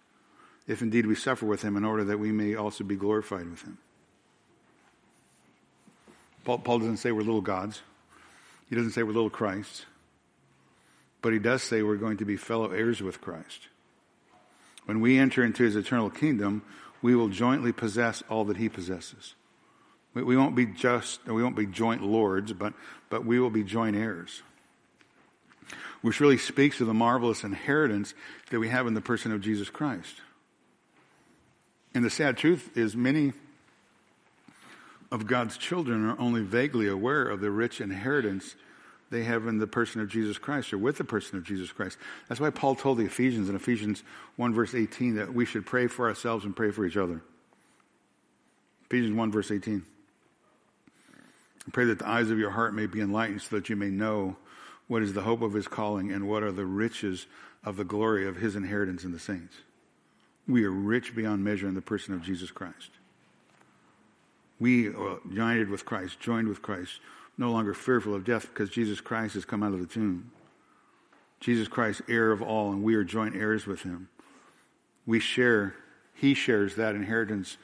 if 0.68 0.80
indeed 0.80 1.06
we 1.06 1.16
suffer 1.16 1.44
with 1.44 1.60
him 1.60 1.76
in 1.76 1.84
order 1.84 2.04
that 2.04 2.20
we 2.20 2.30
may 2.30 2.54
also 2.54 2.84
be 2.84 2.94
glorified 2.94 3.50
with 3.50 3.62
him. 3.62 3.78
Paul, 6.44 6.58
Paul 6.58 6.78
doesn't 6.78 6.98
say 6.98 7.10
we're 7.10 7.22
little 7.22 7.40
gods, 7.40 7.82
he 8.70 8.76
doesn't 8.76 8.92
say 8.92 9.02
we're 9.02 9.10
little 9.10 9.28
Christs. 9.28 9.86
But 11.20 11.32
he 11.32 11.40
does 11.40 11.64
say 11.64 11.82
we're 11.82 11.96
going 11.96 12.18
to 12.18 12.24
be 12.24 12.36
fellow 12.36 12.70
heirs 12.70 13.02
with 13.02 13.20
Christ. 13.20 13.66
When 14.84 15.00
we 15.00 15.18
enter 15.18 15.42
into 15.42 15.64
his 15.64 15.74
eternal 15.74 16.10
kingdom, 16.10 16.62
we 17.02 17.16
will 17.16 17.28
jointly 17.28 17.72
possess 17.72 18.22
all 18.30 18.44
that 18.44 18.56
he 18.56 18.68
possesses. 18.68 19.34
We, 20.14 20.22
we 20.22 20.36
won't 20.36 20.54
be 20.54 20.66
just, 20.66 21.26
we 21.26 21.42
won't 21.42 21.56
be 21.56 21.66
joint 21.66 22.04
lords, 22.04 22.52
but, 22.52 22.72
but 23.10 23.26
we 23.26 23.40
will 23.40 23.50
be 23.50 23.64
joint 23.64 23.96
heirs. 23.96 24.42
Which 26.02 26.20
really 26.20 26.38
speaks 26.38 26.80
of 26.80 26.86
the 26.86 26.94
marvelous 26.94 27.42
inheritance 27.42 28.14
that 28.50 28.60
we 28.60 28.68
have 28.68 28.86
in 28.86 28.94
the 28.94 29.00
person 29.00 29.32
of 29.32 29.40
Jesus 29.40 29.68
Christ. 29.68 30.20
And 31.94 32.04
the 32.04 32.10
sad 32.10 32.36
truth 32.36 32.76
is, 32.76 32.94
many 32.94 33.32
of 35.10 35.26
God's 35.26 35.56
children 35.56 36.04
are 36.04 36.18
only 36.20 36.42
vaguely 36.42 36.86
aware 36.86 37.24
of 37.24 37.40
the 37.40 37.50
rich 37.50 37.80
inheritance 37.80 38.54
they 39.10 39.24
have 39.24 39.46
in 39.46 39.58
the 39.58 39.66
person 39.66 40.00
of 40.00 40.08
Jesus 40.08 40.36
Christ 40.36 40.72
or 40.72 40.78
with 40.78 40.98
the 40.98 41.04
person 41.04 41.38
of 41.38 41.44
Jesus 41.44 41.72
Christ. 41.72 41.96
That's 42.28 42.40
why 42.40 42.50
Paul 42.50 42.74
told 42.74 42.98
the 42.98 43.06
Ephesians 43.06 43.48
in 43.48 43.56
Ephesians 43.56 44.02
1 44.36 44.54
verse 44.54 44.74
18 44.74 45.16
that 45.16 45.32
we 45.32 45.46
should 45.46 45.64
pray 45.64 45.86
for 45.86 46.08
ourselves 46.08 46.44
and 46.44 46.54
pray 46.54 46.70
for 46.70 46.84
each 46.84 46.96
other. 46.96 47.22
Ephesians 48.86 49.16
1 49.16 49.32
verse 49.32 49.50
18. 49.50 49.82
I 51.66 51.70
pray 51.70 51.86
that 51.86 51.98
the 51.98 52.08
eyes 52.08 52.30
of 52.30 52.38
your 52.38 52.50
heart 52.50 52.74
may 52.74 52.86
be 52.86 53.00
enlightened 53.00 53.42
so 53.42 53.56
that 53.56 53.68
you 53.68 53.76
may 53.76 53.88
know 53.88 54.36
what 54.88 55.02
is 55.02 55.12
the 55.12 55.22
hope 55.22 55.42
of 55.42 55.52
his 55.52 55.68
calling 55.68 56.10
and 56.10 56.26
what 56.26 56.42
are 56.42 56.52
the 56.52 56.64
riches 56.64 57.26
of 57.64 57.76
the 57.76 57.84
glory 57.84 58.26
of 58.26 58.36
his 58.36 58.56
inheritance 58.56 59.04
in 59.04 59.12
the 59.12 59.18
saints. 59.18 59.54
We 60.46 60.64
are 60.64 60.70
rich 60.70 61.14
beyond 61.14 61.44
measure 61.44 61.68
in 61.68 61.74
the 61.74 61.82
person 61.82 62.14
of 62.14 62.22
Jesus 62.22 62.50
Christ. 62.50 62.90
We 64.58 64.88
are 64.88 65.18
united 65.30 65.68
with 65.68 65.84
Christ, 65.84 66.18
joined 66.18 66.48
with 66.48 66.62
Christ, 66.62 67.00
no 67.36 67.52
longer 67.52 67.74
fearful 67.74 68.14
of 68.14 68.24
death 68.24 68.48
because 68.48 68.70
Jesus 68.70 69.00
Christ 69.00 69.34
has 69.34 69.44
come 69.44 69.62
out 69.62 69.74
of 69.74 69.80
the 69.80 69.86
tomb. 69.86 70.32
Jesus 71.40 71.68
Christ, 71.68 72.02
heir 72.08 72.32
of 72.32 72.42
all, 72.42 72.72
and 72.72 72.82
we 72.82 72.94
are 72.94 73.04
joint 73.04 73.36
heirs 73.36 73.66
with 73.66 73.82
him. 73.82 74.08
We 75.06 75.20
share, 75.20 75.74
he 76.14 76.34
shares 76.34 76.74
that 76.74 76.96
inheritance 76.96 77.56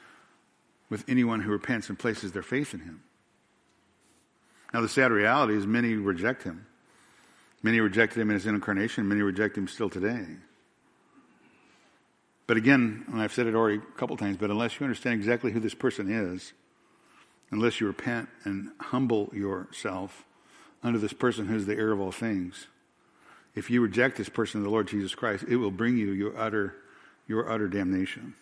with 0.89 1.03
anyone 1.09 1.41
who 1.41 1.51
repents 1.51 1.89
and 1.89 1.99
places 1.99 2.31
their 2.31 2.43
faith 2.43 2.73
in 2.73 2.81
him. 2.81 3.01
Now, 4.73 4.81
the 4.81 4.89
sad 4.89 5.11
reality 5.11 5.55
is 5.55 5.65
many 5.65 5.95
reject 5.95 6.43
him. 6.43 6.65
Many 7.65 7.79
rejected 7.79 8.21
him 8.21 8.29
in 8.29 8.35
his 8.35 8.45
incarnation, 8.45 9.07
many 9.07 9.23
reject 9.23 9.57
him 9.57 9.67
still 9.67 9.89
today. 9.89 10.23
But 12.45 12.57
again, 12.57 13.05
and 13.07 13.19
I've 13.19 13.33
said 13.33 13.47
it 13.47 13.55
already 13.55 13.77
a 13.77 13.97
couple 13.97 14.15
times, 14.17 14.37
but 14.37 14.51
unless 14.51 14.79
you 14.79 14.83
understand 14.85 15.15
exactly 15.15 15.51
who 15.51 15.59
this 15.59 15.73
person 15.73 16.11
is, 16.11 16.53
unless 17.49 17.81
you 17.81 17.87
repent 17.87 18.29
and 18.43 18.69
humble 18.79 19.31
yourself 19.33 20.25
under 20.83 20.99
this 20.99 21.11
person 21.11 21.47
who's 21.47 21.65
the 21.65 21.75
heir 21.75 21.91
of 21.91 21.99
all 21.99 22.11
things. 22.11 22.67
If 23.55 23.71
you 23.71 23.81
reject 23.81 24.15
this 24.15 24.29
person, 24.29 24.61
the 24.61 24.69
Lord 24.69 24.87
Jesus 24.87 25.15
Christ, 25.15 25.45
it 25.49 25.55
will 25.55 25.71
bring 25.71 25.97
you 25.97 26.11
your 26.11 26.37
utter, 26.37 26.75
your 27.27 27.51
utter 27.51 27.67
damnation, 27.67 28.35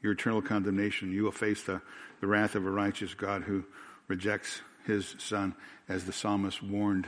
your 0.00 0.12
eternal 0.12 0.40
condemnation. 0.40 1.12
You 1.12 1.24
will 1.24 1.30
face 1.30 1.62
the, 1.64 1.82
the 2.22 2.26
wrath 2.26 2.54
of 2.54 2.64
a 2.64 2.70
righteous 2.70 3.12
God 3.12 3.42
who 3.42 3.66
rejects 4.08 4.62
his 4.86 5.14
son, 5.18 5.54
as 5.90 6.06
the 6.06 6.12
psalmist 6.14 6.62
warned 6.62 7.06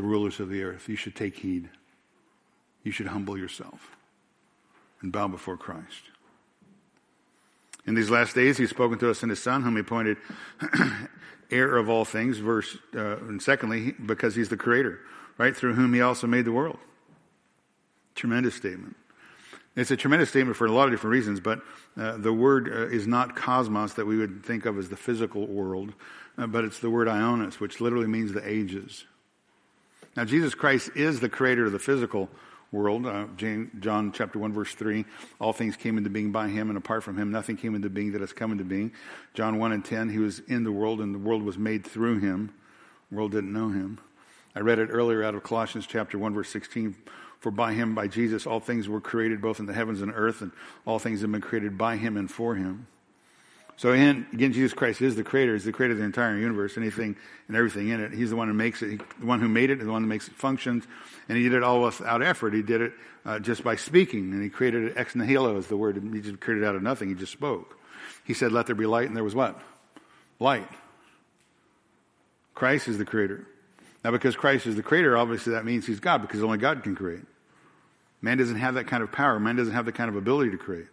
the 0.00 0.06
rulers 0.06 0.40
of 0.40 0.48
the 0.48 0.62
earth. 0.62 0.88
You 0.88 0.96
should 0.96 1.14
take 1.14 1.36
heed. 1.36 1.68
You 2.82 2.90
should 2.90 3.08
humble 3.08 3.36
yourself 3.36 3.96
and 5.02 5.12
bow 5.12 5.28
before 5.28 5.58
Christ. 5.58 6.04
In 7.86 7.94
these 7.94 8.08
last 8.08 8.34
days, 8.34 8.56
he's 8.56 8.70
spoken 8.70 8.98
to 8.98 9.10
us 9.10 9.22
in 9.22 9.28
his 9.28 9.42
son, 9.42 9.62
whom 9.62 9.74
he 9.74 9.80
appointed 9.80 10.16
heir 11.50 11.76
of 11.76 11.90
all 11.90 12.06
things. 12.06 12.38
Verse, 12.38 12.78
uh, 12.94 13.18
and 13.18 13.42
secondly, 13.42 13.92
because 13.92 14.34
he's 14.34 14.48
the 14.48 14.56
creator, 14.56 15.00
right? 15.36 15.54
Through 15.54 15.74
whom 15.74 15.92
he 15.92 16.00
also 16.00 16.26
made 16.26 16.46
the 16.46 16.52
world. 16.52 16.78
Tremendous 18.14 18.54
statement. 18.54 18.96
It's 19.76 19.90
a 19.90 19.96
tremendous 19.96 20.30
statement 20.30 20.56
for 20.56 20.66
a 20.66 20.72
lot 20.72 20.84
of 20.84 20.92
different 20.92 21.12
reasons, 21.12 21.40
but 21.40 21.60
uh, 21.98 22.16
the 22.16 22.32
word 22.32 22.68
uh, 22.68 22.88
is 22.88 23.06
not 23.06 23.36
cosmos 23.36 23.94
that 23.94 24.06
we 24.06 24.16
would 24.16 24.44
think 24.44 24.64
of 24.64 24.78
as 24.78 24.88
the 24.88 24.96
physical 24.96 25.46
world, 25.46 25.92
uh, 26.38 26.46
but 26.46 26.64
it's 26.64 26.78
the 26.78 26.90
word 26.90 27.06
ionos, 27.06 27.60
which 27.60 27.82
literally 27.82 28.06
means 28.06 28.32
the 28.32 28.46
ages. 28.48 29.04
Now, 30.16 30.24
Jesus 30.24 30.54
Christ 30.54 30.90
is 30.96 31.20
the 31.20 31.28
creator 31.28 31.66
of 31.66 31.72
the 31.72 31.78
physical 31.78 32.28
world. 32.72 33.06
Uh, 33.06 33.26
John 33.36 34.12
chapter 34.14 34.38
1 34.38 34.52
verse 34.52 34.74
3, 34.74 35.04
all 35.40 35.52
things 35.52 35.76
came 35.76 35.98
into 35.98 36.10
being 36.10 36.32
by 36.32 36.48
him 36.48 36.68
and 36.68 36.78
apart 36.78 37.02
from 37.02 37.16
him 37.16 37.30
nothing 37.30 37.56
came 37.56 37.74
into 37.74 37.90
being 37.90 38.12
that 38.12 38.20
has 38.20 38.32
come 38.32 38.52
into 38.52 38.64
being. 38.64 38.92
John 39.34 39.58
1 39.58 39.72
and 39.72 39.84
10, 39.84 40.08
he 40.10 40.18
was 40.18 40.40
in 40.40 40.64
the 40.64 40.72
world 40.72 41.00
and 41.00 41.14
the 41.14 41.18
world 41.18 41.42
was 41.42 41.58
made 41.58 41.84
through 41.84 42.20
him. 42.20 42.52
The 43.10 43.16
world 43.16 43.32
didn't 43.32 43.52
know 43.52 43.68
him. 43.68 43.98
I 44.54 44.60
read 44.60 44.78
it 44.78 44.88
earlier 44.90 45.22
out 45.22 45.34
of 45.34 45.42
Colossians 45.42 45.86
chapter 45.86 46.18
1 46.18 46.34
verse 46.34 46.48
16. 46.48 46.96
For 47.38 47.50
by 47.50 47.72
him, 47.72 47.94
by 47.94 48.06
Jesus, 48.06 48.46
all 48.46 48.60
things 48.60 48.88
were 48.88 49.00
created 49.00 49.40
both 49.40 49.60
in 49.60 49.66
the 49.66 49.72
heavens 49.72 50.02
and 50.02 50.12
earth 50.14 50.42
and 50.42 50.52
all 50.84 50.98
things 50.98 51.22
have 51.22 51.32
been 51.32 51.40
created 51.40 51.78
by 51.78 51.96
him 51.96 52.16
and 52.16 52.30
for 52.30 52.54
him. 52.54 52.86
So 53.80 53.92
again, 53.92 54.26
again, 54.34 54.52
Jesus 54.52 54.74
Christ 54.74 55.00
is 55.00 55.16
the 55.16 55.24
creator. 55.24 55.54
He's 55.54 55.64
the 55.64 55.72
creator 55.72 55.92
of 55.92 56.00
the 56.00 56.04
entire 56.04 56.36
universe, 56.36 56.76
anything 56.76 57.16
and 57.48 57.56
everything 57.56 57.88
in 57.88 57.98
it. 58.00 58.12
He's 58.12 58.28
the 58.28 58.36
one 58.36 58.46
who 58.46 58.52
makes 58.52 58.82
it, 58.82 59.00
the 59.18 59.24
one 59.24 59.40
who 59.40 59.48
made 59.48 59.70
it, 59.70 59.78
the 59.78 59.90
one 59.90 60.02
who 60.02 60.08
makes 60.08 60.28
it 60.28 60.34
functions. 60.34 60.84
And 61.30 61.38
he 61.38 61.44
did 61.44 61.54
it 61.54 61.62
all 61.62 61.80
without 61.80 62.22
effort. 62.22 62.52
He 62.52 62.60
did 62.60 62.82
it 62.82 62.92
uh, 63.24 63.38
just 63.38 63.64
by 63.64 63.76
speaking. 63.76 64.32
And 64.32 64.42
he 64.42 64.50
created 64.50 64.84
it 64.84 64.98
ex 64.98 65.14
nihilo 65.14 65.56
is 65.56 65.68
the 65.68 65.78
word. 65.78 65.96
He 66.12 66.20
just 66.20 66.40
created 66.40 66.62
out 66.62 66.76
of 66.76 66.82
nothing. 66.82 67.08
He 67.08 67.14
just 67.14 67.32
spoke. 67.32 67.78
He 68.22 68.34
said, 68.34 68.52
let 68.52 68.66
there 68.66 68.74
be 68.74 68.84
light. 68.84 69.06
And 69.06 69.16
there 69.16 69.24
was 69.24 69.34
what? 69.34 69.58
Light. 70.38 70.68
Christ 72.54 72.86
is 72.86 72.98
the 72.98 73.06
creator. 73.06 73.46
Now, 74.04 74.10
because 74.10 74.36
Christ 74.36 74.66
is 74.66 74.76
the 74.76 74.82
creator, 74.82 75.16
obviously 75.16 75.54
that 75.54 75.64
means 75.64 75.86
he's 75.86 76.00
God 76.00 76.20
because 76.20 76.42
only 76.42 76.58
God 76.58 76.82
can 76.82 76.94
create. 76.94 77.24
Man 78.20 78.36
doesn't 78.36 78.56
have 78.56 78.74
that 78.74 78.88
kind 78.88 79.02
of 79.02 79.10
power. 79.10 79.40
Man 79.40 79.56
doesn't 79.56 79.72
have 79.72 79.86
the 79.86 79.92
kind 79.92 80.10
of 80.10 80.16
ability 80.16 80.50
to 80.50 80.58
create. 80.58 80.88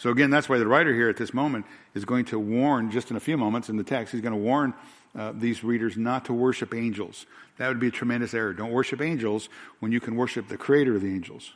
So 0.00 0.08
again, 0.08 0.30
that's 0.30 0.48
why 0.48 0.56
the 0.56 0.66
writer 0.66 0.94
here 0.94 1.10
at 1.10 1.18
this 1.18 1.34
moment 1.34 1.66
is 1.94 2.06
going 2.06 2.24
to 2.26 2.38
warn, 2.38 2.90
just 2.90 3.10
in 3.10 3.18
a 3.18 3.20
few 3.20 3.36
moments 3.36 3.68
in 3.68 3.76
the 3.76 3.84
text, 3.84 4.12
he's 4.12 4.22
going 4.22 4.32
to 4.32 4.40
warn 4.40 4.72
uh, 5.14 5.32
these 5.34 5.62
readers 5.62 5.94
not 5.94 6.24
to 6.24 6.32
worship 6.32 6.74
angels. 6.74 7.26
That 7.58 7.68
would 7.68 7.80
be 7.80 7.88
a 7.88 7.90
tremendous 7.90 8.32
error. 8.32 8.54
Don't 8.54 8.70
worship 8.70 9.02
angels 9.02 9.50
when 9.80 9.92
you 9.92 10.00
can 10.00 10.16
worship 10.16 10.48
the 10.48 10.56
creator 10.56 10.94
of 10.94 11.02
the 11.02 11.08
angels. 11.08 11.52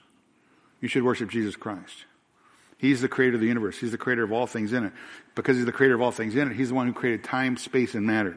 You 0.82 0.88
should 0.88 1.04
worship 1.04 1.30
Jesus 1.30 1.56
Christ. 1.56 2.04
He's 2.76 3.00
the 3.00 3.08
creator 3.08 3.36
of 3.36 3.40
the 3.40 3.46
universe. 3.46 3.78
He's 3.78 3.92
the 3.92 3.98
creator 3.98 4.24
of 4.24 4.32
all 4.32 4.46
things 4.46 4.74
in 4.74 4.84
it. 4.84 4.92
Because 5.34 5.56
he's 5.56 5.64
the 5.64 5.72
creator 5.72 5.94
of 5.94 6.02
all 6.02 6.10
things 6.10 6.36
in 6.36 6.50
it, 6.50 6.54
he's 6.54 6.68
the 6.68 6.74
one 6.74 6.86
who 6.86 6.92
created 6.92 7.24
time, 7.24 7.56
space, 7.56 7.94
and 7.94 8.06
matter. 8.06 8.36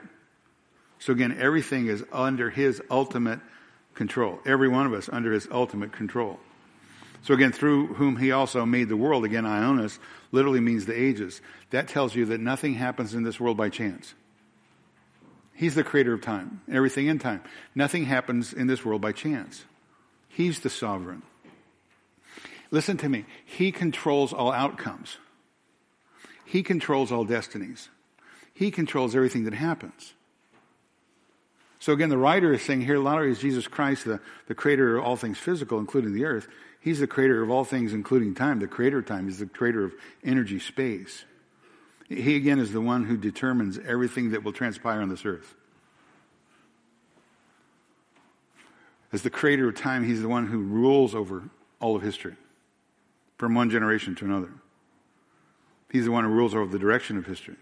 So 0.99 1.11
again, 1.11 1.35
everything 1.37 1.87
is 1.87 2.05
under 2.13 2.49
his 2.49 2.81
ultimate 2.89 3.41
control. 3.93 4.39
Every 4.45 4.69
one 4.69 4.85
of 4.85 4.93
us 4.93 5.09
under 5.11 5.33
his 5.33 5.49
ultimate 5.51 5.91
control. 5.91 6.39
So 7.27 7.33
again, 7.33 7.51
through 7.51 7.87
whom 7.87 8.15
he 8.15 8.31
also 8.31 8.65
made 8.65 8.87
the 8.87 8.95
world, 8.95 9.25
again, 9.25 9.43
Ionis, 9.43 9.99
literally 10.31 10.61
means 10.61 10.85
the 10.85 10.97
ages. 10.97 11.41
That 11.71 11.89
tells 11.89 12.15
you 12.15 12.23
that 12.27 12.39
nothing 12.39 12.75
happens 12.75 13.13
in 13.13 13.23
this 13.23 13.37
world 13.37 13.57
by 13.57 13.67
chance. 13.67 14.13
He's 15.53 15.75
the 15.75 15.83
creator 15.83 16.13
of 16.13 16.21
time, 16.21 16.61
everything 16.71 17.07
in 17.07 17.19
time. 17.19 17.41
Nothing 17.75 18.05
happens 18.05 18.53
in 18.53 18.67
this 18.67 18.85
world 18.85 19.01
by 19.01 19.11
chance. 19.11 19.65
He's 20.29 20.61
the 20.61 20.69
sovereign. 20.69 21.21
Listen 22.71 22.95
to 22.95 23.09
me. 23.09 23.25
He 23.43 23.73
controls 23.73 24.31
all 24.31 24.53
outcomes. 24.53 25.17
He 26.45 26.63
controls 26.63 27.11
all 27.11 27.25
destinies. 27.25 27.89
He 28.53 28.71
controls 28.71 29.17
everything 29.17 29.43
that 29.43 29.53
happens. 29.53 30.13
So 31.79 31.91
again, 31.91 32.07
the 32.07 32.17
writer 32.17 32.53
is 32.53 32.61
saying 32.61 32.81
here, 32.81 32.95
only 32.95 33.31
is 33.31 33.39
Jesus 33.39 33.67
Christ 33.67 34.05
the, 34.05 34.21
the 34.47 34.55
creator 34.55 34.97
of 34.97 35.03
all 35.03 35.17
things 35.17 35.37
physical, 35.37 35.77
including 35.79 36.13
the 36.13 36.23
earth, 36.23 36.47
He's 36.87 36.99
the 36.99 37.07
creator 37.07 37.43
of 37.43 37.49
all 37.49 37.65
things, 37.65 37.91
including 37.91 38.33
time. 38.33 38.59
The 38.59 38.67
creator 38.67 38.99
of 38.99 39.05
time. 39.05 39.25
He's 39.25 39.39
the 39.39 39.45
creator 39.45 39.83
of 39.83 39.93
energy, 40.23 40.57
space. 40.57 41.25
He 42.07 42.37
again 42.37 42.59
is 42.59 42.71
the 42.71 42.79
one 42.79 43.03
who 43.03 43.17
determines 43.17 43.77
everything 43.77 44.31
that 44.31 44.45
will 44.45 44.53
transpire 44.53 45.01
on 45.01 45.09
this 45.09 45.25
earth. 45.25 45.53
As 49.11 49.21
the 49.21 49.29
creator 49.29 49.67
of 49.67 49.75
time, 49.75 50.05
he's 50.05 50.21
the 50.21 50.29
one 50.29 50.47
who 50.47 50.59
rules 50.59 51.13
over 51.13 51.49
all 51.81 51.97
of 51.97 52.03
history 52.03 52.37
from 53.37 53.53
one 53.53 53.69
generation 53.69 54.15
to 54.15 54.23
another. 54.23 54.53
He's 55.91 56.05
the 56.05 56.11
one 56.11 56.23
who 56.23 56.29
rules 56.29 56.55
over 56.55 56.67
the 56.67 56.79
direction 56.79 57.17
of 57.17 57.25
history. 57.25 57.57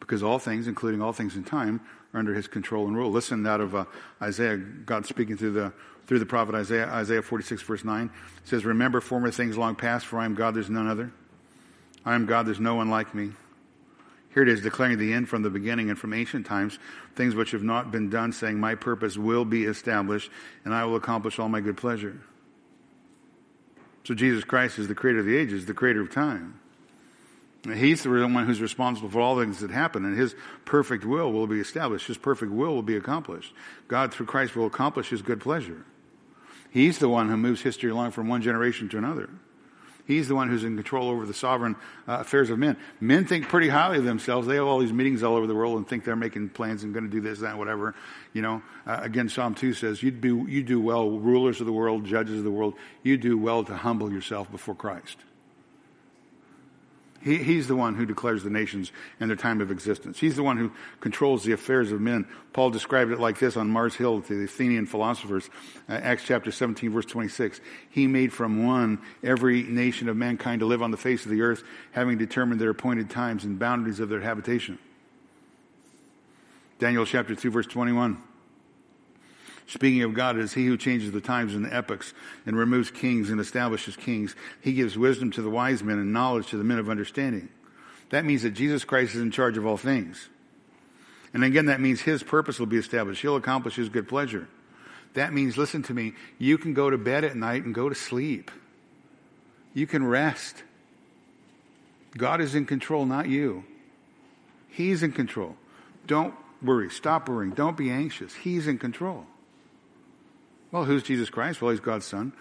Because 0.00 0.22
all 0.22 0.38
things, 0.38 0.66
including 0.66 1.00
all 1.00 1.12
things 1.12 1.36
in 1.36 1.44
time, 1.44 1.80
are 2.12 2.20
under 2.20 2.34
his 2.34 2.46
control 2.46 2.86
and 2.86 2.96
rule. 2.96 3.10
Listen 3.10 3.46
out 3.46 3.60
of 3.60 3.74
uh, 3.74 3.84
Isaiah, 4.20 4.56
God 4.56 5.06
speaking 5.06 5.36
through 5.36 5.52
the 5.52 5.72
through 6.06 6.18
the 6.18 6.26
prophet 6.26 6.54
Isaiah, 6.54 6.86
Isaiah 6.88 7.22
46 7.22 7.62
verse 7.62 7.84
9 7.84 8.10
says, 8.44 8.64
Remember 8.64 9.00
former 9.00 9.30
things 9.30 9.56
long 9.56 9.74
past, 9.74 10.06
for 10.06 10.18
I 10.18 10.24
am 10.24 10.34
God, 10.34 10.54
there's 10.54 10.70
none 10.70 10.86
other. 10.86 11.12
I 12.04 12.14
am 12.14 12.26
God, 12.26 12.46
there's 12.46 12.60
no 12.60 12.74
one 12.74 12.90
like 12.90 13.14
me. 13.14 13.32
Here 14.34 14.42
it 14.42 14.48
is 14.48 14.60
declaring 14.60 14.98
the 14.98 15.12
end 15.12 15.28
from 15.28 15.42
the 15.42 15.50
beginning 15.50 15.90
and 15.90 15.98
from 15.98 16.12
ancient 16.12 16.44
times, 16.44 16.78
things 17.14 17.34
which 17.34 17.52
have 17.52 17.62
not 17.62 17.92
been 17.92 18.10
done, 18.10 18.32
saying, 18.32 18.58
My 18.58 18.74
purpose 18.74 19.16
will 19.16 19.44
be 19.44 19.64
established, 19.64 20.30
and 20.64 20.74
I 20.74 20.84
will 20.84 20.96
accomplish 20.96 21.38
all 21.38 21.48
my 21.48 21.60
good 21.60 21.76
pleasure. 21.76 22.20
So 24.02 24.12
Jesus 24.14 24.44
Christ 24.44 24.78
is 24.78 24.88
the 24.88 24.94
creator 24.94 25.20
of 25.20 25.26
the 25.26 25.36
ages, 25.36 25.66
the 25.66 25.72
creator 25.72 26.02
of 26.02 26.10
time. 26.10 26.60
He's 27.72 28.02
the 28.02 28.10
one 28.10 28.44
who's 28.46 28.60
responsible 28.60 29.08
for 29.08 29.20
all 29.20 29.38
things 29.38 29.60
that 29.60 29.70
happen, 29.70 30.04
and 30.04 30.16
His 30.16 30.34
perfect 30.64 31.04
will 31.04 31.32
will 31.32 31.46
be 31.46 31.60
established. 31.60 32.06
His 32.06 32.18
perfect 32.18 32.52
will 32.52 32.74
will 32.74 32.82
be 32.82 32.96
accomplished. 32.96 33.54
God, 33.88 34.12
through 34.12 34.26
Christ, 34.26 34.54
will 34.54 34.66
accomplish 34.66 35.08
His 35.08 35.22
good 35.22 35.40
pleasure. 35.40 35.84
He's 36.70 36.98
the 36.98 37.08
one 37.08 37.28
who 37.28 37.36
moves 37.36 37.62
history 37.62 37.90
along 37.90 38.10
from 38.10 38.28
one 38.28 38.42
generation 38.42 38.88
to 38.90 38.98
another. 38.98 39.30
He's 40.06 40.28
the 40.28 40.34
one 40.34 40.50
who's 40.50 40.64
in 40.64 40.76
control 40.76 41.08
over 41.08 41.24
the 41.24 41.32
sovereign 41.32 41.76
uh, 42.06 42.18
affairs 42.20 42.50
of 42.50 42.58
men. 42.58 42.76
Men 43.00 43.26
think 43.26 43.48
pretty 43.48 43.68
highly 43.68 43.98
of 43.98 44.04
themselves. 44.04 44.46
They 44.46 44.56
have 44.56 44.66
all 44.66 44.80
these 44.80 44.92
meetings 44.92 45.22
all 45.22 45.34
over 45.34 45.46
the 45.46 45.54
world 45.54 45.78
and 45.78 45.88
think 45.88 46.04
they're 46.04 46.14
making 46.14 46.50
plans 46.50 46.82
and 46.82 46.92
going 46.92 47.06
to 47.06 47.10
do 47.10 47.22
this, 47.22 47.38
that, 47.38 47.56
whatever. 47.56 47.94
You 48.34 48.42
know, 48.42 48.62
uh, 48.86 48.98
again, 49.00 49.30
Psalm 49.30 49.54
2 49.54 49.72
says, 49.72 50.02
you 50.02 50.10
you 50.46 50.62
do 50.62 50.78
well, 50.78 51.10
rulers 51.10 51.60
of 51.60 51.66
the 51.66 51.72
world, 51.72 52.04
judges 52.04 52.38
of 52.38 52.44
the 52.44 52.50
world, 52.50 52.74
you 53.02 53.16
do 53.16 53.38
well 53.38 53.64
to 53.64 53.74
humble 53.74 54.12
yourself 54.12 54.50
before 54.50 54.74
Christ. 54.74 55.16
He, 57.24 57.38
he's 57.38 57.66
the 57.66 57.74
one 57.74 57.94
who 57.94 58.04
declares 58.04 58.44
the 58.44 58.50
nations 58.50 58.92
and 59.18 59.30
their 59.30 59.36
time 59.36 59.62
of 59.62 59.70
existence. 59.70 60.20
He's 60.20 60.36
the 60.36 60.42
one 60.42 60.58
who 60.58 60.70
controls 61.00 61.42
the 61.42 61.52
affairs 61.52 61.90
of 61.90 61.98
men. 61.98 62.26
Paul 62.52 62.68
described 62.68 63.10
it 63.12 63.18
like 63.18 63.38
this 63.38 63.56
on 63.56 63.70
Mars 63.70 63.94
Hill 63.94 64.20
to 64.20 64.34
the 64.34 64.44
Athenian 64.44 64.84
philosophers, 64.84 65.48
uh, 65.88 65.92
Acts 65.94 66.24
chapter 66.26 66.52
17 66.52 66.92
verse 66.92 67.06
26. 67.06 67.62
He 67.88 68.06
made 68.06 68.30
from 68.30 68.66
one 68.66 69.00
every 69.22 69.62
nation 69.62 70.10
of 70.10 70.18
mankind 70.18 70.60
to 70.60 70.66
live 70.66 70.82
on 70.82 70.90
the 70.90 70.98
face 70.98 71.24
of 71.24 71.30
the 71.30 71.40
earth, 71.40 71.64
having 71.92 72.18
determined 72.18 72.60
their 72.60 72.70
appointed 72.70 73.08
times 73.08 73.44
and 73.44 73.58
boundaries 73.58 74.00
of 74.00 74.10
their 74.10 74.20
habitation. 74.20 74.78
Daniel 76.78 77.06
chapter 77.06 77.34
2 77.34 77.50
verse 77.50 77.66
21. 77.66 78.22
Speaking 79.66 80.02
of 80.02 80.14
God, 80.14 80.36
it 80.36 80.42
is 80.42 80.52
He 80.52 80.66
who 80.66 80.76
changes 80.76 81.12
the 81.12 81.20
times 81.20 81.54
and 81.54 81.64
the 81.64 81.74
epochs 81.74 82.12
and 82.44 82.56
removes 82.56 82.90
kings 82.90 83.30
and 83.30 83.40
establishes 83.40 83.96
kings. 83.96 84.34
He 84.60 84.74
gives 84.74 84.98
wisdom 84.98 85.30
to 85.32 85.42
the 85.42 85.50
wise 85.50 85.82
men 85.82 85.98
and 85.98 86.12
knowledge 86.12 86.48
to 86.48 86.58
the 86.58 86.64
men 86.64 86.78
of 86.78 86.90
understanding. 86.90 87.48
That 88.10 88.24
means 88.24 88.42
that 88.42 88.50
Jesus 88.50 88.84
Christ 88.84 89.14
is 89.14 89.22
in 89.22 89.30
charge 89.30 89.56
of 89.56 89.66
all 89.66 89.78
things. 89.78 90.28
And 91.32 91.42
again, 91.42 91.66
that 91.66 91.80
means 91.80 92.00
His 92.00 92.22
purpose 92.22 92.58
will 92.58 92.66
be 92.66 92.76
established. 92.76 93.22
He'll 93.22 93.36
accomplish 93.36 93.76
His 93.76 93.88
good 93.88 94.06
pleasure. 94.06 94.48
That 95.14 95.32
means, 95.32 95.56
listen 95.56 95.82
to 95.84 95.94
me, 95.94 96.12
you 96.38 96.58
can 96.58 96.74
go 96.74 96.90
to 96.90 96.98
bed 96.98 97.24
at 97.24 97.36
night 97.36 97.64
and 97.64 97.74
go 97.74 97.88
to 97.88 97.94
sleep. 97.94 98.50
You 99.72 99.86
can 99.86 100.04
rest. 100.06 100.62
God 102.16 102.40
is 102.40 102.54
in 102.54 102.66
control, 102.66 103.06
not 103.06 103.28
you. 103.28 103.64
He's 104.68 105.02
in 105.02 105.12
control. 105.12 105.56
Don't 106.06 106.34
worry. 106.62 106.90
Stop 106.90 107.28
worrying. 107.28 107.52
Don't 107.52 107.76
be 107.76 107.90
anxious. 107.90 108.34
He's 108.34 108.66
in 108.66 108.78
control. 108.78 109.26
Well, 110.74 110.86
who's 110.86 111.04
Jesus 111.04 111.30
Christ? 111.30 111.62
Well, 111.62 111.70
he's 111.70 111.78
God's 111.78 112.04
Son, 112.04 112.32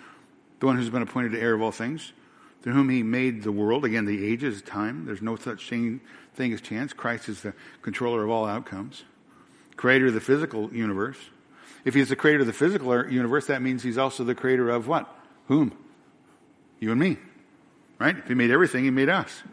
the 0.59 0.65
one 0.65 0.75
who's 0.75 0.89
been 0.89 1.03
appointed 1.03 1.35
heir 1.35 1.53
of 1.53 1.61
all 1.61 1.71
things, 1.71 2.13
through 2.63 2.73
whom 2.73 2.89
he 2.89 3.03
made 3.03 3.43
the 3.43 3.51
world. 3.51 3.85
Again, 3.85 4.05
the 4.05 4.25
ages, 4.25 4.63
time. 4.63 5.05
There's 5.05 5.21
no 5.21 5.35
such 5.35 5.69
thing, 5.69 6.01
as 6.39 6.59
chance. 6.59 6.93
Christ 6.93 7.29
is 7.29 7.43
the 7.43 7.53
controller 7.83 8.23
of 8.23 8.31
all 8.31 8.45
outcomes, 8.45 9.03
creator 9.75 10.07
of 10.07 10.15
the 10.15 10.19
physical 10.19 10.73
universe. 10.73 11.17
If 11.85 11.93
he's 11.93 12.09
the 12.09 12.15
creator 12.15 12.39
of 12.39 12.47
the 12.47 12.53
physical 12.53 13.07
universe, 13.07 13.45
that 13.45 13.61
means 13.61 13.83
he's 13.83 13.99
also 13.99 14.23
the 14.23 14.33
creator 14.33 14.67
of 14.71 14.87
what? 14.87 15.07
Whom? 15.47 15.71
You 16.79 16.89
and 16.89 16.99
me. 16.99 17.19
Right? 17.99 18.17
If 18.17 18.27
he 18.27 18.33
made 18.33 18.49
everything, 18.49 18.83
he 18.83 18.89
made 18.89 19.09
us. 19.09 19.43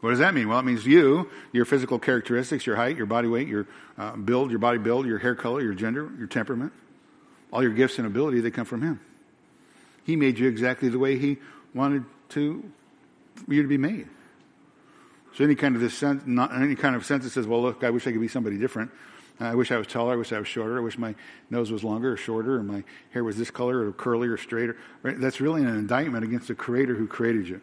What 0.00 0.10
does 0.10 0.18
that 0.18 0.34
mean? 0.34 0.48
Well, 0.48 0.58
it 0.58 0.64
means 0.64 0.84
you, 0.84 1.30
your 1.52 1.64
physical 1.64 2.00
characteristics, 2.00 2.66
your 2.66 2.74
height, 2.74 2.96
your 2.96 3.06
body 3.06 3.28
weight, 3.28 3.46
your 3.46 3.68
uh, 3.96 4.16
build, 4.16 4.50
your 4.50 4.58
body 4.58 4.78
build, 4.78 5.06
your 5.06 5.18
hair 5.18 5.36
color, 5.36 5.62
your 5.62 5.74
gender, 5.74 6.10
your 6.18 6.26
temperament. 6.26 6.72
All 7.54 7.62
your 7.62 7.72
gifts 7.72 7.98
and 7.98 8.06
ability, 8.06 8.40
they 8.40 8.50
come 8.50 8.64
from 8.64 8.82
Him. 8.82 9.00
He 10.02 10.16
made 10.16 10.40
you 10.40 10.48
exactly 10.48 10.88
the 10.88 10.98
way 10.98 11.16
He 11.16 11.38
wanted 11.72 12.04
to 12.30 12.64
you 13.48 13.62
to 13.62 13.68
be 13.68 13.78
made. 13.78 14.08
So 15.36 15.44
any 15.44 15.54
kind 15.54 15.76
of 15.76 15.80
this 15.80 15.94
sense, 15.94 16.24
not 16.26 16.52
any 16.52 16.74
kind 16.74 16.96
of 16.96 17.06
sense 17.06 17.22
that 17.22 17.30
says, 17.30 17.46
"Well, 17.46 17.62
look, 17.62 17.84
I 17.84 17.90
wish 17.90 18.08
I 18.08 18.12
could 18.12 18.20
be 18.20 18.26
somebody 18.26 18.58
different. 18.58 18.90
I 19.38 19.54
wish 19.54 19.70
I 19.70 19.78
was 19.78 19.86
taller. 19.86 20.14
I 20.14 20.16
wish 20.16 20.32
I 20.32 20.38
was 20.40 20.48
shorter. 20.48 20.78
I 20.78 20.80
wish 20.80 20.98
my 20.98 21.14
nose 21.48 21.70
was 21.70 21.84
longer 21.84 22.12
or 22.12 22.16
shorter, 22.16 22.56
or 22.56 22.64
my 22.64 22.82
hair 23.10 23.22
was 23.22 23.36
this 23.36 23.52
color 23.52 23.86
or 23.86 23.92
curly 23.92 24.26
or 24.26 24.36
straighter." 24.36 24.76
Right? 25.04 25.18
That's 25.20 25.40
really 25.40 25.62
an 25.62 25.68
indictment 25.68 26.24
against 26.24 26.48
the 26.48 26.56
Creator 26.56 26.96
who 26.96 27.06
created 27.06 27.46
you. 27.46 27.60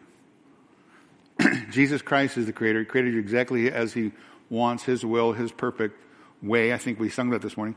Jesus 1.70 2.00
Christ 2.00 2.38
is 2.38 2.46
the 2.46 2.52
Creator. 2.54 2.80
He 2.80 2.84
created 2.86 3.12
you 3.12 3.20
exactly 3.20 3.70
as 3.70 3.92
He 3.92 4.12
wants, 4.48 4.84
His 4.84 5.04
will, 5.04 5.34
His 5.34 5.52
perfect 5.52 5.98
way. 6.42 6.72
I 6.72 6.78
think 6.78 6.98
we 6.98 7.10
sung 7.10 7.28
that 7.30 7.42
this 7.42 7.58
morning. 7.58 7.74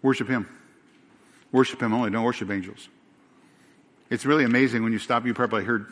Worship 0.00 0.28
Him. 0.28 0.48
Worship 1.52 1.82
Him 1.82 1.92
only, 1.92 2.10
don't 2.10 2.24
worship 2.24 2.50
angels. 2.50 2.88
It's 4.08 4.26
really 4.26 4.44
amazing 4.44 4.82
when 4.82 4.92
you 4.92 4.98
stop, 4.98 5.24
you 5.24 5.34
probably 5.34 5.64
heard 5.64 5.86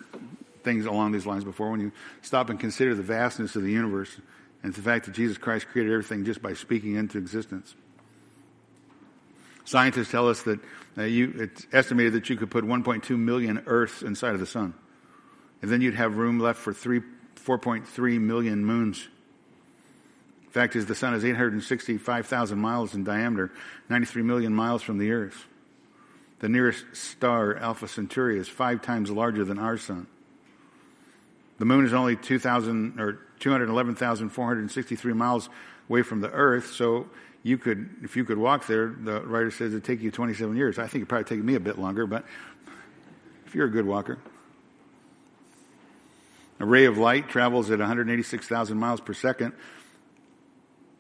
things 0.65 0.87
along 0.87 1.13
these 1.13 1.27
lines 1.27 1.45
before, 1.45 1.71
when 1.71 1.81
you 1.81 1.93
stop 2.23 2.51
and 2.51 2.59
consider 2.59 2.95
the 2.95 3.03
vastness 3.03 3.57
of 3.57 3.63
the 3.63 3.71
universe 3.71 4.17
and 4.63 4.75
the 4.75 4.83
fact 4.83 5.07
that 5.07 5.13
Jesus 5.13 5.39
Christ 5.39 5.69
created 5.69 5.93
everything 5.93 6.25
just 6.25 6.43
by 6.43 6.55
speaking 6.55 6.97
into 6.97 7.19
existence. 7.19 7.75
Scientists 9.65 10.11
tell 10.11 10.29
us 10.29 10.43
that 10.43 10.59
uh, 10.97 11.03
you, 11.03 11.33
it's 11.37 11.67
estimated 11.73 12.15
that 12.15 12.31
you 12.31 12.37
could 12.37 12.51
put 12.51 12.65
1.2 12.65 13.19
million 13.19 13.63
Earths 13.67 14.03
inside 14.03 14.35
of 14.35 14.41
the 14.41 14.47
sun. 14.47 14.75
And 15.61 15.71
then 15.71 15.81
you'd 15.81 15.95
have 15.95 16.17
room 16.17 16.41
left 16.41 16.59
for 16.59 16.73
3, 16.73 17.03
4.3 17.37 18.21
million 18.21 18.65
moons. 18.65 19.09
Fact 20.51 20.77
is, 20.77 20.87
the 20.87 20.95
sun 20.95 21.15
is 21.15 21.25
865,000 21.25 22.59
miles 22.59 22.95
in 22.95 23.05
diameter, 23.05 23.51
93 23.91 24.23
million 24.23 24.55
miles 24.55 24.83
from 24.83 24.99
the 24.99 25.13
Earth. 25.13 25.47
The 26.41 26.49
nearest 26.49 26.85
star, 26.95 27.57
Alpha 27.57 27.89
Centauri, 27.89 28.39
is 28.39 28.49
five 28.49 28.81
times 28.81 29.11
larger 29.11 29.45
than 29.45 29.59
our 29.59 29.77
sun. 29.77 30.07
The 31.59 31.65
moon 31.65 31.85
is 31.85 31.93
only 31.93 32.17
2,000 32.17 33.01
or 33.01 33.21
211,463 33.41 35.13
miles 35.13 35.49
away 35.89 36.03
from 36.03 36.21
the 36.21 36.31
Earth, 36.31 36.73
so 36.73 37.09
you 37.43 37.59
could, 37.59 37.89
if 38.03 38.17
you 38.17 38.25
could 38.25 38.39
walk 38.39 38.67
there, 38.67 38.89
the 38.89 39.21
writer 39.23 39.51
says 39.51 39.73
it'd 39.73 39.85
take 39.85 40.01
you 40.01 40.11
27 40.11 40.57
years. 40.57 40.79
I 40.79 40.83
think 40.83 40.97
it'd 40.97 41.09
probably 41.09 41.25
take 41.25 41.45
me 41.45 41.55
a 41.55 41.61
bit 41.61 41.79
longer, 41.79 42.07
but 42.07 42.25
if 43.47 43.55
you're 43.55 43.67
a 43.67 43.71
good 43.71 43.87
walker. 43.87 44.19
A 46.61 46.67
ray 46.67 46.87
of 46.87 46.99
light 46.99 47.29
travels 47.29 47.71
at 47.71 47.79
186,000 47.79 48.77
miles 48.77 49.01
per 49.01 49.15
second, 49.15 49.53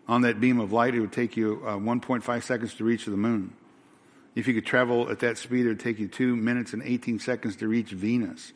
on 0.08 0.22
that 0.22 0.40
beam 0.40 0.58
of 0.58 0.72
light, 0.72 0.94
it 0.94 1.00
would 1.00 1.12
take 1.12 1.36
you 1.36 1.62
uh, 1.66 1.76
1.5 1.76 2.42
seconds 2.42 2.74
to 2.74 2.84
reach 2.84 3.04
the 3.04 3.10
moon. 3.12 3.52
If 4.34 4.48
you 4.48 4.54
could 4.54 4.66
travel 4.66 5.10
at 5.10 5.18
that 5.20 5.36
speed, 5.36 5.66
it 5.66 5.68
would 5.68 5.80
take 5.80 5.98
you 5.98 6.08
2 6.08 6.34
minutes 6.34 6.72
and 6.72 6.82
18 6.82 7.18
seconds 7.18 7.56
to 7.56 7.68
reach 7.68 7.90
Venus, 7.90 8.52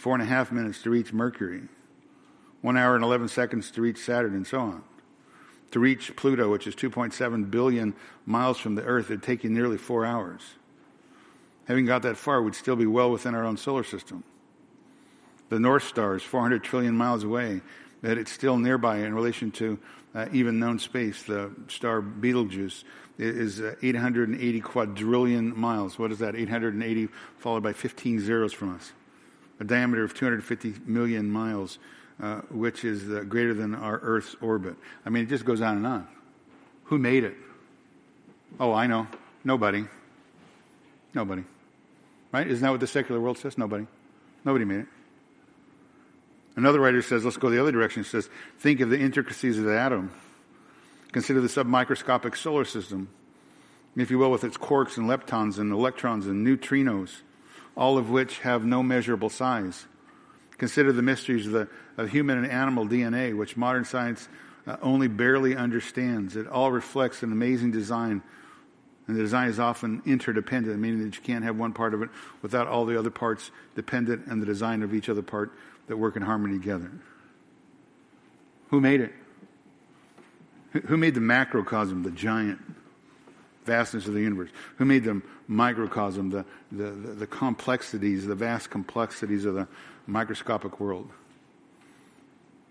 4.5 0.00 0.52
minutes 0.52 0.82
to 0.82 0.90
reach 0.90 1.12
Mercury, 1.12 1.62
1 2.60 2.76
hour 2.76 2.94
and 2.94 3.02
11 3.02 3.28
seconds 3.28 3.70
to 3.72 3.82
reach 3.82 3.98
Saturn, 3.98 4.34
and 4.34 4.46
so 4.46 4.60
on. 4.60 4.84
To 5.72 5.80
reach 5.80 6.14
Pluto, 6.16 6.50
which 6.50 6.66
is 6.66 6.76
2.7 6.76 7.50
billion 7.50 7.94
miles 8.26 8.58
from 8.58 8.74
the 8.74 8.82
Earth, 8.84 9.06
it 9.06 9.14
would 9.14 9.22
take 9.22 9.42
you 9.42 9.50
nearly 9.50 9.78
4 9.78 10.04
hours. 10.04 10.42
Having 11.64 11.86
got 11.86 12.02
that 12.02 12.16
far, 12.16 12.42
we'd 12.42 12.54
still 12.54 12.76
be 12.76 12.86
well 12.86 13.10
within 13.10 13.34
our 13.34 13.44
own 13.44 13.56
solar 13.56 13.84
system. 13.84 14.22
The 15.48 15.58
North 15.58 15.84
Star 15.84 16.14
is 16.14 16.22
400 16.22 16.62
trillion 16.62 16.96
miles 16.96 17.24
away, 17.24 17.62
that 18.02 18.18
it's 18.18 18.32
still 18.32 18.58
nearby 18.58 18.98
in 18.98 19.14
relation 19.14 19.50
to 19.52 19.78
uh, 20.14 20.26
even 20.32 20.58
known 20.58 20.78
space. 20.78 21.22
The 21.22 21.52
star 21.68 22.00
Betelgeuse 22.00 22.84
is 23.18 23.60
uh, 23.60 23.74
880 23.82 24.60
quadrillion 24.60 25.58
miles. 25.58 25.98
What 25.98 26.12
is 26.12 26.18
that? 26.18 26.34
880 26.34 27.08
followed 27.38 27.62
by 27.62 27.72
15 27.72 28.20
zeros 28.20 28.52
from 28.52 28.74
us. 28.74 28.92
A 29.60 29.64
diameter 29.64 30.04
of 30.04 30.14
250 30.14 30.74
million 30.86 31.30
miles, 31.30 31.78
uh, 32.20 32.40
which 32.50 32.84
is 32.84 33.10
uh, 33.10 33.24
greater 33.28 33.54
than 33.54 33.74
our 33.74 33.98
Earth's 34.02 34.34
orbit. 34.40 34.76
I 35.06 35.10
mean, 35.10 35.24
it 35.24 35.28
just 35.28 35.44
goes 35.44 35.60
on 35.60 35.76
and 35.76 35.86
on. 35.86 36.08
Who 36.84 36.98
made 36.98 37.24
it? 37.24 37.34
Oh, 38.58 38.72
I 38.72 38.86
know. 38.86 39.06
Nobody. 39.44 39.84
Nobody. 41.14 41.44
Right? 42.32 42.46
Isn't 42.46 42.62
that 42.62 42.70
what 42.70 42.80
the 42.80 42.86
secular 42.86 43.20
world 43.20 43.38
says? 43.38 43.56
Nobody. 43.56 43.86
Nobody 44.44 44.64
made 44.64 44.80
it. 44.80 44.86
Another 46.54 46.80
writer 46.80 47.00
says, 47.00 47.24
let's 47.24 47.36
go 47.36 47.50
the 47.50 47.60
other 47.60 47.72
direction. 47.72 48.02
He 48.02 48.08
says, 48.08 48.28
think 48.58 48.80
of 48.80 48.90
the 48.90 48.98
intricacies 48.98 49.58
of 49.58 49.64
the 49.64 49.78
atom. 49.78 50.12
Consider 51.12 51.40
the 51.40 51.48
submicroscopic 51.48 52.36
solar 52.36 52.64
system, 52.64 53.08
if 53.96 54.10
you 54.10 54.18
will, 54.18 54.30
with 54.30 54.44
its 54.44 54.56
quarks 54.56 54.96
and 54.96 55.08
leptons 55.08 55.58
and 55.58 55.72
electrons 55.72 56.26
and 56.26 56.46
neutrinos, 56.46 57.20
all 57.76 57.98
of 57.98 58.10
which 58.10 58.38
have 58.40 58.64
no 58.64 58.82
measurable 58.82 59.28
size. 59.28 59.86
Consider 60.58 60.92
the 60.92 61.02
mysteries 61.02 61.46
of, 61.46 61.52
the, 61.52 61.68
of 61.96 62.10
human 62.10 62.38
and 62.38 62.50
animal 62.50 62.86
DNA, 62.86 63.36
which 63.36 63.56
modern 63.56 63.84
science 63.84 64.28
uh, 64.66 64.76
only 64.82 65.08
barely 65.08 65.56
understands. 65.56 66.36
It 66.36 66.46
all 66.46 66.70
reflects 66.70 67.22
an 67.22 67.32
amazing 67.32 67.72
design, 67.72 68.22
and 69.06 69.16
the 69.16 69.20
design 69.20 69.48
is 69.48 69.58
often 69.58 70.02
interdependent, 70.06 70.78
meaning 70.78 71.02
that 71.04 71.16
you 71.16 71.22
can't 71.22 71.44
have 71.44 71.56
one 71.56 71.72
part 71.72 71.94
of 71.94 72.02
it 72.02 72.10
without 72.42 72.68
all 72.68 72.84
the 72.84 72.98
other 72.98 73.10
parts 73.10 73.50
dependent 73.74 74.30
on 74.30 74.40
the 74.40 74.46
design 74.46 74.82
of 74.82 74.94
each 74.94 75.08
other 75.08 75.22
part 75.22 75.50
that 75.86 75.96
work 75.96 76.16
in 76.16 76.22
harmony 76.22 76.58
together. 76.58 76.90
Who 78.70 78.80
made 78.80 79.00
it? 79.00 79.12
Who 80.86 80.96
made 80.96 81.14
the 81.14 81.20
macrocosm, 81.20 82.02
the 82.02 82.10
giant 82.10 82.58
vastness 83.64 84.06
of 84.06 84.14
the 84.14 84.20
universe? 84.20 84.50
Who 84.78 84.86
made 84.86 85.04
the 85.04 85.20
microcosm, 85.46 86.30
the, 86.30 86.44
the, 86.70 86.90
the, 86.90 87.12
the 87.12 87.26
complexities, 87.26 88.26
the 88.26 88.34
vast 88.34 88.70
complexities 88.70 89.44
of 89.44 89.54
the 89.54 89.68
microscopic 90.06 90.80
world? 90.80 91.10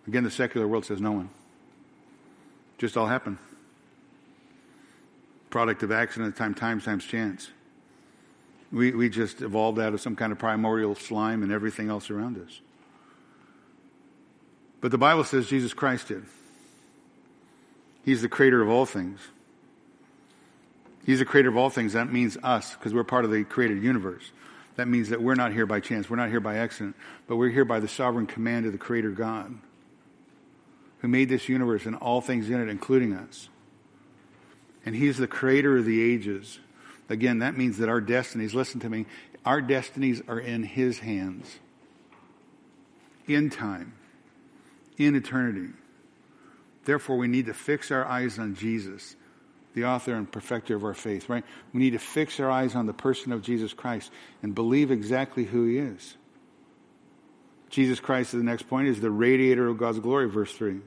Again, 0.08 0.24
the 0.24 0.32
secular 0.32 0.68
world 0.68 0.86
says 0.86 1.00
no 1.00 1.12
one. 1.12 1.30
Just 2.80 2.98
all 2.98 3.06
happened. 3.06 3.38
Product 5.52 5.84
of 5.84 5.92
accident, 5.92 6.36
time, 6.36 6.56
times, 6.56 6.84
times 6.84 7.06
chance. 7.06 7.52
We, 8.72 8.92
we 8.92 9.10
just 9.10 9.42
evolved 9.42 9.78
out 9.80 9.94
of 9.94 10.02
some 10.02 10.16
kind 10.16 10.32
of 10.32 10.40
primordial 10.40 10.96
slime 10.96 11.44
and 11.44 11.52
everything 11.52 11.90
else 11.90 12.10
around 12.10 12.38
us. 12.44 12.62
But 14.82 14.92
the 14.92 14.98
Bible 14.98 15.24
says 15.24 15.48
Jesus 15.48 15.74
Christ 15.74 16.08
did. 16.08 16.24
He's 18.04 18.22
the 18.22 18.30
creator 18.30 18.62
of 18.62 18.70
all 18.70 18.86
things. 18.86 19.20
He's 21.06 21.20
the 21.20 21.26
creator 21.26 21.50
of 21.50 21.58
all 21.58 21.70
things. 21.70 21.94
That 21.94 22.12
means 22.12 22.38
us, 22.44 22.74
because 22.74 22.94
we're 22.94 23.04
part 23.04 23.26
of 23.26 23.32
the 23.32 23.44
created 23.44 23.82
universe. 23.84 24.32
That 24.76 24.88
means 24.88 25.10
that 25.10 25.22
we're 25.22 25.36
not 25.36 25.54
here 25.54 25.66
by 25.66 25.80
chance. 25.80 26.10
We're 26.10 26.16
not 26.16 26.30
here 26.30 26.40
by 26.40 26.58
accident, 26.58 26.96
but 27.28 27.36
we're 27.36 27.50
here 27.50 27.66
by 27.66 27.80
the 27.80 27.88
sovereign 27.88 28.26
command 28.26 28.66
of 28.66 28.72
the 28.72 28.78
creator 28.78 29.12
God 29.12 29.56
who 31.00 31.08
made 31.08 31.30
this 31.30 31.50
universe 31.50 31.86
and 31.86 31.96
all 31.96 32.22
things 32.22 32.50
in 32.50 32.62
it, 32.62 32.70
including 32.70 33.14
us. 33.14 33.50
And 34.86 34.96
he's 34.96 35.18
the 35.18 35.28
creator 35.28 35.78
of 35.78 35.86
the 35.86 36.02
ages. 36.02 36.60
Again, 37.10 37.40
that 37.40 37.58
means 37.58 37.78
that 37.80 37.90
our 37.90 38.02
destinies, 38.02 38.54
listen 38.54 38.80
to 38.82 38.90
me, 38.90 39.06
our 39.46 39.62
destinies 39.62 40.22
are 40.28 40.40
in 40.40 40.64
his 40.64 41.00
hands. 41.00 41.60
In 43.28 43.50
time. 43.50 43.94
In 45.06 45.16
eternity. 45.16 45.74
Therefore, 46.86 47.18
we 47.18 47.28
need 47.28 47.48
to 47.48 47.54
fix 47.54 47.92
our 47.92 48.06
eyes 48.06 48.38
on 48.40 48.56
Jesus 48.56 49.16
the 49.74 49.86
author 49.86 50.14
and 50.14 50.30
perfecter 50.30 50.76
of 50.76 50.84
our 50.84 50.94
faith, 50.94 51.30
right? 51.30 51.46
We 51.74 51.80
need 51.80 51.92
to 51.92 52.00
fix 52.00 52.40
our 52.40 52.50
eyes 52.50 52.76
on 52.76 52.86
the 52.86 52.94
person 52.94 53.32
of 53.32 53.42
Jesus 53.42 53.74
Christ 53.74 54.12
and 54.44 54.54
believe 54.54 54.92
exactly 54.92 55.46
who 55.46 55.66
he 55.66 55.78
is. 55.78 56.18
Jesus 57.70 58.00
Christ, 58.00 58.34
the 58.34 58.40
next 58.40 58.68
point, 58.68 58.90
is 58.90 59.00
the 59.00 59.10
radiator 59.10 59.68
of 59.70 59.78
God's 59.78 60.00
glory, 60.00 60.30
verse 60.30 60.52
3. 60.54 60.82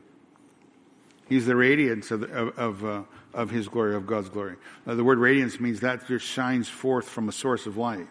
He's 1.29 1.47
the 1.47 1.57
radiance 1.57 2.11
of, 2.11 2.25
of, 2.25 2.59
of, 2.59 2.85
uh, 2.85 3.03
of 3.33 3.51
his 3.51 3.69
glory, 3.69 3.95
of 3.97 4.07
God's 4.07 4.29
glory. 4.29 4.57
Uh, 4.87 4.95
the 4.95 5.03
word 5.03 5.19
radiance 5.19 5.59
means 5.59 5.81
that 5.81 6.07
just 6.07 6.27
shines 6.27 6.69
forth 6.69 7.09
from 7.09 7.29
a 7.29 7.33
source 7.33 7.65
of 7.65 7.79
light. 7.79 8.07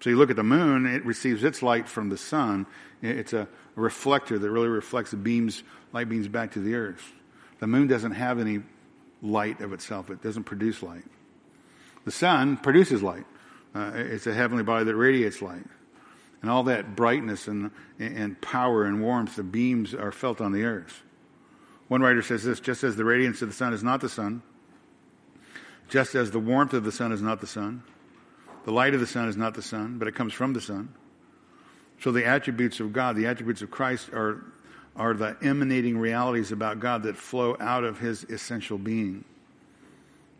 So 0.00 0.10
you 0.10 0.16
look 0.16 0.30
at 0.30 0.36
the 0.36 0.44
moon, 0.44 0.86
it 0.86 1.04
receives 1.06 1.42
its 1.42 1.62
light 1.62 1.88
from 1.88 2.10
the 2.10 2.18
sun. 2.18 2.66
It's 3.00 3.32
a 3.32 3.48
reflector 3.78 4.38
that 4.38 4.50
really 4.50 4.68
reflects 4.68 5.10
the 5.10 5.16
beams, 5.16 5.62
light 5.92 6.08
beams 6.08 6.28
back 6.28 6.52
to 6.52 6.60
the 6.60 6.74
earth. 6.74 7.12
The 7.60 7.66
moon 7.66 7.86
doesn't 7.86 8.12
have 8.12 8.38
any 8.38 8.62
light 9.22 9.60
of 9.60 9.72
itself. 9.72 10.10
It 10.10 10.22
doesn't 10.22 10.44
produce 10.44 10.82
light. 10.82 11.04
The 12.04 12.10
sun 12.10 12.56
produces 12.56 13.02
light. 13.02 13.24
Uh, 13.74 13.92
it's 13.94 14.26
a 14.26 14.34
heavenly 14.34 14.64
body 14.64 14.84
that 14.84 14.96
radiates 14.96 15.42
light. 15.42 15.64
And 16.40 16.50
all 16.50 16.64
that 16.64 16.94
brightness 16.94 17.48
and, 17.48 17.70
and 17.98 18.40
power 18.40 18.84
and 18.84 19.02
warmth, 19.02 19.36
the 19.36 19.42
beams 19.42 19.94
are 19.94 20.12
felt 20.12 20.40
on 20.40 20.52
the 20.52 20.64
earth. 20.64 21.02
One 21.88 22.00
writer 22.00 22.22
says 22.22 22.44
this 22.44 22.60
just 22.60 22.84
as 22.84 22.96
the 22.96 23.04
radiance 23.04 23.42
of 23.42 23.48
the 23.48 23.54
sun 23.54 23.72
is 23.72 23.82
not 23.82 24.00
the 24.00 24.08
sun, 24.08 24.42
just 25.88 26.14
as 26.14 26.30
the 26.30 26.38
warmth 26.38 26.74
of 26.74 26.84
the 26.84 26.92
sun 26.92 27.12
is 27.12 27.22
not 27.22 27.40
the 27.40 27.46
sun, 27.46 27.82
the 28.64 28.72
light 28.72 28.94
of 28.94 29.00
the 29.00 29.06
sun 29.06 29.28
is 29.28 29.36
not 29.36 29.54
the 29.54 29.62
sun, 29.62 29.98
but 29.98 30.06
it 30.06 30.14
comes 30.14 30.32
from 30.32 30.52
the 30.52 30.60
sun. 30.60 30.94
So 32.00 32.12
the 32.12 32.26
attributes 32.26 32.80
of 32.80 32.92
God, 32.92 33.16
the 33.16 33.26
attributes 33.26 33.62
of 33.62 33.70
Christ, 33.70 34.10
are 34.12 34.44
are 34.98 35.14
the 35.14 35.36
emanating 35.40 35.96
realities 35.96 36.50
about 36.50 36.80
God 36.80 37.04
that 37.04 37.16
flow 37.16 37.56
out 37.60 37.84
of 37.84 38.00
his 38.00 38.24
essential 38.24 38.76
being. 38.76 39.24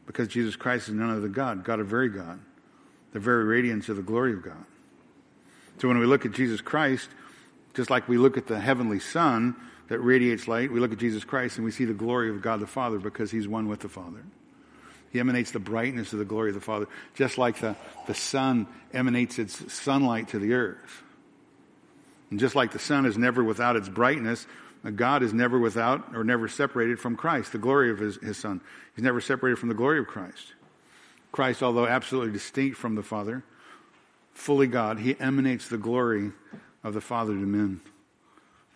Because 0.06 0.28
Jesus 0.28 0.56
Christ 0.56 0.88
is 0.88 0.94
none 0.94 1.10
other 1.10 1.20
than 1.20 1.32
God, 1.32 1.64
God 1.64 1.80
a 1.80 1.84
very 1.84 2.08
God, 2.08 2.40
the 3.12 3.20
very 3.20 3.44
radiance 3.44 3.88
of 3.88 3.96
the 3.96 4.02
glory 4.02 4.32
of 4.32 4.42
God. 4.42 4.64
So 5.80 5.86
when 5.86 5.98
we 5.98 6.06
look 6.06 6.26
at 6.26 6.32
Jesus 6.32 6.60
Christ, 6.60 7.08
just 7.74 7.88
like 7.88 8.08
we 8.08 8.18
look 8.18 8.36
at 8.36 8.48
the 8.48 8.58
heavenly 8.58 8.98
sun 8.98 9.54
that 9.88 10.00
radiates 10.00 10.48
light, 10.48 10.72
we 10.72 10.80
look 10.80 10.92
at 10.92 10.98
Jesus 10.98 11.24
Christ 11.24 11.56
and 11.56 11.64
we 11.64 11.70
see 11.70 11.84
the 11.84 11.94
glory 11.94 12.28
of 12.30 12.42
God 12.42 12.58
the 12.58 12.66
Father 12.66 12.98
because 12.98 13.30
he's 13.30 13.46
one 13.46 13.68
with 13.68 13.80
the 13.80 13.88
Father. 13.88 14.24
He 15.10 15.20
emanates 15.20 15.52
the 15.52 15.60
brightness 15.60 16.12
of 16.12 16.18
the 16.18 16.24
glory 16.24 16.50
of 16.50 16.54
the 16.54 16.60
Father, 16.60 16.86
just 17.14 17.38
like 17.38 17.60
the, 17.60 17.76
the 18.06 18.14
sun 18.14 18.66
emanates 18.92 19.38
its 19.38 19.72
sunlight 19.72 20.28
to 20.28 20.38
the 20.40 20.54
earth. 20.54 21.02
And 22.30 22.38
just 22.38 22.54
like 22.54 22.72
the 22.72 22.78
sun 22.78 23.06
is 23.06 23.16
never 23.16 23.42
without 23.42 23.76
its 23.76 23.88
brightness, 23.88 24.46
uh, 24.84 24.90
God 24.90 25.22
is 25.22 25.32
never 25.32 25.58
without 25.58 26.14
or 26.14 26.24
never 26.24 26.48
separated 26.48 27.00
from 27.00 27.16
Christ, 27.16 27.52
the 27.52 27.58
glory 27.58 27.90
of 27.90 27.98
his, 27.98 28.16
his 28.16 28.36
Son. 28.36 28.60
He's 28.94 29.04
never 29.04 29.20
separated 29.20 29.56
from 29.58 29.68
the 29.68 29.74
glory 29.74 29.98
of 29.98 30.06
Christ. 30.06 30.54
Christ, 31.32 31.62
although 31.62 31.86
absolutely 31.86 32.32
distinct 32.32 32.76
from 32.76 32.94
the 32.94 33.02
Father, 33.02 33.42
fully 34.32 34.66
God, 34.66 35.00
he 35.00 35.18
emanates 35.18 35.68
the 35.68 35.78
glory 35.78 36.32
of 36.84 36.94
the 36.94 37.00
Father 37.00 37.32
to 37.32 37.38
men. 37.38 37.80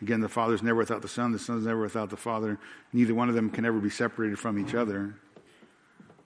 Again, 0.00 0.20
the 0.20 0.28
Father 0.28 0.54
is 0.54 0.62
never 0.62 0.78
without 0.78 1.02
the 1.02 1.08
Son, 1.08 1.32
the 1.32 1.38
Son 1.38 1.58
is 1.58 1.66
never 1.66 1.80
without 1.80 2.10
the 2.10 2.16
Father. 2.16 2.58
Neither 2.92 3.14
one 3.14 3.28
of 3.28 3.34
them 3.34 3.50
can 3.50 3.64
ever 3.64 3.78
be 3.78 3.90
separated 3.90 4.38
from 4.38 4.58
each 4.58 4.74
other. 4.74 5.14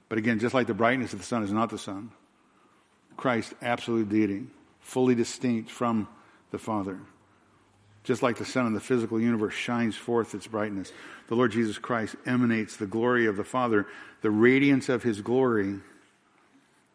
But 0.09 0.19
again, 0.19 0.39
just 0.39 0.55
like 0.55 0.67
the 0.67 0.75
brightness 0.75 1.13
of 1.13 1.19
the 1.19 1.25
sun 1.25 1.43
is 1.43 1.53
not 1.53 1.71
the 1.71 1.79
sun, 1.79 2.13
Christ, 3.17 3.55
absolute 3.61 4.09
deity, 4.09 4.47
fully 4.81 5.15
distinct 5.15 5.71
from 5.71 6.09
the 6.51 6.59
Father. 6.59 6.99
Just 8.07 8.23
like 8.23 8.39
the 8.39 8.45
sun 8.45 8.69
in 8.69 8.73
the 8.73 8.79
physical 8.79 9.21
universe 9.21 9.53
shines 9.53 9.97
forth 9.97 10.33
its 10.33 10.47
brightness, 10.47 10.93
the 11.27 11.35
Lord 11.35 11.51
Jesus 11.51 11.77
Christ 11.77 12.15
emanates 12.25 12.77
the 12.77 12.87
glory 12.87 13.27
of 13.27 13.37
the 13.37 13.43
Father, 13.43 13.85
the 14.23 14.31
radiance 14.31 14.89
of 14.89 15.03
his 15.03 15.21
glory. 15.21 15.81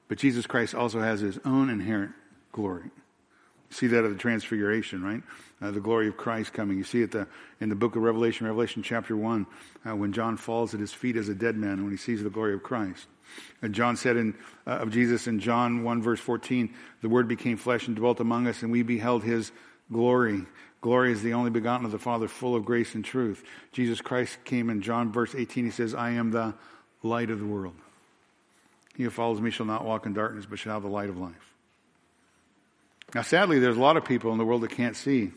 But 0.07 0.19
Jesus 0.19 0.47
Christ 0.47 0.73
also 0.73 1.01
has 1.01 1.19
his 1.19 1.37
own 1.43 1.69
inherent 1.69 2.13
glory. 2.53 2.85
You 2.85 3.75
see 3.75 3.87
that 3.87 4.05
at 4.05 4.09
the 4.09 4.17
transfiguration, 4.17 5.03
right? 5.03 5.21
Uh, 5.61 5.71
the 5.71 5.81
glory 5.81 6.07
of 6.07 6.15
Christ 6.15 6.53
coming. 6.53 6.77
You 6.77 6.85
see 6.85 7.01
it 7.01 7.11
the, 7.11 7.27
in 7.59 7.67
the 7.67 7.75
book 7.75 7.97
of 7.97 8.03
Revelation, 8.03 8.47
Revelation 8.47 8.81
chapter 8.81 9.15
1, 9.17 9.45
uh, 9.85 9.95
when 9.97 10.13
John 10.13 10.37
falls 10.37 10.73
at 10.73 10.79
his 10.79 10.93
feet 10.93 11.17
as 11.17 11.27
a 11.27 11.35
dead 11.35 11.57
man 11.57 11.83
when 11.83 11.91
he 11.91 11.97
sees 11.97 12.23
the 12.23 12.29
glory 12.29 12.53
of 12.53 12.63
Christ. 12.63 13.07
And 13.61 13.75
John 13.75 13.97
said 13.97 14.15
in, 14.15 14.33
uh, 14.65 14.71
of 14.77 14.91
Jesus 14.91 15.27
in 15.27 15.41
John 15.41 15.83
1, 15.83 16.01
verse 16.01 16.21
14, 16.21 16.73
the 17.01 17.09
Word 17.09 17.27
became 17.27 17.57
flesh 17.57 17.87
and 17.87 17.97
dwelt 17.97 18.21
among 18.21 18.47
us, 18.47 18.63
and 18.63 18.71
we 18.71 18.81
beheld 18.81 19.25
his 19.25 19.51
glory. 19.91 20.45
Glory 20.81 21.11
is 21.11 21.21
the 21.21 21.33
only 21.33 21.51
begotten 21.51 21.85
of 21.85 21.91
the 21.91 21.99
Father, 21.99 22.27
full 22.27 22.55
of 22.55 22.65
grace 22.65 22.95
and 22.95 23.05
truth. 23.05 23.43
Jesus 23.71 24.01
Christ 24.01 24.43
came 24.43 24.69
in 24.69 24.81
John 24.81 25.11
verse 25.11 25.35
18. 25.35 25.65
He 25.65 25.71
says, 25.71 25.93
I 25.93 26.11
am 26.11 26.31
the 26.31 26.55
light 27.03 27.29
of 27.29 27.39
the 27.39 27.45
world. 27.45 27.75
He 28.95 29.03
who 29.03 29.11
follows 29.11 29.39
me 29.39 29.51
shall 29.51 29.67
not 29.67 29.85
walk 29.85 30.05
in 30.05 30.13
darkness, 30.13 30.47
but 30.49 30.59
shall 30.59 30.73
have 30.73 30.83
the 30.83 30.89
light 30.89 31.09
of 31.09 31.19
life. 31.19 31.53
Now, 33.13 33.21
sadly, 33.21 33.59
there's 33.59 33.77
a 33.77 33.81
lot 33.81 33.97
of 33.97 34.05
people 34.05 34.31
in 34.31 34.37
the 34.37 34.45
world 34.45 34.61
that 34.61 34.71
can't 34.71 34.95
see 34.95 35.31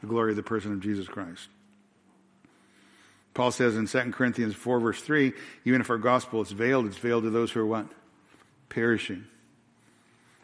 the 0.00 0.06
glory 0.06 0.30
of 0.30 0.36
the 0.36 0.42
person 0.42 0.72
of 0.72 0.80
Jesus 0.80 1.06
Christ. 1.06 1.48
Paul 3.34 3.50
says 3.50 3.76
in 3.76 3.86
2 3.86 4.12
Corinthians 4.12 4.54
4, 4.54 4.80
verse 4.80 5.00
3, 5.02 5.32
even 5.64 5.80
if 5.80 5.90
our 5.90 5.98
gospel 5.98 6.40
is 6.40 6.50
veiled, 6.52 6.86
it's 6.86 6.96
veiled 6.96 7.24
to 7.24 7.30
those 7.30 7.52
who 7.52 7.60
are 7.60 7.66
what? 7.66 7.86
Perishing 8.70 9.26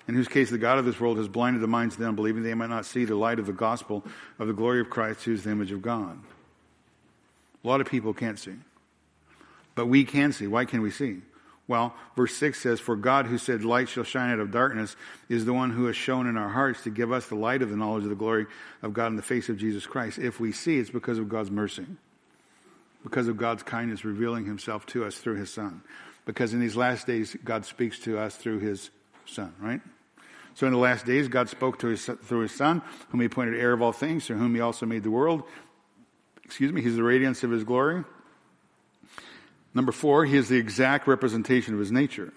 in 0.09 0.15
whose 0.15 0.29
case 0.29 0.51
the 0.51 0.59
God 0.59 0.79
of 0.79 0.85
this 0.85 1.01
world 1.01 1.19
has 1.19 1.29
blinded 1.29 1.63
the 1.63 1.67
minds 1.67 1.95
of 1.95 2.01
the 2.01 2.09
unbelieving, 2.09 2.43
they 2.43 2.55
might 2.55 2.71
not 2.71 2.87
see 2.87 3.05
the 3.05 3.17
light 3.17 3.39
of 3.39 3.47
the 3.47 3.53
gospel 3.53 4.05
of 4.39 4.47
the 4.47 4.53
glory 4.53 4.81
of 4.81 4.91
Christ, 4.91 5.25
who 5.25 5.33
is 5.33 5.45
the 5.45 5.51
image 5.51 5.73
of 5.73 5.83
God. 5.83 6.19
A 7.65 7.69
lot 7.69 7.81
of 7.81 7.89
people 7.89 8.15
can't 8.15 8.39
see. 8.39 8.55
But 9.75 9.87
we 9.87 10.05
can 10.05 10.33
see. 10.33 10.47
Why 10.47 10.65
can 10.65 10.83
we 10.83 10.91
see? 10.91 11.19
Well, 11.69 11.95
verse 12.15 12.35
6 12.37 12.61
says, 12.61 12.81
For 12.81 12.95
God 12.95 13.27
who 13.27 13.39
said, 13.39 13.65
Light 13.65 13.89
shall 13.89 14.05
shine 14.05 14.31
out 14.31 14.39
of 14.39 14.53
darkness, 14.53 14.95
is 15.29 15.45
the 15.45 15.53
one 15.53 15.71
who 15.71 15.87
has 15.87 15.97
shown 15.97 16.29
in 16.29 16.37
our 16.37 16.49
hearts 16.49 16.85
to 16.85 16.91
give 16.91 17.11
us 17.11 17.27
the 17.27 17.35
light 17.35 17.61
of 17.61 17.71
the 17.71 17.77
knowledge 17.77 18.05
of 18.05 18.11
the 18.11 18.15
glory 18.15 18.47
of 18.83 18.93
God 18.93 19.09
in 19.09 19.17
the 19.17 19.23
face 19.23 19.49
of 19.49 19.59
Jesus 19.59 19.85
Christ. 19.87 20.19
If 20.19 20.39
we 20.39 20.53
see, 20.53 20.79
it's 20.79 20.91
because 20.91 21.19
of 21.19 21.29
God's 21.29 21.51
mercy, 21.51 21.87
because 23.03 23.27
of 23.27 23.37
God's 23.37 23.65
kindness 23.65 24.05
revealing 24.05 24.47
himself 24.47 24.87
to 24.87 25.05
us 25.05 25.17
through 25.17 25.37
his 25.37 25.53
Son. 25.53 25.83
Because 26.25 26.55
in 26.55 26.61
these 26.61 26.77
last 26.77 27.07
days, 27.07 27.37
God 27.45 27.65
speaks 27.65 27.99
to 28.01 28.19
us 28.19 28.37
through 28.37 28.61
his 28.61 28.91
Son, 29.27 29.53
right? 29.61 29.81
So 30.57 30.67
in 30.67 30.73
the 30.73 30.79
last 30.79 31.05
days, 31.05 31.29
God 31.29 31.51
spoke 31.51 31.81
to 31.81 31.89
his, 31.89 32.07
through 32.07 32.41
his 32.41 32.53
Son, 32.53 32.81
whom 33.11 33.21
he 33.21 33.27
appointed 33.27 33.61
heir 33.61 33.75
of 33.75 33.83
all 33.83 33.93
things, 33.93 34.27
through 34.27 34.39
whom 34.39 34.55
he 34.55 34.63
also 34.63 34.87
made 34.87 35.03
the 35.03 35.11
world. 35.11 35.43
Excuse 36.47 36.73
me, 36.73 36.81
he's 36.81 36.97
the 36.97 37.03
radiance 37.03 37.45
of 37.45 37.51
his 37.51 37.63
glory. 37.63 38.05
Number 39.75 39.93
four, 39.93 40.25
he 40.25 40.35
is 40.35 40.49
the 40.49 40.57
exact 40.57 41.07
representation 41.07 41.75
of 41.75 41.81
his 41.81 41.93
nature. 41.93 42.33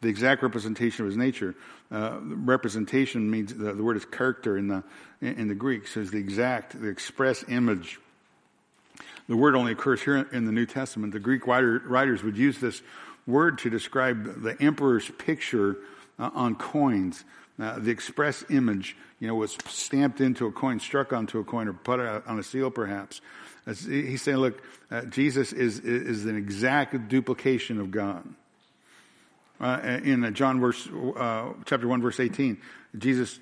The 0.00 0.08
exact 0.08 0.44
representation 0.44 1.04
of 1.04 1.10
his 1.10 1.16
nature. 1.16 1.56
Uh, 1.90 2.18
representation 2.22 3.28
means 3.28 3.52
the, 3.52 3.72
the, 3.72 3.82
word 3.82 3.96
is 3.96 4.04
character 4.04 4.56
in 4.56 4.68
the 4.68 4.84
in 5.20 5.48
the 5.48 5.56
Greek. 5.56 5.88
So 5.88 6.00
it's 6.00 6.12
the 6.12 6.18
exact, 6.18 6.80
the 6.80 6.86
express 6.86 7.44
image. 7.48 7.98
The 9.28 9.36
word 9.36 9.56
only 9.56 9.72
occurs 9.72 10.00
here 10.00 10.16
in 10.32 10.44
the 10.44 10.52
New 10.52 10.66
Testament. 10.66 11.12
The 11.12 11.18
Greek 11.18 11.48
writer, 11.48 11.82
writers 11.84 12.22
would 12.22 12.36
use 12.36 12.60
this 12.60 12.80
word 13.26 13.58
to 13.58 13.70
describe 13.70 14.40
the 14.42 14.56
emperor's 14.62 15.10
picture 15.18 15.78
uh, 16.20 16.30
on 16.34 16.54
coins. 16.54 17.24
Uh, 17.60 17.78
the 17.78 17.90
express 17.90 18.44
image, 18.48 18.96
you 19.18 19.28
know, 19.28 19.34
was 19.34 19.56
stamped 19.66 20.20
into 20.20 20.46
a 20.46 20.52
coin, 20.52 20.80
struck 20.80 21.12
onto 21.12 21.38
a 21.38 21.44
coin, 21.44 21.68
or 21.68 21.72
put 21.72 22.00
on 22.00 22.38
a 22.38 22.42
seal, 22.42 22.70
perhaps. 22.70 23.20
As 23.66 23.84
he's 23.84 24.22
saying, 24.22 24.38
look, 24.38 24.62
uh, 24.90 25.02
Jesus 25.02 25.52
is, 25.52 25.80
is 25.80 26.24
an 26.24 26.36
exact 26.36 27.08
duplication 27.08 27.78
of 27.78 27.90
God. 27.90 28.26
Uh, 29.60 30.00
in 30.02 30.32
John 30.34 30.58
verse, 30.58 30.88
uh, 30.88 31.52
chapter 31.66 31.86
1, 31.86 32.00
verse 32.00 32.18
18, 32.18 32.56
Jesus 32.96 33.38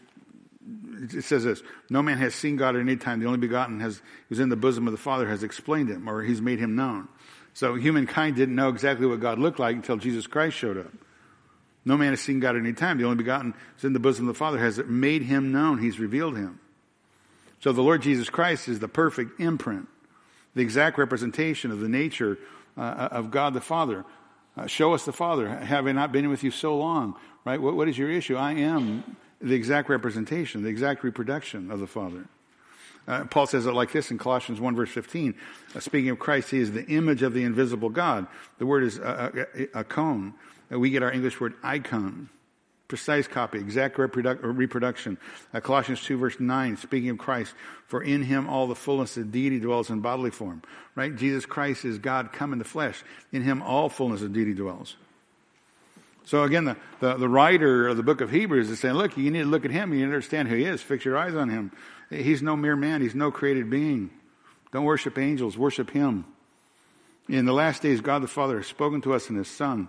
it 1.00 1.24
says 1.24 1.44
this 1.44 1.62
No 1.90 2.02
man 2.02 2.18
has 2.18 2.34
seen 2.34 2.56
God 2.56 2.74
at 2.76 2.80
any 2.80 2.96
time. 2.96 3.20
The 3.20 3.26
only 3.26 3.38
begotten 3.38 3.80
has, 3.80 4.02
who's 4.28 4.40
in 4.40 4.48
the 4.48 4.56
bosom 4.56 4.86
of 4.86 4.92
the 4.92 4.98
Father 4.98 5.28
has 5.28 5.42
explained 5.42 5.88
him, 5.88 6.08
or 6.08 6.22
he's 6.22 6.40
made 6.40 6.58
him 6.58 6.76
known. 6.76 7.08
So 7.54 7.74
humankind 7.74 8.36
didn't 8.36 8.54
know 8.54 8.68
exactly 8.68 9.06
what 9.06 9.20
God 9.20 9.38
looked 9.38 9.58
like 9.58 9.76
until 9.76 9.96
Jesus 9.96 10.26
Christ 10.26 10.56
showed 10.56 10.78
up. 10.78 10.92
No 11.84 11.96
man 11.96 12.10
has 12.10 12.20
seen 12.20 12.40
God 12.40 12.56
at 12.56 12.60
any 12.60 12.72
time. 12.72 12.98
The 12.98 13.04
only 13.04 13.16
begotten 13.16 13.54
is 13.78 13.84
in 13.84 13.92
the 13.92 14.00
bosom 14.00 14.28
of 14.28 14.34
the 14.34 14.38
Father 14.38 14.58
has 14.58 14.78
it 14.78 14.88
made 14.88 15.22
him 15.22 15.52
known. 15.52 15.78
He's 15.78 15.98
revealed 15.98 16.36
him. 16.36 16.60
So 17.60 17.72
the 17.72 17.82
Lord 17.82 18.02
Jesus 18.02 18.30
Christ 18.30 18.68
is 18.68 18.78
the 18.78 18.88
perfect 18.88 19.40
imprint, 19.40 19.88
the 20.54 20.62
exact 20.62 20.98
representation 20.98 21.70
of 21.70 21.80
the 21.80 21.88
nature 21.88 22.38
uh, 22.76 23.08
of 23.10 23.30
God 23.30 23.54
the 23.54 23.60
Father. 23.60 24.04
Uh, 24.56 24.66
show 24.66 24.92
us 24.92 25.04
the 25.04 25.12
Father. 25.12 25.48
Have 25.48 25.86
I 25.86 25.92
not 25.92 26.12
been 26.12 26.28
with 26.28 26.42
you 26.42 26.50
so 26.50 26.76
long? 26.76 27.14
Right? 27.44 27.60
What, 27.60 27.74
what 27.74 27.88
is 27.88 27.96
your 27.96 28.10
issue? 28.10 28.36
I 28.36 28.52
am 28.52 29.16
the 29.40 29.54
exact 29.54 29.88
representation, 29.88 30.62
the 30.62 30.68
exact 30.68 31.04
reproduction 31.04 31.70
of 31.70 31.80
the 31.80 31.86
Father. 31.86 32.26
Uh, 33.06 33.24
Paul 33.24 33.46
says 33.46 33.64
it 33.66 33.72
like 33.72 33.90
this 33.90 34.10
in 34.10 34.18
Colossians 34.18 34.60
1 34.60 34.76
verse 34.76 34.90
15. 34.90 35.34
Uh, 35.74 35.80
speaking 35.80 36.10
of 36.10 36.18
Christ, 36.18 36.50
he 36.50 36.58
is 36.58 36.72
the 36.72 36.84
image 36.86 37.22
of 37.22 37.32
the 37.32 37.42
invisible 37.42 37.88
God. 37.88 38.26
The 38.58 38.66
word 38.66 38.84
is 38.84 38.98
a, 38.98 39.46
a, 39.74 39.78
eikon. 39.78 40.34
We 40.70 40.90
get 40.90 41.02
our 41.02 41.12
English 41.12 41.40
word 41.40 41.54
icon. 41.62 42.28
Precise 42.88 43.28
copy, 43.28 43.58
exact 43.58 43.98
reproduc- 43.98 44.38
reproduction. 44.42 45.18
Uh, 45.52 45.60
Colossians 45.60 46.02
2 46.02 46.16
verse 46.16 46.40
9, 46.40 46.78
speaking 46.78 47.10
of 47.10 47.18
Christ, 47.18 47.52
for 47.86 48.02
in 48.02 48.22
him 48.22 48.48
all 48.48 48.66
the 48.66 48.74
fullness 48.74 49.18
of 49.18 49.30
deity 49.30 49.60
dwells 49.60 49.90
in 49.90 50.00
bodily 50.00 50.30
form. 50.30 50.62
Right? 50.94 51.14
Jesus 51.14 51.44
Christ 51.44 51.84
is 51.84 51.98
God 51.98 52.32
come 52.32 52.54
in 52.54 52.58
the 52.58 52.64
flesh. 52.64 53.02
In 53.30 53.42
him 53.42 53.60
all 53.60 53.90
fullness 53.90 54.22
of 54.22 54.32
deity 54.32 54.54
dwells. 54.54 54.96
So 56.24 56.44
again, 56.44 56.64
the, 56.64 56.76
the, 57.00 57.14
the, 57.16 57.28
writer 57.28 57.88
of 57.88 57.96
the 57.96 58.02
book 58.02 58.20
of 58.20 58.30
Hebrews 58.30 58.68
is 58.68 58.80
saying, 58.80 58.94
look, 58.94 59.16
you 59.16 59.30
need 59.30 59.40
to 59.40 59.46
look 59.46 59.64
at 59.64 59.70
him. 59.70 59.92
You 59.92 60.00
need 60.00 60.04
to 60.06 60.08
understand 60.12 60.48
who 60.48 60.56
he 60.56 60.64
is. 60.64 60.82
Fix 60.82 61.04
your 61.04 61.16
eyes 61.16 61.34
on 61.34 61.48
him. 61.48 61.72
He's 62.10 62.42
no 62.42 62.56
mere 62.56 62.76
man. 62.76 63.00
He's 63.00 63.14
no 63.14 63.30
created 63.30 63.70
being. 63.70 64.10
Don't 64.72 64.84
worship 64.84 65.18
angels. 65.18 65.56
Worship 65.56 65.90
him. 65.90 66.26
In 67.28 67.44
the 67.44 67.52
last 67.52 67.82
days, 67.82 68.00
God 68.00 68.22
the 68.22 68.28
Father 68.28 68.58
has 68.58 68.66
spoken 68.66 69.00
to 69.02 69.14
us 69.14 69.28
in 69.30 69.36
his 69.36 69.48
Son, 69.48 69.88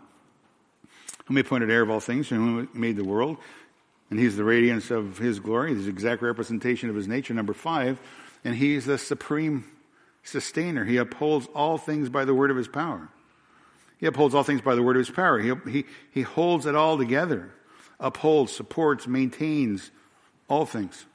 whom 1.30 1.38
he 1.38 1.42
appointed 1.42 1.70
heir 1.70 1.84
of 1.84 1.92
all 1.92 2.00
things, 2.00 2.28
whom 2.28 2.68
he 2.74 2.80
made 2.80 2.96
the 2.96 3.04
world. 3.04 3.38
And 4.10 4.20
he's 4.20 4.36
the 4.36 4.44
radiance 4.44 4.90
of 4.90 5.20
his 5.20 5.40
glory, 5.40 5.76
the 5.76 5.88
exact 5.88 6.24
representation 6.24 6.90
of 6.90 6.96
his 6.96 7.08
nature. 7.08 7.36
Number 7.36 7.54
five, 7.54 8.00
and 8.44 8.56
he's 8.56 8.88
the 8.88 8.98
supreme 8.98 9.64
sustainer. 10.24 10.84
He 10.86 10.98
upholds 10.98 11.48
all 11.54 11.78
things 11.78 12.10
by 12.10 12.26
the 12.26 12.34
word 12.34 12.50
of 12.50 12.58
his 12.58 12.68
power. 12.68 13.10
He 14.00 14.08
upholds 14.08 14.34
all 14.34 14.42
things 14.42 14.62
by 14.62 14.74
the 14.74 14.82
word 14.82 14.96
of 14.96 15.06
his 15.06 15.12
power. 15.12 15.38
He, 15.38 15.54
he, 15.70 15.86
he 16.12 16.24
holds 16.24 16.66
it 16.66 16.74
all 16.74 16.98
together, 16.98 17.52
upholds, 18.00 18.52
supports, 18.52 19.06
maintains 19.06 19.92
all 20.50 20.66
things. 20.66 21.06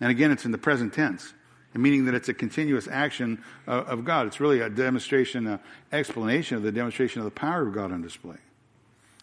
And 0.00 0.10
again, 0.10 0.32
it's 0.32 0.44
in 0.44 0.50
the 0.50 0.58
present 0.58 0.92
tense, 0.92 1.32
meaning 1.72 2.06
that 2.06 2.14
it's 2.16 2.28
a 2.28 2.34
continuous 2.34 2.88
action 2.90 3.44
of, 3.68 3.86
of 3.86 4.04
God. 4.04 4.26
It's 4.26 4.40
really 4.40 4.58
a 4.58 4.68
demonstration, 4.68 5.46
an 5.46 5.60
explanation 5.92 6.56
of 6.56 6.64
the 6.64 6.72
demonstration 6.72 7.20
of 7.20 7.26
the 7.26 7.30
power 7.30 7.68
of 7.68 7.72
God 7.72 7.92
on 7.92 8.02
display. 8.02 8.38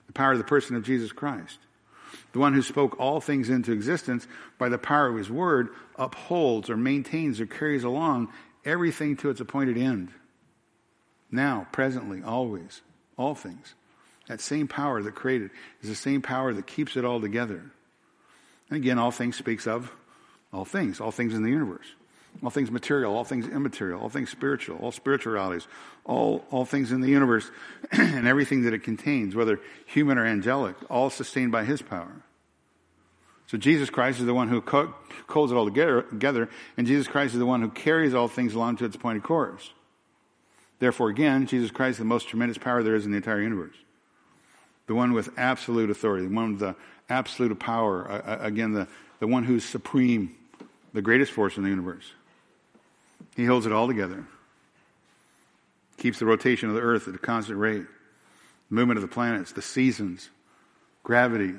The 0.09 0.13
power 0.13 0.31
of 0.31 0.39
the 0.39 0.43
person 0.43 0.75
of 0.75 0.81
Jesus 0.81 1.11
Christ. 1.11 1.59
The 2.33 2.39
one 2.39 2.55
who 2.55 2.63
spoke 2.63 2.99
all 2.99 3.21
things 3.21 3.47
into 3.47 3.71
existence 3.71 4.25
by 4.57 4.67
the 4.67 4.79
power 4.79 5.07
of 5.07 5.15
his 5.15 5.29
word 5.29 5.69
upholds 5.95 6.67
or 6.67 6.75
maintains 6.75 7.39
or 7.39 7.45
carries 7.45 7.83
along 7.83 8.33
everything 8.65 9.17
to 9.17 9.29
its 9.29 9.39
appointed 9.39 9.77
end. 9.77 10.09
Now, 11.31 11.67
presently, 11.71 12.23
always 12.23 12.81
all 13.17 13.35
things. 13.35 13.75
That 14.27 14.41
same 14.41 14.67
power 14.67 15.03
that 15.03 15.13
created 15.13 15.51
is 15.83 15.89
the 15.89 15.95
same 15.95 16.23
power 16.23 16.55
that 16.55 16.65
keeps 16.65 16.97
it 16.97 17.05
all 17.05 17.21
together. 17.21 17.61
And 18.71 18.77
again, 18.77 18.97
all 18.97 19.11
things 19.11 19.37
speaks 19.37 19.67
of 19.67 19.91
all 20.51 20.65
things, 20.65 20.99
all 20.99 21.11
things 21.11 21.35
in 21.35 21.43
the 21.43 21.51
universe. 21.51 21.85
All 22.43 22.49
things 22.49 22.71
material, 22.71 23.15
all 23.15 23.25
things 23.25 23.47
immaterial, 23.47 23.99
all 23.99 24.09
things 24.09 24.29
spiritual, 24.29 24.77
all 24.77 24.91
spiritualities, 24.91 25.67
all, 26.05 26.45
all 26.51 26.65
things 26.65 26.91
in 26.91 27.01
the 27.01 27.09
universe, 27.09 27.49
and 27.91 28.27
everything 28.27 28.63
that 28.63 28.73
it 28.73 28.83
contains, 28.83 29.35
whether 29.35 29.59
human 29.85 30.17
or 30.17 30.25
angelic, 30.25 30.75
all 30.89 31.09
sustained 31.09 31.51
by 31.51 31.65
His 31.65 31.81
power. 31.81 32.23
So 33.47 33.57
Jesus 33.57 33.89
Christ 33.89 34.19
is 34.19 34.25
the 34.25 34.33
one 34.33 34.47
who 34.47 34.61
co- 34.61 34.93
holds 35.27 35.51
it 35.51 35.55
all 35.55 35.65
together, 35.65 36.03
together, 36.03 36.49
and 36.77 36.85
Jesus 36.85 37.07
Christ 37.07 37.33
is 37.33 37.39
the 37.39 37.45
one 37.45 37.61
who 37.61 37.69
carries 37.69 38.13
all 38.13 38.27
things 38.27 38.53
along 38.53 38.77
to 38.77 38.85
its 38.85 38.95
appointed 38.95 39.23
course. 39.23 39.71
Therefore, 40.77 41.09
again, 41.09 41.45
Jesus 41.45 41.71
Christ 41.71 41.95
is 41.95 41.99
the 41.99 42.05
most 42.05 42.29
tremendous 42.29 42.57
power 42.57 42.83
there 42.83 42.95
is 42.95 43.05
in 43.05 43.11
the 43.11 43.17
entire 43.17 43.41
universe. 43.41 43.75
The 44.87 44.95
one 44.95 45.13
with 45.13 45.29
absolute 45.37 45.89
authority, 45.89 46.27
the 46.27 46.33
one 46.33 46.51
with 46.51 46.59
the 46.59 46.75
absolute 47.09 47.59
power. 47.59 48.09
Uh, 48.09 48.37
again, 48.39 48.71
the, 48.71 48.87
the 49.19 49.27
one 49.27 49.43
who's 49.43 49.65
supreme, 49.65 50.35
the 50.93 51.01
greatest 51.01 51.31
force 51.31 51.57
in 51.57 51.63
the 51.63 51.69
universe. 51.69 52.13
He 53.39 53.45
holds 53.45 53.65
it 53.65 53.71
all 53.71 53.87
together. 53.87 54.25
Keeps 55.95 56.19
the 56.19 56.25
rotation 56.25 56.67
of 56.67 56.75
the 56.75 56.81
earth 56.81 57.07
at 57.07 57.15
a 57.15 57.17
constant 57.17 57.57
rate, 57.57 57.85
the 58.67 58.75
movement 58.75 58.97
of 58.97 59.01
the 59.01 59.07
planets, 59.07 59.53
the 59.53 59.61
seasons, 59.61 60.29
gravity, 61.03 61.53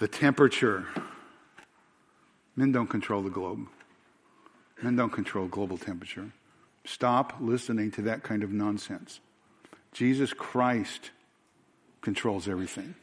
the 0.00 0.06
temperature. 0.06 0.86
Men 2.56 2.72
don't 2.72 2.88
control 2.88 3.22
the 3.22 3.30
globe. 3.30 3.66
Men 4.82 4.96
don't 4.96 5.08
control 5.08 5.46
global 5.46 5.78
temperature. 5.78 6.30
Stop 6.84 7.36
listening 7.40 7.90
to 7.92 8.02
that 8.02 8.22
kind 8.22 8.42
of 8.42 8.52
nonsense. 8.52 9.20
Jesus 9.92 10.34
Christ 10.34 11.10
controls 12.02 12.48
everything. 12.48 12.94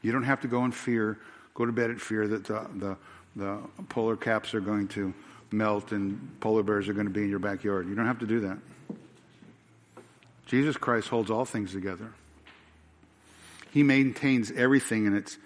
You 0.00 0.12
don't 0.12 0.22
have 0.22 0.42
to 0.42 0.48
go 0.48 0.64
in 0.64 0.70
fear, 0.70 1.18
go 1.54 1.66
to 1.66 1.72
bed 1.72 1.90
in 1.90 1.98
fear 1.98 2.28
that 2.28 2.44
the, 2.44 2.68
the, 2.76 2.96
the 3.36 3.58
polar 3.88 4.16
caps 4.16 4.54
are 4.54 4.60
going 4.60 4.88
to 4.88 5.14
melt 5.50 5.92
and 5.92 6.40
polar 6.40 6.62
bears 6.62 6.88
are 6.88 6.92
going 6.92 7.06
to 7.06 7.12
be 7.12 7.22
in 7.22 7.30
your 7.30 7.38
backyard. 7.38 7.88
You 7.88 7.94
don't 7.94 8.06
have 8.06 8.20
to 8.20 8.26
do 8.26 8.40
that. 8.40 8.58
Jesus 10.46 10.76
Christ 10.76 11.08
holds 11.08 11.30
all 11.30 11.44
things 11.44 11.72
together. 11.72 12.12
He 13.72 13.82
maintains 13.82 14.50
everything 14.50 15.06
in 15.06 15.16
its 15.16 15.38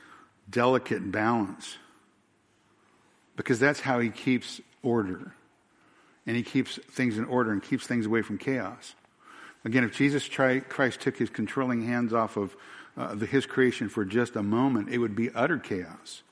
delicate 0.50 1.12
balance 1.12 1.76
because 3.36 3.60
that's 3.60 3.80
how 3.80 4.00
he 4.00 4.10
keeps 4.10 4.60
order 4.82 5.32
and 6.26 6.36
he 6.36 6.42
keeps 6.42 6.78
things 6.90 7.18
in 7.18 7.24
order 7.24 7.52
and 7.52 7.62
keeps 7.62 7.86
things 7.86 8.06
away 8.06 8.22
from 8.22 8.36
chaos. 8.38 8.94
Again, 9.64 9.84
if 9.84 9.96
Jesus 9.96 10.28
Christ 10.28 11.00
took 11.00 11.16
his 11.16 11.30
controlling 11.30 11.86
hands 11.86 12.12
off 12.12 12.36
of 12.36 12.56
uh, 12.96 13.14
the, 13.14 13.26
his 13.26 13.46
creation 13.46 13.88
for 13.88 14.04
just 14.04 14.36
a 14.36 14.42
moment, 14.42 14.88
it 14.88 14.98
would 14.98 15.14
be 15.14 15.30
utter 15.30 15.58
chaos. 15.58 16.22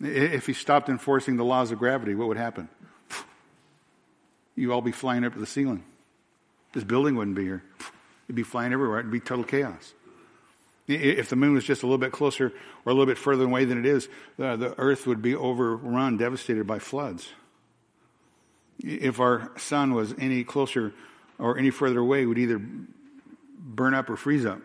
If 0.00 0.46
he 0.46 0.52
stopped 0.52 0.88
enforcing 0.88 1.36
the 1.36 1.44
laws 1.44 1.70
of 1.70 1.78
gravity, 1.78 2.14
what 2.14 2.28
would 2.28 2.36
happen? 2.36 2.68
You'd 4.56 4.72
all 4.72 4.82
be 4.82 4.92
flying 4.92 5.24
up 5.24 5.34
to 5.34 5.38
the 5.38 5.46
ceiling. 5.46 5.84
This 6.72 6.84
building 6.84 7.16
wouldn't 7.16 7.36
be 7.36 7.44
here. 7.44 7.62
It'd 8.26 8.36
be 8.36 8.42
flying 8.42 8.72
everywhere. 8.72 9.00
It'd 9.00 9.10
be 9.10 9.20
total 9.20 9.44
chaos. 9.44 9.94
If 10.86 11.30
the 11.30 11.36
moon 11.36 11.54
was 11.54 11.64
just 11.64 11.82
a 11.82 11.86
little 11.86 11.98
bit 11.98 12.12
closer 12.12 12.52
or 12.84 12.92
a 12.92 12.94
little 12.94 13.06
bit 13.06 13.16
further 13.16 13.44
away 13.44 13.64
than 13.64 13.78
it 13.78 13.86
is, 13.86 14.08
the, 14.36 14.56
the 14.56 14.74
earth 14.78 15.06
would 15.06 15.22
be 15.22 15.34
overrun, 15.34 16.18
devastated 16.18 16.66
by 16.66 16.78
floods 16.78 17.28
if 18.82 19.20
our 19.20 19.50
sun 19.56 19.94
was 19.94 20.14
any 20.18 20.44
closer 20.44 20.92
or 21.38 21.58
any 21.58 21.70
further 21.70 22.00
away, 22.00 22.26
would 22.26 22.38
either 22.38 22.60
burn 23.58 23.94
up 23.94 24.10
or 24.10 24.16
freeze 24.16 24.44
up. 24.44 24.60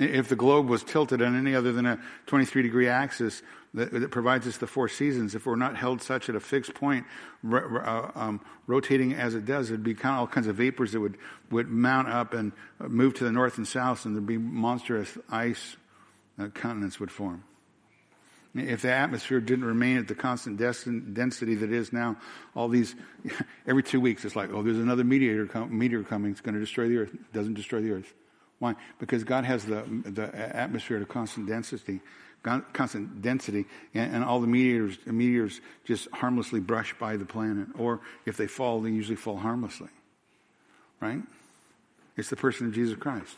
If 0.00 0.28
the 0.28 0.36
globe 0.36 0.66
was 0.66 0.82
tilted 0.82 1.20
on 1.20 1.36
any 1.36 1.54
other 1.54 1.72
than 1.72 1.84
a 1.84 2.00
23 2.24 2.62
degree 2.62 2.88
axis 2.88 3.42
that, 3.74 3.92
that 3.92 4.10
provides 4.10 4.46
us 4.46 4.56
the 4.56 4.66
four 4.66 4.88
seasons, 4.88 5.34
if 5.34 5.44
we're 5.44 5.56
not 5.56 5.76
held 5.76 6.00
such 6.00 6.30
at 6.30 6.34
a 6.34 6.40
fixed 6.40 6.72
point, 6.72 7.04
uh, 7.52 8.10
um, 8.14 8.40
rotating 8.66 9.12
as 9.12 9.34
it 9.34 9.44
does, 9.44 9.68
it'd 9.68 9.84
be 9.84 9.94
kind 9.94 10.14
of 10.14 10.20
all 10.20 10.26
kinds 10.26 10.46
of 10.46 10.56
vapors 10.56 10.92
that 10.92 11.00
would, 11.00 11.18
would 11.50 11.68
mount 11.68 12.08
up 12.08 12.32
and 12.32 12.52
move 12.80 13.12
to 13.14 13.24
the 13.24 13.30
north 13.30 13.58
and 13.58 13.68
south, 13.68 14.06
and 14.06 14.16
there'd 14.16 14.24
be 14.24 14.38
monstrous 14.38 15.18
ice 15.30 15.76
uh, 16.38 16.48
continents 16.54 16.98
would 16.98 17.10
form. 17.10 17.44
If 18.54 18.82
the 18.82 18.92
atmosphere 18.92 19.38
didn't 19.38 19.66
remain 19.66 19.98
at 19.98 20.08
the 20.08 20.14
constant 20.14 20.56
density 20.56 21.54
that 21.56 21.70
it 21.70 21.72
is 21.72 21.92
now, 21.92 22.16
all 22.56 22.68
these, 22.68 22.96
every 23.66 23.82
two 23.82 24.00
weeks, 24.00 24.24
it's 24.24 24.34
like, 24.34 24.50
oh, 24.50 24.62
there's 24.62 24.78
another 24.78 25.04
meteor, 25.04 25.46
meteor 25.68 26.02
coming. 26.04 26.32
It's 26.32 26.40
going 26.40 26.54
to 26.54 26.60
destroy 26.60 26.88
the 26.88 26.96
earth. 26.96 27.12
It 27.12 27.32
doesn't 27.34 27.54
destroy 27.54 27.82
the 27.82 27.92
earth. 27.92 28.14
Why? 28.60 28.76
Because 28.98 29.24
God 29.24 29.44
has 29.44 29.64
the, 29.64 29.82
the 30.04 30.34
atmosphere 30.36 30.98
at 30.98 31.02
a 31.02 31.06
constant 31.06 31.48
density, 31.48 32.00
constant 32.42 33.22
density, 33.22 33.64
and, 33.94 34.16
and 34.16 34.24
all 34.24 34.40
the 34.40 34.46
meteors, 34.46 34.98
meteors 35.06 35.60
just 35.86 36.08
harmlessly 36.12 36.60
brush 36.60 36.94
by 36.98 37.16
the 37.16 37.24
planet. 37.24 37.68
Or 37.76 38.00
if 38.26 38.36
they 38.36 38.46
fall, 38.46 38.80
they 38.80 38.90
usually 38.90 39.16
fall 39.16 39.38
harmlessly. 39.38 39.88
Right? 41.00 41.22
It's 42.16 42.28
the 42.28 42.36
person 42.36 42.66
of 42.66 42.74
Jesus 42.74 42.98
Christ. 42.98 43.34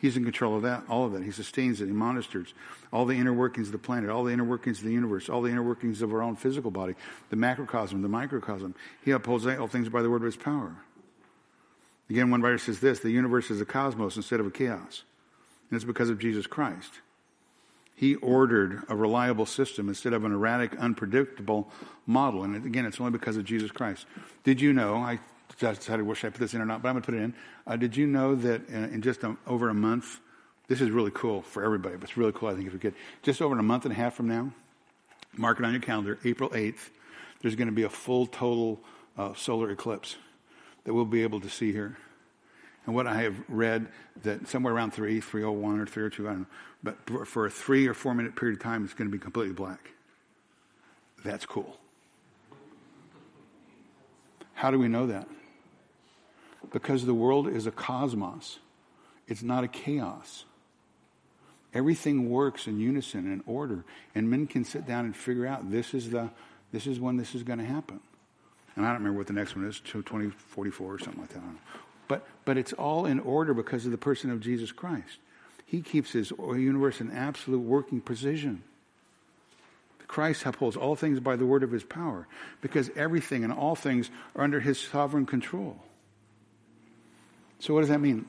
He's 0.00 0.16
in 0.16 0.24
control 0.24 0.56
of 0.56 0.62
that, 0.62 0.82
all 0.88 1.04
of 1.04 1.12
that. 1.12 1.22
He 1.22 1.30
sustains 1.30 1.80
it. 1.80 1.86
He 1.86 1.92
monitors 1.92 2.52
all 2.92 3.04
the 3.04 3.14
inner 3.14 3.32
workings 3.32 3.68
of 3.68 3.72
the 3.72 3.78
planet, 3.78 4.10
all 4.10 4.24
the 4.24 4.32
inner 4.32 4.42
workings 4.42 4.78
of 4.78 4.84
the 4.84 4.92
universe, 4.92 5.28
all 5.28 5.42
the 5.42 5.50
inner 5.50 5.62
workings 5.62 6.02
of 6.02 6.12
our 6.12 6.22
own 6.22 6.34
physical 6.34 6.70
body, 6.70 6.94
the 7.30 7.36
macrocosm, 7.36 8.02
the 8.02 8.08
microcosm. 8.08 8.74
He 9.04 9.12
upholds 9.12 9.46
all 9.46 9.68
things 9.68 9.88
by 9.88 10.02
the 10.02 10.10
word 10.10 10.22
of 10.22 10.26
his 10.26 10.36
power. 10.36 10.74
Again, 12.08 12.30
one 12.30 12.40
writer 12.40 12.58
says 12.58 12.80
this 12.80 13.00
the 13.00 13.10
universe 13.10 13.50
is 13.50 13.60
a 13.60 13.64
cosmos 13.64 14.16
instead 14.16 14.40
of 14.40 14.46
a 14.46 14.50
chaos. 14.50 15.02
And 15.70 15.76
it's 15.76 15.84
because 15.84 16.10
of 16.10 16.18
Jesus 16.18 16.46
Christ. 16.46 17.00
He 17.94 18.14
ordered 18.16 18.82
a 18.88 18.94
reliable 18.94 19.46
system 19.46 19.88
instead 19.88 20.12
of 20.12 20.24
an 20.24 20.32
erratic, 20.32 20.76
unpredictable 20.76 21.70
model. 22.06 22.44
And 22.44 22.54
again, 22.66 22.84
it's 22.84 23.00
only 23.00 23.10
because 23.10 23.36
of 23.36 23.44
Jesus 23.44 23.70
Christ. 23.70 24.06
Did 24.44 24.60
you 24.60 24.72
know? 24.72 24.96
I 24.96 25.18
decided, 25.58 26.04
well, 26.04 26.14
should 26.14 26.28
I 26.28 26.30
put 26.30 26.40
this 26.40 26.52
in 26.52 26.60
or 26.60 26.66
not? 26.66 26.82
But 26.82 26.90
I'm 26.90 26.94
going 26.94 27.02
to 27.02 27.06
put 27.06 27.14
it 27.14 27.22
in. 27.22 27.34
Uh, 27.66 27.76
did 27.76 27.96
you 27.96 28.06
know 28.06 28.34
that 28.34 28.68
in 28.68 29.00
just 29.00 29.22
a, 29.24 29.36
over 29.46 29.70
a 29.70 29.74
month, 29.74 30.20
this 30.68 30.82
is 30.82 30.90
really 30.90 31.10
cool 31.12 31.40
for 31.40 31.64
everybody, 31.64 31.96
but 31.96 32.04
it's 32.04 32.18
really 32.18 32.32
cool, 32.32 32.50
I 32.50 32.54
think, 32.54 32.66
if 32.66 32.74
you 32.74 32.78
could. 32.78 32.94
Just 33.22 33.40
over 33.40 33.58
a 33.58 33.62
month 33.62 33.86
and 33.86 33.92
a 33.92 33.96
half 33.96 34.14
from 34.14 34.28
now, 34.28 34.52
mark 35.34 35.58
it 35.58 35.64
on 35.64 35.72
your 35.72 35.80
calendar, 35.80 36.18
April 36.24 36.50
8th, 36.50 36.90
there's 37.40 37.54
going 37.54 37.68
to 37.68 37.74
be 37.74 37.84
a 37.84 37.88
full 37.88 38.26
total 38.26 38.80
uh, 39.16 39.32
solar 39.34 39.70
eclipse 39.70 40.16
that 40.86 40.94
we'll 40.94 41.04
be 41.04 41.24
able 41.24 41.40
to 41.40 41.50
see 41.50 41.72
here. 41.72 41.96
And 42.86 42.94
what 42.94 43.08
I 43.08 43.22
have 43.22 43.34
read 43.48 43.88
that 44.22 44.46
somewhere 44.46 44.72
around 44.72 44.92
3, 44.92 45.20
301 45.20 45.80
or 45.80 45.86
302, 45.86 46.26
I 46.26 46.30
don't 46.30 46.40
know, 46.42 46.46
but 46.82 47.26
for 47.26 47.46
a 47.46 47.50
three 47.50 47.88
or 47.88 47.94
four 47.94 48.14
minute 48.14 48.36
period 48.36 48.58
of 48.58 48.62
time, 48.62 48.84
it's 48.84 48.94
going 48.94 49.10
to 49.10 49.12
be 49.12 49.18
completely 49.18 49.52
black. 49.52 49.90
That's 51.24 51.44
cool. 51.44 51.76
How 54.54 54.70
do 54.70 54.78
we 54.78 54.86
know 54.86 55.08
that? 55.08 55.28
Because 56.72 57.04
the 57.04 57.14
world 57.14 57.48
is 57.48 57.66
a 57.66 57.72
cosmos, 57.72 58.60
it's 59.26 59.42
not 59.42 59.64
a 59.64 59.68
chaos. 59.68 60.44
Everything 61.74 62.30
works 62.30 62.68
in 62.68 62.78
unison 62.78 63.30
and 63.30 63.42
order, 63.44 63.84
and 64.14 64.30
men 64.30 64.46
can 64.46 64.64
sit 64.64 64.86
down 64.86 65.04
and 65.04 65.16
figure 65.16 65.46
out 65.46 65.70
this 65.70 65.92
is 65.92 66.10
the 66.10 66.30
this 66.72 66.86
is 66.86 67.00
when 67.00 67.16
this 67.16 67.34
is 67.34 67.42
going 67.42 67.58
to 67.58 67.64
happen. 67.64 68.00
And 68.76 68.84
I 68.84 68.90
don't 68.90 68.98
remember 68.98 69.18
what 69.18 69.26
the 69.26 69.32
next 69.32 69.56
one 69.56 69.66
is, 69.66 69.80
2044 69.80 70.94
or 70.94 70.98
something 70.98 71.20
like 71.20 71.30
that. 71.30 71.42
But 72.08 72.26
but 72.44 72.56
it's 72.58 72.72
all 72.74 73.06
in 73.06 73.18
order 73.18 73.54
because 73.54 73.84
of 73.86 73.90
the 73.90 73.98
person 73.98 74.30
of 74.30 74.40
Jesus 74.40 74.70
Christ. 74.70 75.18
He 75.64 75.80
keeps 75.82 76.12
his 76.12 76.30
universe 76.38 77.00
in 77.00 77.10
absolute 77.10 77.60
working 77.60 78.00
precision. 78.00 78.62
Christ 80.06 80.46
upholds 80.46 80.76
all 80.76 80.94
things 80.94 81.18
by 81.18 81.34
the 81.34 81.44
word 81.44 81.64
of 81.64 81.72
his 81.72 81.82
power 81.82 82.28
because 82.60 82.90
everything 82.94 83.42
and 83.42 83.52
all 83.52 83.74
things 83.74 84.08
are 84.36 84.44
under 84.44 84.60
his 84.60 84.78
sovereign 84.78 85.26
control. 85.26 85.82
So, 87.58 87.74
what 87.74 87.80
does 87.80 87.88
that 87.88 88.00
mean? 88.00 88.26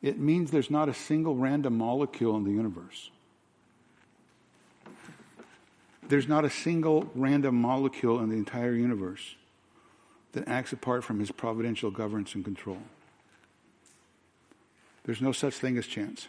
It 0.00 0.18
means 0.18 0.50
there's 0.50 0.70
not 0.70 0.88
a 0.88 0.94
single 0.94 1.34
random 1.34 1.78
molecule 1.78 2.36
in 2.36 2.44
the 2.44 2.50
universe. 2.50 3.10
There's 6.08 6.28
not 6.28 6.44
a 6.44 6.50
single 6.50 7.10
random 7.14 7.54
molecule 7.54 8.20
in 8.20 8.28
the 8.28 8.36
entire 8.36 8.74
universe 8.74 9.36
that 10.32 10.46
acts 10.48 10.72
apart 10.72 11.04
from 11.04 11.20
his 11.20 11.30
providential 11.30 11.90
governance 11.90 12.34
and 12.34 12.44
control. 12.44 12.82
There's 15.04 15.20
no 15.20 15.32
such 15.32 15.54
thing 15.54 15.76
as 15.78 15.86
chance. 15.86 16.28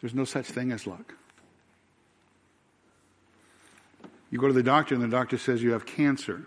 There's 0.00 0.14
no 0.14 0.24
such 0.24 0.46
thing 0.46 0.72
as 0.72 0.86
luck. 0.86 1.14
You 4.30 4.38
go 4.38 4.48
to 4.48 4.52
the 4.52 4.62
doctor, 4.62 4.94
and 4.94 5.04
the 5.04 5.08
doctor 5.08 5.38
says 5.38 5.62
you 5.62 5.72
have 5.72 5.86
cancer. 5.86 6.42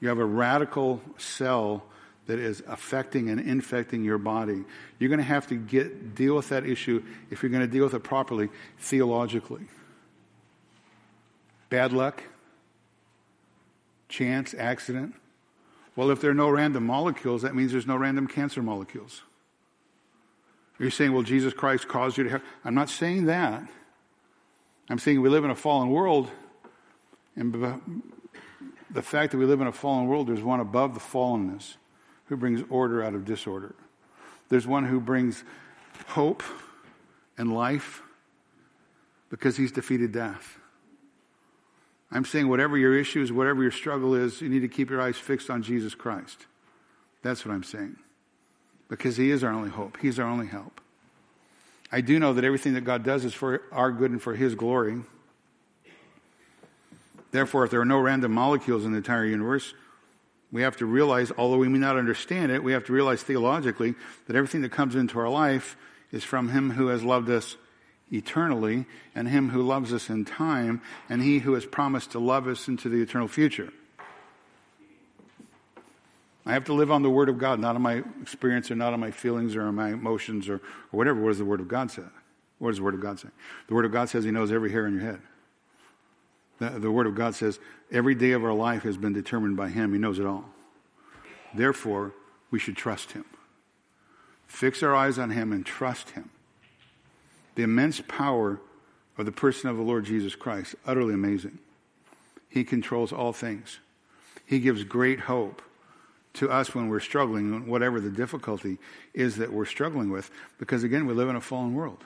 You 0.00 0.08
have 0.08 0.18
a 0.18 0.24
radical 0.24 1.00
cell 1.16 1.82
that 2.26 2.38
is 2.38 2.62
affecting 2.68 3.30
and 3.30 3.40
infecting 3.40 4.04
your 4.04 4.18
body. 4.18 4.64
You're 4.98 5.08
going 5.08 5.18
to 5.18 5.24
have 5.24 5.46
to 5.48 5.54
get 5.56 6.14
deal 6.14 6.36
with 6.36 6.50
that 6.50 6.66
issue 6.66 7.02
if 7.30 7.42
you're 7.42 7.50
going 7.50 7.62
to 7.62 7.66
deal 7.66 7.84
with 7.84 7.94
it 7.94 8.04
properly 8.04 8.50
theologically. 8.78 9.66
Bad 11.70 11.92
luck, 11.92 12.22
chance, 14.08 14.54
accident. 14.54 15.14
Well, 15.96 16.10
if 16.10 16.20
there 16.20 16.30
are 16.30 16.34
no 16.34 16.48
random 16.48 16.86
molecules, 16.86 17.42
that 17.42 17.54
means 17.54 17.72
there's 17.72 17.86
no 17.86 17.96
random 17.96 18.26
cancer 18.26 18.62
molecules. 18.62 19.22
You're 20.78 20.90
saying, 20.90 21.12
well, 21.12 21.24
Jesus 21.24 21.52
Christ 21.52 21.88
caused 21.88 22.16
you 22.16 22.24
to 22.24 22.30
have. 22.30 22.42
I'm 22.64 22.74
not 22.74 22.88
saying 22.88 23.26
that. 23.26 23.68
I'm 24.88 24.98
saying 24.98 25.20
we 25.20 25.28
live 25.28 25.44
in 25.44 25.50
a 25.50 25.56
fallen 25.56 25.90
world, 25.90 26.30
and 27.36 27.52
the 28.90 29.02
fact 29.02 29.32
that 29.32 29.38
we 29.38 29.44
live 29.44 29.60
in 29.60 29.66
a 29.66 29.72
fallen 29.72 30.06
world, 30.06 30.28
there's 30.28 30.42
one 30.42 30.60
above 30.60 30.94
the 30.94 31.00
fallenness 31.00 31.76
who 32.26 32.36
brings 32.36 32.62
order 32.70 33.02
out 33.02 33.14
of 33.14 33.24
disorder. 33.24 33.74
There's 34.48 34.66
one 34.66 34.86
who 34.86 35.00
brings 35.00 35.44
hope 36.06 36.42
and 37.36 37.52
life 37.52 38.02
because 39.28 39.56
he's 39.56 39.72
defeated 39.72 40.12
death. 40.12 40.57
I'm 42.10 42.24
saying 42.24 42.48
whatever 42.48 42.78
your 42.78 42.96
issues, 42.96 43.30
whatever 43.30 43.62
your 43.62 43.70
struggle 43.70 44.14
is, 44.14 44.40
you 44.40 44.48
need 44.48 44.60
to 44.60 44.68
keep 44.68 44.90
your 44.90 45.00
eyes 45.00 45.16
fixed 45.16 45.50
on 45.50 45.62
Jesus 45.62 45.94
Christ. 45.94 46.46
That's 47.22 47.44
what 47.44 47.52
I'm 47.52 47.64
saying 47.64 47.96
because 48.88 49.16
He 49.16 49.30
is 49.30 49.44
our 49.44 49.52
only 49.52 49.70
hope. 49.70 49.98
He's 50.00 50.18
our 50.18 50.26
only 50.26 50.46
help. 50.46 50.80
I 51.90 52.00
do 52.00 52.18
know 52.18 52.34
that 52.34 52.44
everything 52.44 52.74
that 52.74 52.82
God 52.84 53.02
does 53.02 53.24
is 53.24 53.34
for 53.34 53.62
our 53.72 53.90
good 53.92 54.10
and 54.10 54.20
for 54.20 54.34
His 54.34 54.54
glory. 54.54 55.00
Therefore, 57.30 57.64
if 57.64 57.70
there 57.70 57.80
are 57.80 57.86
no 57.86 57.98
random 57.98 58.32
molecules 58.32 58.84
in 58.84 58.92
the 58.92 58.98
entire 58.98 59.26
universe, 59.26 59.74
we 60.50 60.62
have 60.62 60.78
to 60.78 60.86
realize, 60.86 61.30
although 61.36 61.58
we 61.58 61.68
may 61.68 61.78
not 61.78 61.98
understand 61.98 62.50
it, 62.50 62.62
we 62.62 62.72
have 62.72 62.84
to 62.84 62.92
realize 62.92 63.22
theologically 63.22 63.94
that 64.26 64.36
everything 64.36 64.62
that 64.62 64.72
comes 64.72 64.94
into 64.94 65.18
our 65.18 65.28
life 65.28 65.76
is 66.10 66.24
from 66.24 66.48
Him 66.48 66.70
who 66.70 66.86
has 66.86 67.02
loved 67.04 67.28
us 67.28 67.56
eternally 68.12 68.86
and 69.14 69.28
Him 69.28 69.50
who 69.50 69.62
loves 69.62 69.92
us 69.92 70.08
in 70.08 70.24
time 70.24 70.80
and 71.08 71.22
He 71.22 71.40
who 71.40 71.54
has 71.54 71.66
promised 71.66 72.12
to 72.12 72.18
love 72.18 72.46
us 72.46 72.68
into 72.68 72.88
the 72.88 73.00
eternal 73.00 73.28
future. 73.28 73.72
I 76.46 76.52
have 76.52 76.64
to 76.64 76.72
live 76.72 76.90
on 76.90 77.02
the 77.02 77.10
Word 77.10 77.28
of 77.28 77.36
God, 77.36 77.60
not 77.60 77.76
on 77.76 77.82
my 77.82 78.02
experience 78.22 78.70
or 78.70 78.74
not 78.74 78.94
on 78.94 79.00
my 79.00 79.10
feelings 79.10 79.54
or 79.54 79.62
on 79.62 79.74
my 79.74 79.90
emotions 79.90 80.48
or, 80.48 80.54
or 80.54 80.60
whatever. 80.92 81.20
What 81.20 81.28
does 81.28 81.38
the 81.38 81.44
Word 81.44 81.60
of 81.60 81.68
God 81.68 81.90
say? 81.90 82.02
What 82.58 82.70
does 82.70 82.78
the 82.78 82.84
Word 82.84 82.94
of 82.94 83.00
God 83.00 83.20
say? 83.20 83.28
The 83.68 83.74
Word 83.74 83.84
of 83.84 83.92
God 83.92 84.08
says 84.08 84.24
He 84.24 84.30
knows 84.30 84.50
every 84.50 84.72
hair 84.72 84.86
on 84.86 84.94
your 84.94 85.02
head. 85.02 85.20
The, 86.58 86.70
the 86.70 86.90
Word 86.90 87.06
of 87.06 87.14
God 87.14 87.34
says 87.34 87.60
every 87.92 88.14
day 88.14 88.32
of 88.32 88.44
our 88.44 88.54
life 88.54 88.82
has 88.84 88.96
been 88.96 89.12
determined 89.12 89.58
by 89.58 89.68
Him. 89.68 89.92
He 89.92 89.98
knows 89.98 90.18
it 90.18 90.24
all. 90.24 90.46
Therefore, 91.54 92.14
we 92.50 92.58
should 92.58 92.76
trust 92.76 93.12
Him. 93.12 93.26
Fix 94.46 94.82
our 94.82 94.94
eyes 94.96 95.18
on 95.18 95.28
Him 95.30 95.52
and 95.52 95.66
trust 95.66 96.10
Him. 96.10 96.30
The 97.58 97.64
immense 97.64 98.00
power 98.06 98.60
of 99.18 99.26
the 99.26 99.32
person 99.32 99.68
of 99.68 99.76
the 99.76 99.82
Lord 99.82 100.04
Jesus 100.04 100.36
Christ, 100.36 100.76
utterly 100.86 101.12
amazing. 101.12 101.58
He 102.48 102.62
controls 102.62 103.12
all 103.12 103.32
things. 103.32 103.80
He 104.46 104.60
gives 104.60 104.84
great 104.84 105.18
hope 105.18 105.60
to 106.34 106.48
us 106.50 106.72
when 106.72 106.86
we're 106.88 107.00
struggling, 107.00 107.66
whatever 107.66 107.98
the 107.98 108.12
difficulty 108.12 108.78
is 109.12 109.38
that 109.38 109.52
we're 109.52 109.64
struggling 109.64 110.08
with, 110.08 110.30
because 110.60 110.84
again, 110.84 111.04
we 111.04 111.14
live 111.14 111.28
in 111.28 111.34
a 111.34 111.40
fallen 111.40 111.74
world. 111.74 112.04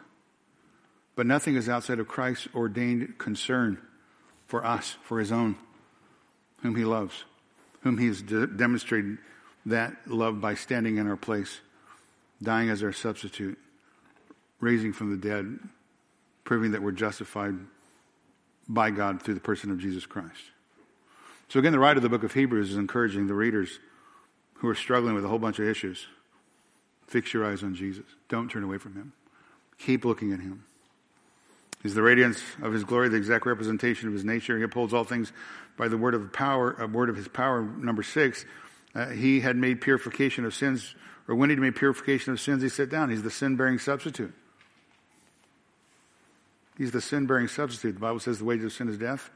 But 1.17 1.27
nothing 1.27 1.57
is 1.57 1.69
outside 1.69 1.99
of 1.99 2.09
Christ's 2.09 2.49
ordained 2.55 3.19
concern 3.19 3.77
for 4.47 4.65
us, 4.65 4.97
for 5.03 5.19
his 5.19 5.31
own, 5.31 5.57
whom 6.63 6.77
he 6.77 6.87
loves, 6.87 7.25
whom 7.83 7.99
he 7.99 8.07
has 8.07 8.23
de- 8.23 8.47
demonstrated 8.47 9.19
that 9.67 9.99
love 10.07 10.41
by 10.41 10.55
standing 10.55 10.97
in 10.97 11.07
our 11.07 11.19
place, 11.19 11.61
dying 12.43 12.71
as 12.71 12.83
our 12.83 12.95
substitute, 12.95 13.59
raising 14.63 14.93
from 14.95 15.11
the 15.11 15.17
dead, 15.17 15.59
proving 16.45 16.71
that 16.71 16.83
we're 16.83 16.93
justified 16.93 17.55
by 18.69 18.91
God 18.91 19.21
through 19.21 19.35
the 19.35 19.41
person 19.41 19.71
of 19.71 19.79
Jesus 19.79 20.07
Christ. 20.07 20.41
So 21.49 21.59
again, 21.59 21.73
the 21.73 21.81
writer 21.81 21.99
of 21.99 22.03
the 22.03 22.09
book 22.09 22.23
of 22.23 22.33
Hebrews 22.33 22.71
is 22.71 22.77
encouraging 22.79 23.27
the 23.27 23.35
readers 23.35 23.81
who 24.55 24.69
are 24.69 24.75
struggling 24.75 25.15
with 25.15 25.25
a 25.25 25.29
whole 25.29 25.41
bunch 25.41 25.59
of 25.59 25.67
issues, 25.67 26.07
fix 27.09 27.35
your 27.35 27.45
eyes 27.45 27.63
on 27.65 27.75
Jesus. 27.75 28.05
Don't 28.29 28.49
turn 28.49 28.63
away 28.63 28.79
from 28.79 28.95
him. 28.95 29.13
Keep 29.79 30.05
looking 30.05 30.33
at 30.33 30.39
him. 30.39 30.65
He's 31.83 31.95
the 31.95 32.03
radiance 32.03 32.41
of 32.63 32.73
his 32.73 32.85
glory, 32.85 33.09
the 33.09 33.17
exact 33.17 33.45
representation 33.45 34.07
of 34.07 34.15
his 34.15 34.25
nature. 34.25 34.57
He 34.57 34.63
upholds 34.63 34.95
all 34.95 35.03
things 35.03 35.33
by 35.77 35.89
the 35.89 35.97
word 35.97 36.15
of 36.15 36.33
power, 36.33 36.77
a 36.79 36.87
word 36.87 37.09
of 37.11 37.17
his 37.17 37.27
power. 37.27 37.63
Number 37.63 38.05
six, 38.05 38.45
uh, 38.95 39.07
he 39.07 39.41
had 39.41 39.57
made 39.57 39.81
purification 39.81 40.45
of 40.45 40.55
sins, 40.55 40.95
or 41.27 41.35
when 41.35 41.51
he 41.51 41.57
made 41.57 41.75
purification 41.75 42.33
of 42.33 42.41
sins, 42.41 42.63
he 42.63 42.69
sat 42.69 42.89
down. 42.89 43.11
He's 43.11 43.25
the 43.25 43.31
sin 43.31 43.57
bearing 43.57 43.81
substitute. 43.81 44.33
He's 46.77 46.91
the 46.91 47.01
sin 47.01 47.27
bearing 47.27 47.49
substitute. 47.49 47.95
The 47.95 48.01
Bible 48.01 48.21
says 48.21 48.39
the 48.39 48.45
wages 48.45 48.67
of 48.67 48.73
sin 48.73 48.89
is 48.89 48.99
death. 48.99 49.31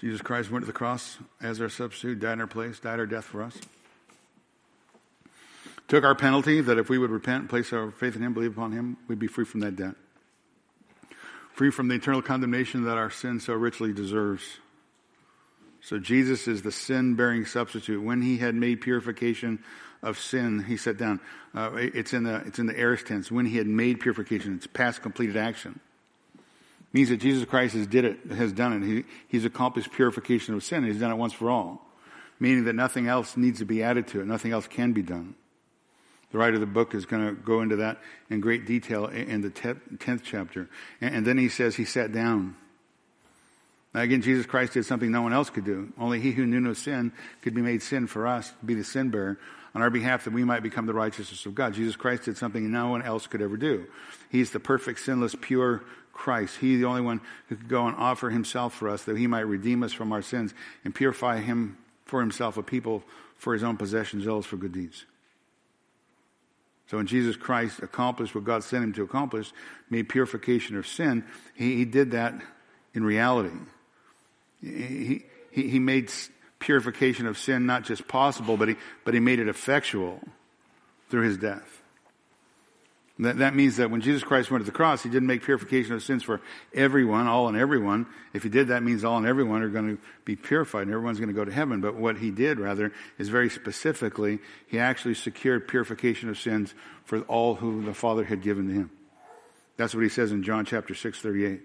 Jesus 0.00 0.20
Christ 0.20 0.50
went 0.50 0.64
to 0.64 0.66
the 0.66 0.72
cross 0.72 1.18
as 1.40 1.60
our 1.60 1.68
substitute, 1.68 2.20
died 2.20 2.34
in 2.34 2.40
our 2.40 2.46
place, 2.46 2.78
died 2.80 2.98
our 2.98 3.06
death 3.06 3.24
for 3.24 3.42
us. 3.42 3.56
Took 5.88 6.04
our 6.04 6.14
penalty 6.14 6.60
that 6.60 6.78
if 6.78 6.88
we 6.88 6.98
would 6.98 7.10
repent, 7.10 7.48
place 7.48 7.72
our 7.72 7.90
faith 7.90 8.16
in 8.16 8.22
Him, 8.22 8.32
believe 8.34 8.52
upon 8.52 8.72
Him, 8.72 8.96
we'd 9.06 9.18
be 9.18 9.26
free 9.26 9.44
from 9.44 9.60
that 9.60 9.76
debt. 9.76 9.94
Free 11.52 11.70
from 11.70 11.88
the 11.88 11.94
eternal 11.94 12.22
condemnation 12.22 12.84
that 12.84 12.96
our 12.96 13.10
sin 13.10 13.38
so 13.38 13.52
richly 13.52 13.92
deserves. 13.92 14.42
So 15.80 15.98
Jesus 15.98 16.48
is 16.48 16.62
the 16.62 16.72
sin 16.72 17.14
bearing 17.14 17.44
substitute. 17.44 18.02
When 18.02 18.22
He 18.22 18.38
had 18.38 18.54
made 18.54 18.80
purification 18.80 19.62
of 20.04 20.18
sin, 20.18 20.62
He 20.64 20.76
sat 20.76 20.96
down. 20.96 21.18
Uh, 21.54 21.70
it's, 21.74 22.12
in 22.12 22.24
the, 22.24 22.36
it's 22.46 22.58
in 22.58 22.66
the 22.66 22.78
aorist 22.78 23.06
tense. 23.06 23.32
When 23.32 23.46
He 23.46 23.56
had 23.56 23.66
made 23.66 24.00
purification, 24.00 24.54
it's 24.54 24.66
past 24.66 25.02
completed 25.02 25.36
action 25.36 25.80
It 26.34 26.94
means 26.94 27.08
that 27.08 27.16
Jesus 27.16 27.44
Christ 27.44 27.74
has 27.74 27.86
did 27.86 28.04
it, 28.04 28.18
has 28.32 28.52
done 28.52 28.82
it. 28.82 28.86
He, 28.86 29.04
he's 29.28 29.44
accomplished 29.44 29.90
purification 29.90 30.54
of 30.54 30.62
sin. 30.62 30.84
He's 30.84 31.00
done 31.00 31.10
it 31.10 31.16
once 31.16 31.32
for 31.32 31.50
all, 31.50 31.84
meaning 32.38 32.64
that 32.64 32.74
nothing 32.74 33.08
else 33.08 33.36
needs 33.36 33.58
to 33.58 33.64
be 33.64 33.82
added 33.82 34.06
to 34.08 34.20
it. 34.20 34.26
Nothing 34.26 34.52
else 34.52 34.68
can 34.68 34.92
be 34.92 35.02
done. 35.02 35.34
The 36.30 36.38
writer 36.38 36.54
of 36.54 36.60
the 36.60 36.66
book 36.66 36.94
is 36.94 37.06
going 37.06 37.26
to 37.26 37.32
go 37.40 37.62
into 37.62 37.76
that 37.76 37.98
in 38.28 38.40
great 38.40 38.66
detail 38.66 39.06
in 39.06 39.40
the 39.40 39.50
10th 39.50 40.22
chapter. 40.24 40.68
And 41.00 41.24
then 41.24 41.38
he 41.38 41.48
says 41.48 41.76
he 41.76 41.84
sat 41.84 42.10
down. 42.10 42.56
Now 43.94 44.00
again, 44.00 44.20
Jesus 44.20 44.44
Christ 44.44 44.72
did 44.72 44.84
something 44.84 45.12
no 45.12 45.22
one 45.22 45.32
else 45.32 45.48
could 45.48 45.64
do. 45.64 45.92
Only 45.96 46.18
he 46.18 46.32
who 46.32 46.44
knew 46.44 46.58
no 46.58 46.72
sin 46.72 47.12
could 47.42 47.54
be 47.54 47.62
made 47.62 47.82
sin 47.82 48.08
for 48.08 48.26
us, 48.26 48.52
be 48.66 48.74
the 48.74 48.82
sin 48.82 49.10
bearer 49.10 49.38
on 49.74 49.82
our 49.82 49.90
behalf 49.90 50.24
that 50.24 50.32
we 50.32 50.44
might 50.44 50.62
become 50.62 50.86
the 50.86 50.94
righteousness 50.94 51.46
of 51.46 51.54
God. 51.54 51.74
Jesus 51.74 51.96
Christ 51.96 52.24
did 52.24 52.36
something 52.36 52.70
no 52.70 52.88
one 52.88 53.02
else 53.02 53.26
could 53.26 53.42
ever 53.42 53.56
do. 53.56 53.86
He's 54.30 54.50
the 54.50 54.60
perfect, 54.60 55.00
sinless, 55.00 55.34
pure 55.40 55.82
Christ. 56.12 56.58
He's 56.60 56.78
the 56.78 56.86
only 56.86 57.00
one 57.00 57.20
who 57.48 57.56
could 57.56 57.68
go 57.68 57.86
and 57.86 57.96
offer 57.96 58.30
himself 58.30 58.74
for 58.74 58.88
us 58.88 59.04
that 59.04 59.16
he 59.16 59.26
might 59.26 59.40
redeem 59.40 59.82
us 59.82 59.92
from 59.92 60.12
our 60.12 60.22
sins 60.22 60.54
and 60.84 60.94
purify 60.94 61.40
him 61.40 61.76
for 62.04 62.20
himself 62.20 62.56
a 62.56 62.62
people 62.62 63.02
for 63.36 63.52
his 63.52 63.64
own 63.64 63.76
possession, 63.76 64.22
zealous 64.22 64.46
for 64.46 64.56
good 64.56 64.72
deeds. 64.72 65.04
So 66.86 66.98
when 66.98 67.06
Jesus 67.06 67.34
Christ 67.34 67.80
accomplished 67.80 68.34
what 68.34 68.44
God 68.44 68.62
sent 68.62 68.84
him 68.84 68.92
to 68.92 69.02
accomplish, 69.02 69.52
made 69.90 70.08
purification 70.08 70.76
of 70.76 70.86
sin, 70.86 71.24
he, 71.54 71.76
he 71.76 71.84
did 71.84 72.12
that 72.12 72.34
in 72.92 73.04
reality. 73.04 73.56
He, 74.60 75.24
he, 75.50 75.68
he 75.68 75.78
made 75.78 76.10
purification 76.58 77.26
of 77.26 77.38
sin 77.38 77.66
not 77.66 77.84
just 77.84 78.08
possible, 78.08 78.56
but 78.56 78.68
he, 78.68 78.76
but 79.04 79.14
he 79.14 79.20
made 79.20 79.38
it 79.38 79.48
effectual 79.48 80.20
through 81.10 81.22
his 81.22 81.36
death. 81.36 81.82
That, 83.20 83.38
that 83.38 83.54
means 83.54 83.76
that 83.76 83.92
when 83.92 84.00
Jesus 84.00 84.24
Christ 84.24 84.50
went 84.50 84.64
to 84.64 84.70
the 84.70 84.76
cross, 84.76 85.04
he 85.04 85.08
didn't 85.08 85.28
make 85.28 85.44
purification 85.44 85.94
of 85.94 86.02
sins 86.02 86.24
for 86.24 86.40
everyone, 86.74 87.28
all 87.28 87.46
and 87.46 87.56
everyone. 87.56 88.06
If 88.32 88.42
he 88.42 88.48
did, 88.48 88.68
that 88.68 88.82
means 88.82 89.04
all 89.04 89.18
and 89.18 89.26
everyone 89.26 89.62
are 89.62 89.68
going 89.68 89.96
to 89.96 90.02
be 90.24 90.34
purified 90.34 90.82
and 90.82 90.90
everyone's 90.90 91.18
going 91.20 91.28
to 91.28 91.34
go 91.34 91.44
to 91.44 91.52
heaven. 91.52 91.80
But 91.80 91.94
what 91.94 92.18
he 92.18 92.32
did, 92.32 92.58
rather, 92.58 92.92
is 93.16 93.28
very 93.28 93.50
specifically, 93.50 94.40
he 94.66 94.80
actually 94.80 95.14
secured 95.14 95.68
purification 95.68 96.28
of 96.28 96.38
sins 96.38 96.74
for 97.04 97.20
all 97.22 97.54
who 97.54 97.84
the 97.84 97.94
Father 97.94 98.24
had 98.24 98.42
given 98.42 98.66
to 98.66 98.74
him. 98.74 98.90
That's 99.76 99.94
what 99.94 100.02
he 100.02 100.08
says 100.08 100.32
in 100.32 100.42
John 100.42 100.64
chapter 100.64 100.94
6, 100.94 101.20
38. 101.20 101.60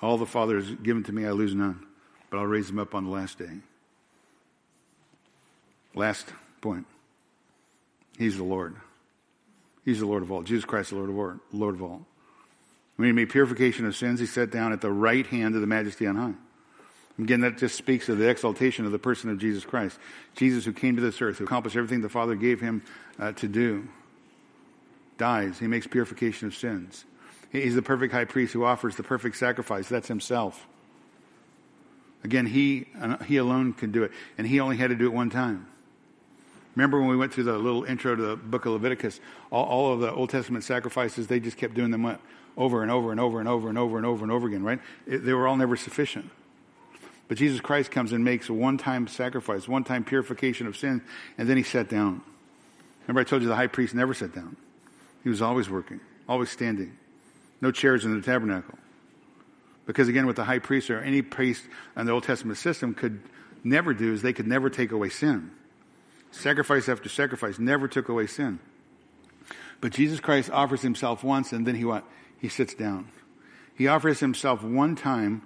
All 0.00 0.18
the 0.18 0.26
Father 0.26 0.56
has 0.56 0.70
given 0.70 1.02
to 1.04 1.12
me, 1.12 1.26
I 1.26 1.32
lose 1.32 1.54
none, 1.54 1.84
but 2.30 2.38
I'll 2.38 2.46
raise 2.46 2.68
them 2.68 2.78
up 2.78 2.94
on 2.94 3.04
the 3.04 3.10
last 3.10 3.38
day. 3.38 3.50
Last 5.96 6.32
point. 6.60 6.86
He's 8.18 8.36
the 8.36 8.44
Lord. 8.44 8.76
He's 9.84 9.98
the 9.98 10.06
Lord 10.06 10.22
of 10.22 10.30
all. 10.30 10.42
Jesus 10.42 10.64
Christ, 10.64 10.90
the 10.90 10.96
Lord 10.96 11.10
of 11.10 11.18
all. 11.18 11.34
Lord 11.52 11.74
of 11.74 11.82
all. 11.82 12.06
When 12.96 13.06
he 13.06 13.12
made 13.12 13.30
purification 13.30 13.86
of 13.86 13.96
sins, 13.96 14.20
he 14.20 14.26
sat 14.26 14.50
down 14.50 14.72
at 14.72 14.80
the 14.80 14.90
right 14.90 15.26
hand 15.26 15.54
of 15.54 15.60
the 15.60 15.66
majesty 15.66 16.06
on 16.06 16.16
high. 16.16 16.34
Again, 17.18 17.40
that 17.40 17.56
just 17.56 17.76
speaks 17.76 18.08
of 18.08 18.18
the 18.18 18.28
exaltation 18.28 18.84
of 18.84 18.92
the 18.92 18.98
person 18.98 19.30
of 19.30 19.38
Jesus 19.38 19.64
Christ. 19.64 19.98
Jesus, 20.34 20.64
who 20.64 20.72
came 20.72 20.96
to 20.96 21.02
this 21.02 21.20
earth, 21.22 21.38
who 21.38 21.44
accomplished 21.44 21.76
everything 21.76 22.02
the 22.02 22.08
Father 22.10 22.34
gave 22.34 22.60
him 22.60 22.82
uh, 23.18 23.32
to 23.32 23.48
do, 23.48 23.88
dies. 25.16 25.58
He 25.58 25.66
makes 25.66 25.86
purification 25.86 26.48
of 26.48 26.54
sins. 26.54 27.04
He's 27.50 27.74
the 27.74 27.82
perfect 27.82 28.12
high 28.12 28.26
priest 28.26 28.52
who 28.52 28.64
offers 28.64 28.96
the 28.96 29.02
perfect 29.02 29.36
sacrifice. 29.36 29.88
That's 29.88 30.08
himself. 30.08 30.66
Again, 32.22 32.44
he, 32.44 32.86
uh, 33.00 33.18
he 33.24 33.38
alone 33.38 33.72
can 33.72 33.92
do 33.92 34.02
it. 34.02 34.12
And 34.36 34.46
he 34.46 34.60
only 34.60 34.76
had 34.76 34.90
to 34.90 34.96
do 34.96 35.06
it 35.06 35.12
one 35.12 35.30
time. 35.30 35.66
Remember 36.76 37.00
when 37.00 37.08
we 37.08 37.16
went 37.16 37.32
through 37.32 37.44
the 37.44 37.56
little 37.58 37.84
intro 37.84 38.14
to 38.14 38.22
the 38.22 38.36
book 38.36 38.66
of 38.66 38.72
Leviticus? 38.72 39.18
All, 39.50 39.64
all 39.64 39.92
of 39.94 40.00
the 40.00 40.12
Old 40.12 40.28
Testament 40.28 40.62
sacrifices, 40.62 41.26
they 41.26 41.40
just 41.40 41.56
kept 41.56 41.74
doing 41.74 41.90
them 41.90 42.18
over 42.56 42.82
and 42.82 42.90
over 42.90 43.10
and 43.10 43.18
over 43.18 43.40
and 43.40 43.48
over 43.48 43.68
and 43.70 43.78
over 43.78 43.96
and 43.96 44.06
over 44.06 44.22
and 44.22 44.30
over 44.30 44.46
again, 44.46 44.62
right? 44.62 44.78
It, 45.06 45.24
they 45.24 45.32
were 45.32 45.48
all 45.48 45.56
never 45.56 45.76
sufficient. 45.76 46.30
But 47.28 47.38
Jesus 47.38 47.60
Christ 47.60 47.90
comes 47.90 48.12
and 48.12 48.22
makes 48.22 48.50
a 48.50 48.52
one 48.52 48.76
time 48.76 49.08
sacrifice, 49.08 49.66
one 49.66 49.84
time 49.84 50.04
purification 50.04 50.66
of 50.66 50.76
sin, 50.76 51.02
and 51.38 51.48
then 51.48 51.56
he 51.56 51.62
sat 51.62 51.88
down. 51.88 52.20
Remember, 53.06 53.22
I 53.22 53.24
told 53.24 53.42
you 53.42 53.48
the 53.48 53.56
high 53.56 53.66
priest 53.66 53.94
never 53.94 54.14
sat 54.14 54.34
down. 54.34 54.56
He 55.24 55.30
was 55.30 55.40
always 55.42 55.70
working, 55.70 56.00
always 56.28 56.50
standing. 56.50 56.96
No 57.60 57.72
chairs 57.72 58.04
in 58.04 58.14
the 58.14 58.24
tabernacle. 58.24 58.78
Because 59.86 60.08
again, 60.08 60.26
what 60.26 60.36
the 60.36 60.44
high 60.44 60.58
priest 60.58 60.90
or 60.90 61.00
any 61.00 61.22
priest 61.22 61.64
in 61.96 62.04
the 62.04 62.12
Old 62.12 62.24
Testament 62.24 62.58
system 62.58 62.92
could 62.92 63.22
never 63.64 63.94
do 63.94 64.12
is 64.12 64.20
they 64.20 64.32
could 64.32 64.46
never 64.46 64.68
take 64.68 64.92
away 64.92 65.08
sin. 65.08 65.50
Sacrifice 66.30 66.88
after 66.88 67.08
sacrifice 67.08 67.58
never 67.58 67.88
took 67.88 68.08
away 68.08 68.26
sin. 68.26 68.58
But 69.80 69.92
Jesus 69.92 70.20
Christ 70.20 70.50
offers 70.50 70.82
himself 70.82 71.22
once 71.22 71.52
and 71.52 71.66
then 71.66 71.74
he 71.74 71.84
what? 71.84 72.04
He 72.38 72.48
sits 72.48 72.74
down. 72.74 73.08
He 73.74 73.88
offers 73.88 74.20
himself 74.20 74.62
one 74.62 74.96
time 74.96 75.42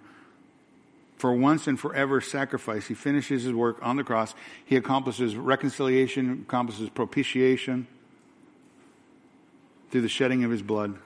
for 1.16 1.34
once 1.34 1.66
and 1.66 1.78
forever 1.78 2.20
sacrifice. 2.20 2.86
He 2.86 2.94
finishes 2.94 3.42
his 3.42 3.52
work 3.52 3.78
on 3.82 3.96
the 3.96 4.04
cross. 4.04 4.34
He 4.64 4.76
accomplishes 4.76 5.36
reconciliation, 5.36 6.44
accomplishes 6.48 6.88
propitiation 6.88 7.86
through 9.90 10.00
the 10.00 10.08
shedding 10.08 10.44
of 10.44 10.50
his 10.50 10.62
blood. 10.62 10.96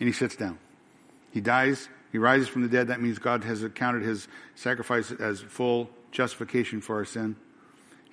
And 0.00 0.08
he 0.08 0.12
sits 0.12 0.36
down. 0.36 0.58
He 1.32 1.40
dies. 1.40 1.88
He 2.12 2.18
rises 2.18 2.48
from 2.48 2.62
the 2.62 2.68
dead. 2.68 2.88
That 2.88 3.00
means 3.00 3.18
God 3.18 3.44
has 3.44 3.62
accounted 3.62 4.02
his 4.02 4.26
sacrifice 4.54 5.12
as 5.12 5.40
full 5.40 5.90
justification 6.10 6.80
for 6.80 6.96
our 6.96 7.04
sin. 7.04 7.36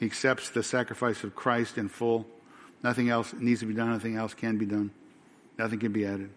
He 0.03 0.07
accepts 0.07 0.49
the 0.49 0.63
sacrifice 0.63 1.23
of 1.23 1.33
Christ 1.33 1.77
in 1.77 1.87
full. 1.87 2.25
Nothing 2.83 3.07
else 3.07 3.31
needs 3.31 3.61
to 3.61 3.65
be 3.65 3.73
done. 3.73 3.89
Nothing 3.89 4.17
else 4.17 4.33
can 4.33 4.57
be 4.57 4.65
done. 4.65 4.91
Nothing 5.57 5.79
can 5.79 5.93
be 5.93 6.05
added. 6.05 6.29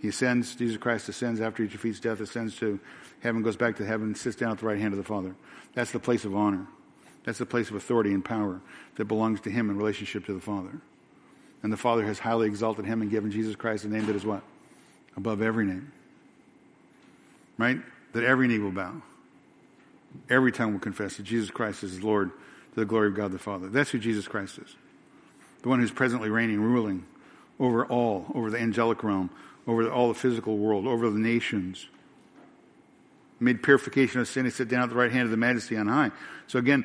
He 0.00 0.08
ascends, 0.08 0.54
Jesus 0.54 0.78
Christ 0.78 1.10
ascends 1.10 1.42
after 1.42 1.62
he 1.62 1.68
defeats 1.68 2.00
death, 2.00 2.20
ascends 2.20 2.56
to 2.60 2.80
heaven, 3.20 3.42
goes 3.42 3.58
back 3.58 3.76
to 3.76 3.84
heaven, 3.84 4.14
sits 4.14 4.34
down 4.34 4.52
at 4.52 4.60
the 4.60 4.66
right 4.66 4.78
hand 4.78 4.94
of 4.94 4.96
the 4.96 5.04
Father. 5.04 5.34
That's 5.74 5.90
the 5.90 5.98
place 5.98 6.24
of 6.24 6.34
honor. 6.34 6.66
That's 7.24 7.36
the 7.36 7.44
place 7.44 7.68
of 7.68 7.76
authority 7.76 8.14
and 8.14 8.24
power 8.24 8.62
that 8.94 9.04
belongs 9.04 9.42
to 9.42 9.50
him 9.50 9.68
in 9.68 9.76
relationship 9.76 10.24
to 10.24 10.32
the 10.32 10.40
Father. 10.40 10.80
And 11.62 11.70
the 11.70 11.76
Father 11.76 12.06
has 12.06 12.18
highly 12.18 12.46
exalted 12.46 12.86
him 12.86 13.02
and 13.02 13.10
given 13.10 13.30
Jesus 13.30 13.56
Christ 13.56 13.84
a 13.84 13.88
name 13.88 14.06
that 14.06 14.16
is 14.16 14.24
what? 14.24 14.42
Above 15.18 15.42
every 15.42 15.66
name. 15.66 15.92
Right? 17.58 17.78
That 18.14 18.24
every 18.24 18.48
knee 18.48 18.58
will 18.58 18.72
bow. 18.72 19.02
Every 20.30 20.52
tongue 20.52 20.72
will 20.72 20.80
confess 20.80 21.16
that 21.16 21.24
Jesus 21.24 21.50
Christ 21.50 21.82
is 21.82 22.02
Lord 22.02 22.30
to 22.30 22.80
the 22.80 22.84
glory 22.84 23.08
of 23.08 23.14
God 23.14 23.32
the 23.32 23.38
Father. 23.38 23.68
That's 23.68 23.90
who 23.90 23.98
Jesus 23.98 24.28
Christ 24.28 24.58
is. 24.58 24.76
The 25.62 25.68
one 25.68 25.80
who's 25.80 25.90
presently 25.90 26.30
reigning, 26.30 26.60
ruling 26.60 27.04
over 27.58 27.84
all, 27.86 28.26
over 28.34 28.50
the 28.50 28.58
angelic 28.58 29.02
realm, 29.02 29.30
over 29.66 29.90
all 29.90 30.08
the 30.08 30.14
physical 30.14 30.56
world, 30.56 30.86
over 30.86 31.10
the 31.10 31.18
nations. 31.18 31.88
Made 33.40 33.62
purification 33.62 34.20
of 34.20 34.28
sin, 34.28 34.44
he 34.44 34.50
sat 34.50 34.68
down 34.68 34.82
at 34.82 34.88
the 34.88 34.96
right 34.96 35.12
hand 35.12 35.24
of 35.24 35.30
the 35.30 35.36
majesty 35.36 35.76
on 35.76 35.86
high. 35.86 36.10
So 36.46 36.58
again, 36.58 36.84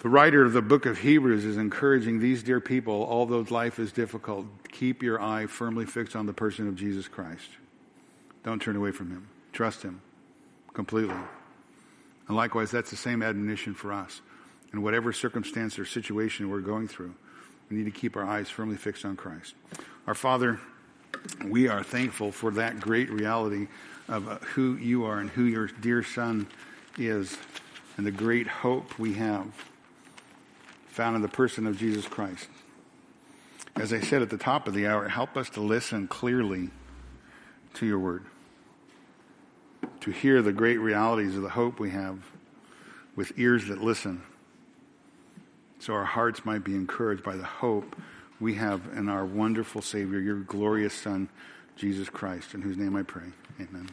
the 0.00 0.08
writer 0.08 0.44
of 0.44 0.52
the 0.52 0.62
book 0.62 0.86
of 0.86 0.98
Hebrews 0.98 1.44
is 1.44 1.56
encouraging 1.56 2.20
these 2.20 2.42
dear 2.42 2.60
people, 2.60 3.06
although 3.08 3.44
life 3.48 3.78
is 3.78 3.92
difficult, 3.92 4.46
keep 4.70 5.02
your 5.02 5.20
eye 5.20 5.46
firmly 5.46 5.86
fixed 5.86 6.14
on 6.14 6.26
the 6.26 6.32
person 6.32 6.68
of 6.68 6.76
Jesus 6.76 7.08
Christ. 7.08 7.48
Don't 8.44 8.60
turn 8.60 8.76
away 8.76 8.92
from 8.92 9.10
him. 9.10 9.26
Trust 9.52 9.82
him 9.82 10.00
completely. 10.74 11.16
And 12.28 12.36
likewise, 12.36 12.70
that's 12.70 12.90
the 12.90 12.96
same 12.96 13.22
admonition 13.22 13.74
for 13.74 13.92
us. 13.92 14.20
In 14.72 14.82
whatever 14.82 15.12
circumstance 15.12 15.78
or 15.78 15.84
situation 15.84 16.50
we're 16.50 16.60
going 16.60 16.88
through, 16.88 17.14
we 17.70 17.76
need 17.76 17.84
to 17.84 17.90
keep 17.90 18.16
our 18.16 18.24
eyes 18.24 18.48
firmly 18.48 18.76
fixed 18.76 19.04
on 19.04 19.16
Christ. 19.16 19.54
Our 20.06 20.14
Father, 20.14 20.60
we 21.44 21.68
are 21.68 21.82
thankful 21.82 22.32
for 22.32 22.50
that 22.52 22.80
great 22.80 23.10
reality 23.10 23.68
of 24.08 24.28
uh, 24.28 24.36
who 24.38 24.76
you 24.76 25.04
are 25.04 25.18
and 25.18 25.30
who 25.30 25.44
your 25.44 25.66
dear 25.66 26.02
Son 26.02 26.46
is, 26.98 27.36
and 27.96 28.06
the 28.06 28.12
great 28.12 28.46
hope 28.46 28.98
we 28.98 29.14
have 29.14 29.46
found 30.88 31.16
in 31.16 31.22
the 31.22 31.28
person 31.28 31.66
of 31.66 31.78
Jesus 31.78 32.06
Christ. 32.06 32.48
As 33.74 33.92
I 33.92 34.00
said 34.00 34.22
at 34.22 34.30
the 34.30 34.38
top 34.38 34.66
of 34.66 34.74
the 34.74 34.86
hour, 34.86 35.08
help 35.08 35.36
us 35.36 35.50
to 35.50 35.60
listen 35.60 36.08
clearly 36.08 36.70
to 37.74 37.86
your 37.86 37.98
word 37.98 38.24
to 40.06 40.12
hear 40.12 40.40
the 40.40 40.52
great 40.52 40.76
realities 40.76 41.34
of 41.34 41.42
the 41.42 41.48
hope 41.48 41.80
we 41.80 41.90
have 41.90 42.16
with 43.16 43.32
ears 43.36 43.66
that 43.66 43.82
listen, 43.82 44.22
so 45.80 45.92
our 45.94 46.04
hearts 46.04 46.44
might 46.44 46.62
be 46.62 46.76
encouraged 46.76 47.24
by 47.24 47.34
the 47.34 47.44
hope 47.44 47.96
we 48.38 48.54
have 48.54 48.82
in 48.94 49.08
our 49.08 49.24
wonderful 49.24 49.82
Savior, 49.82 50.20
your 50.20 50.36
glorious 50.36 50.94
Son, 50.94 51.28
Jesus 51.74 52.08
Christ, 52.08 52.54
in 52.54 52.62
whose 52.62 52.76
name 52.76 52.94
I 52.94 53.02
pray. 53.02 53.32
Amen. 53.60 53.88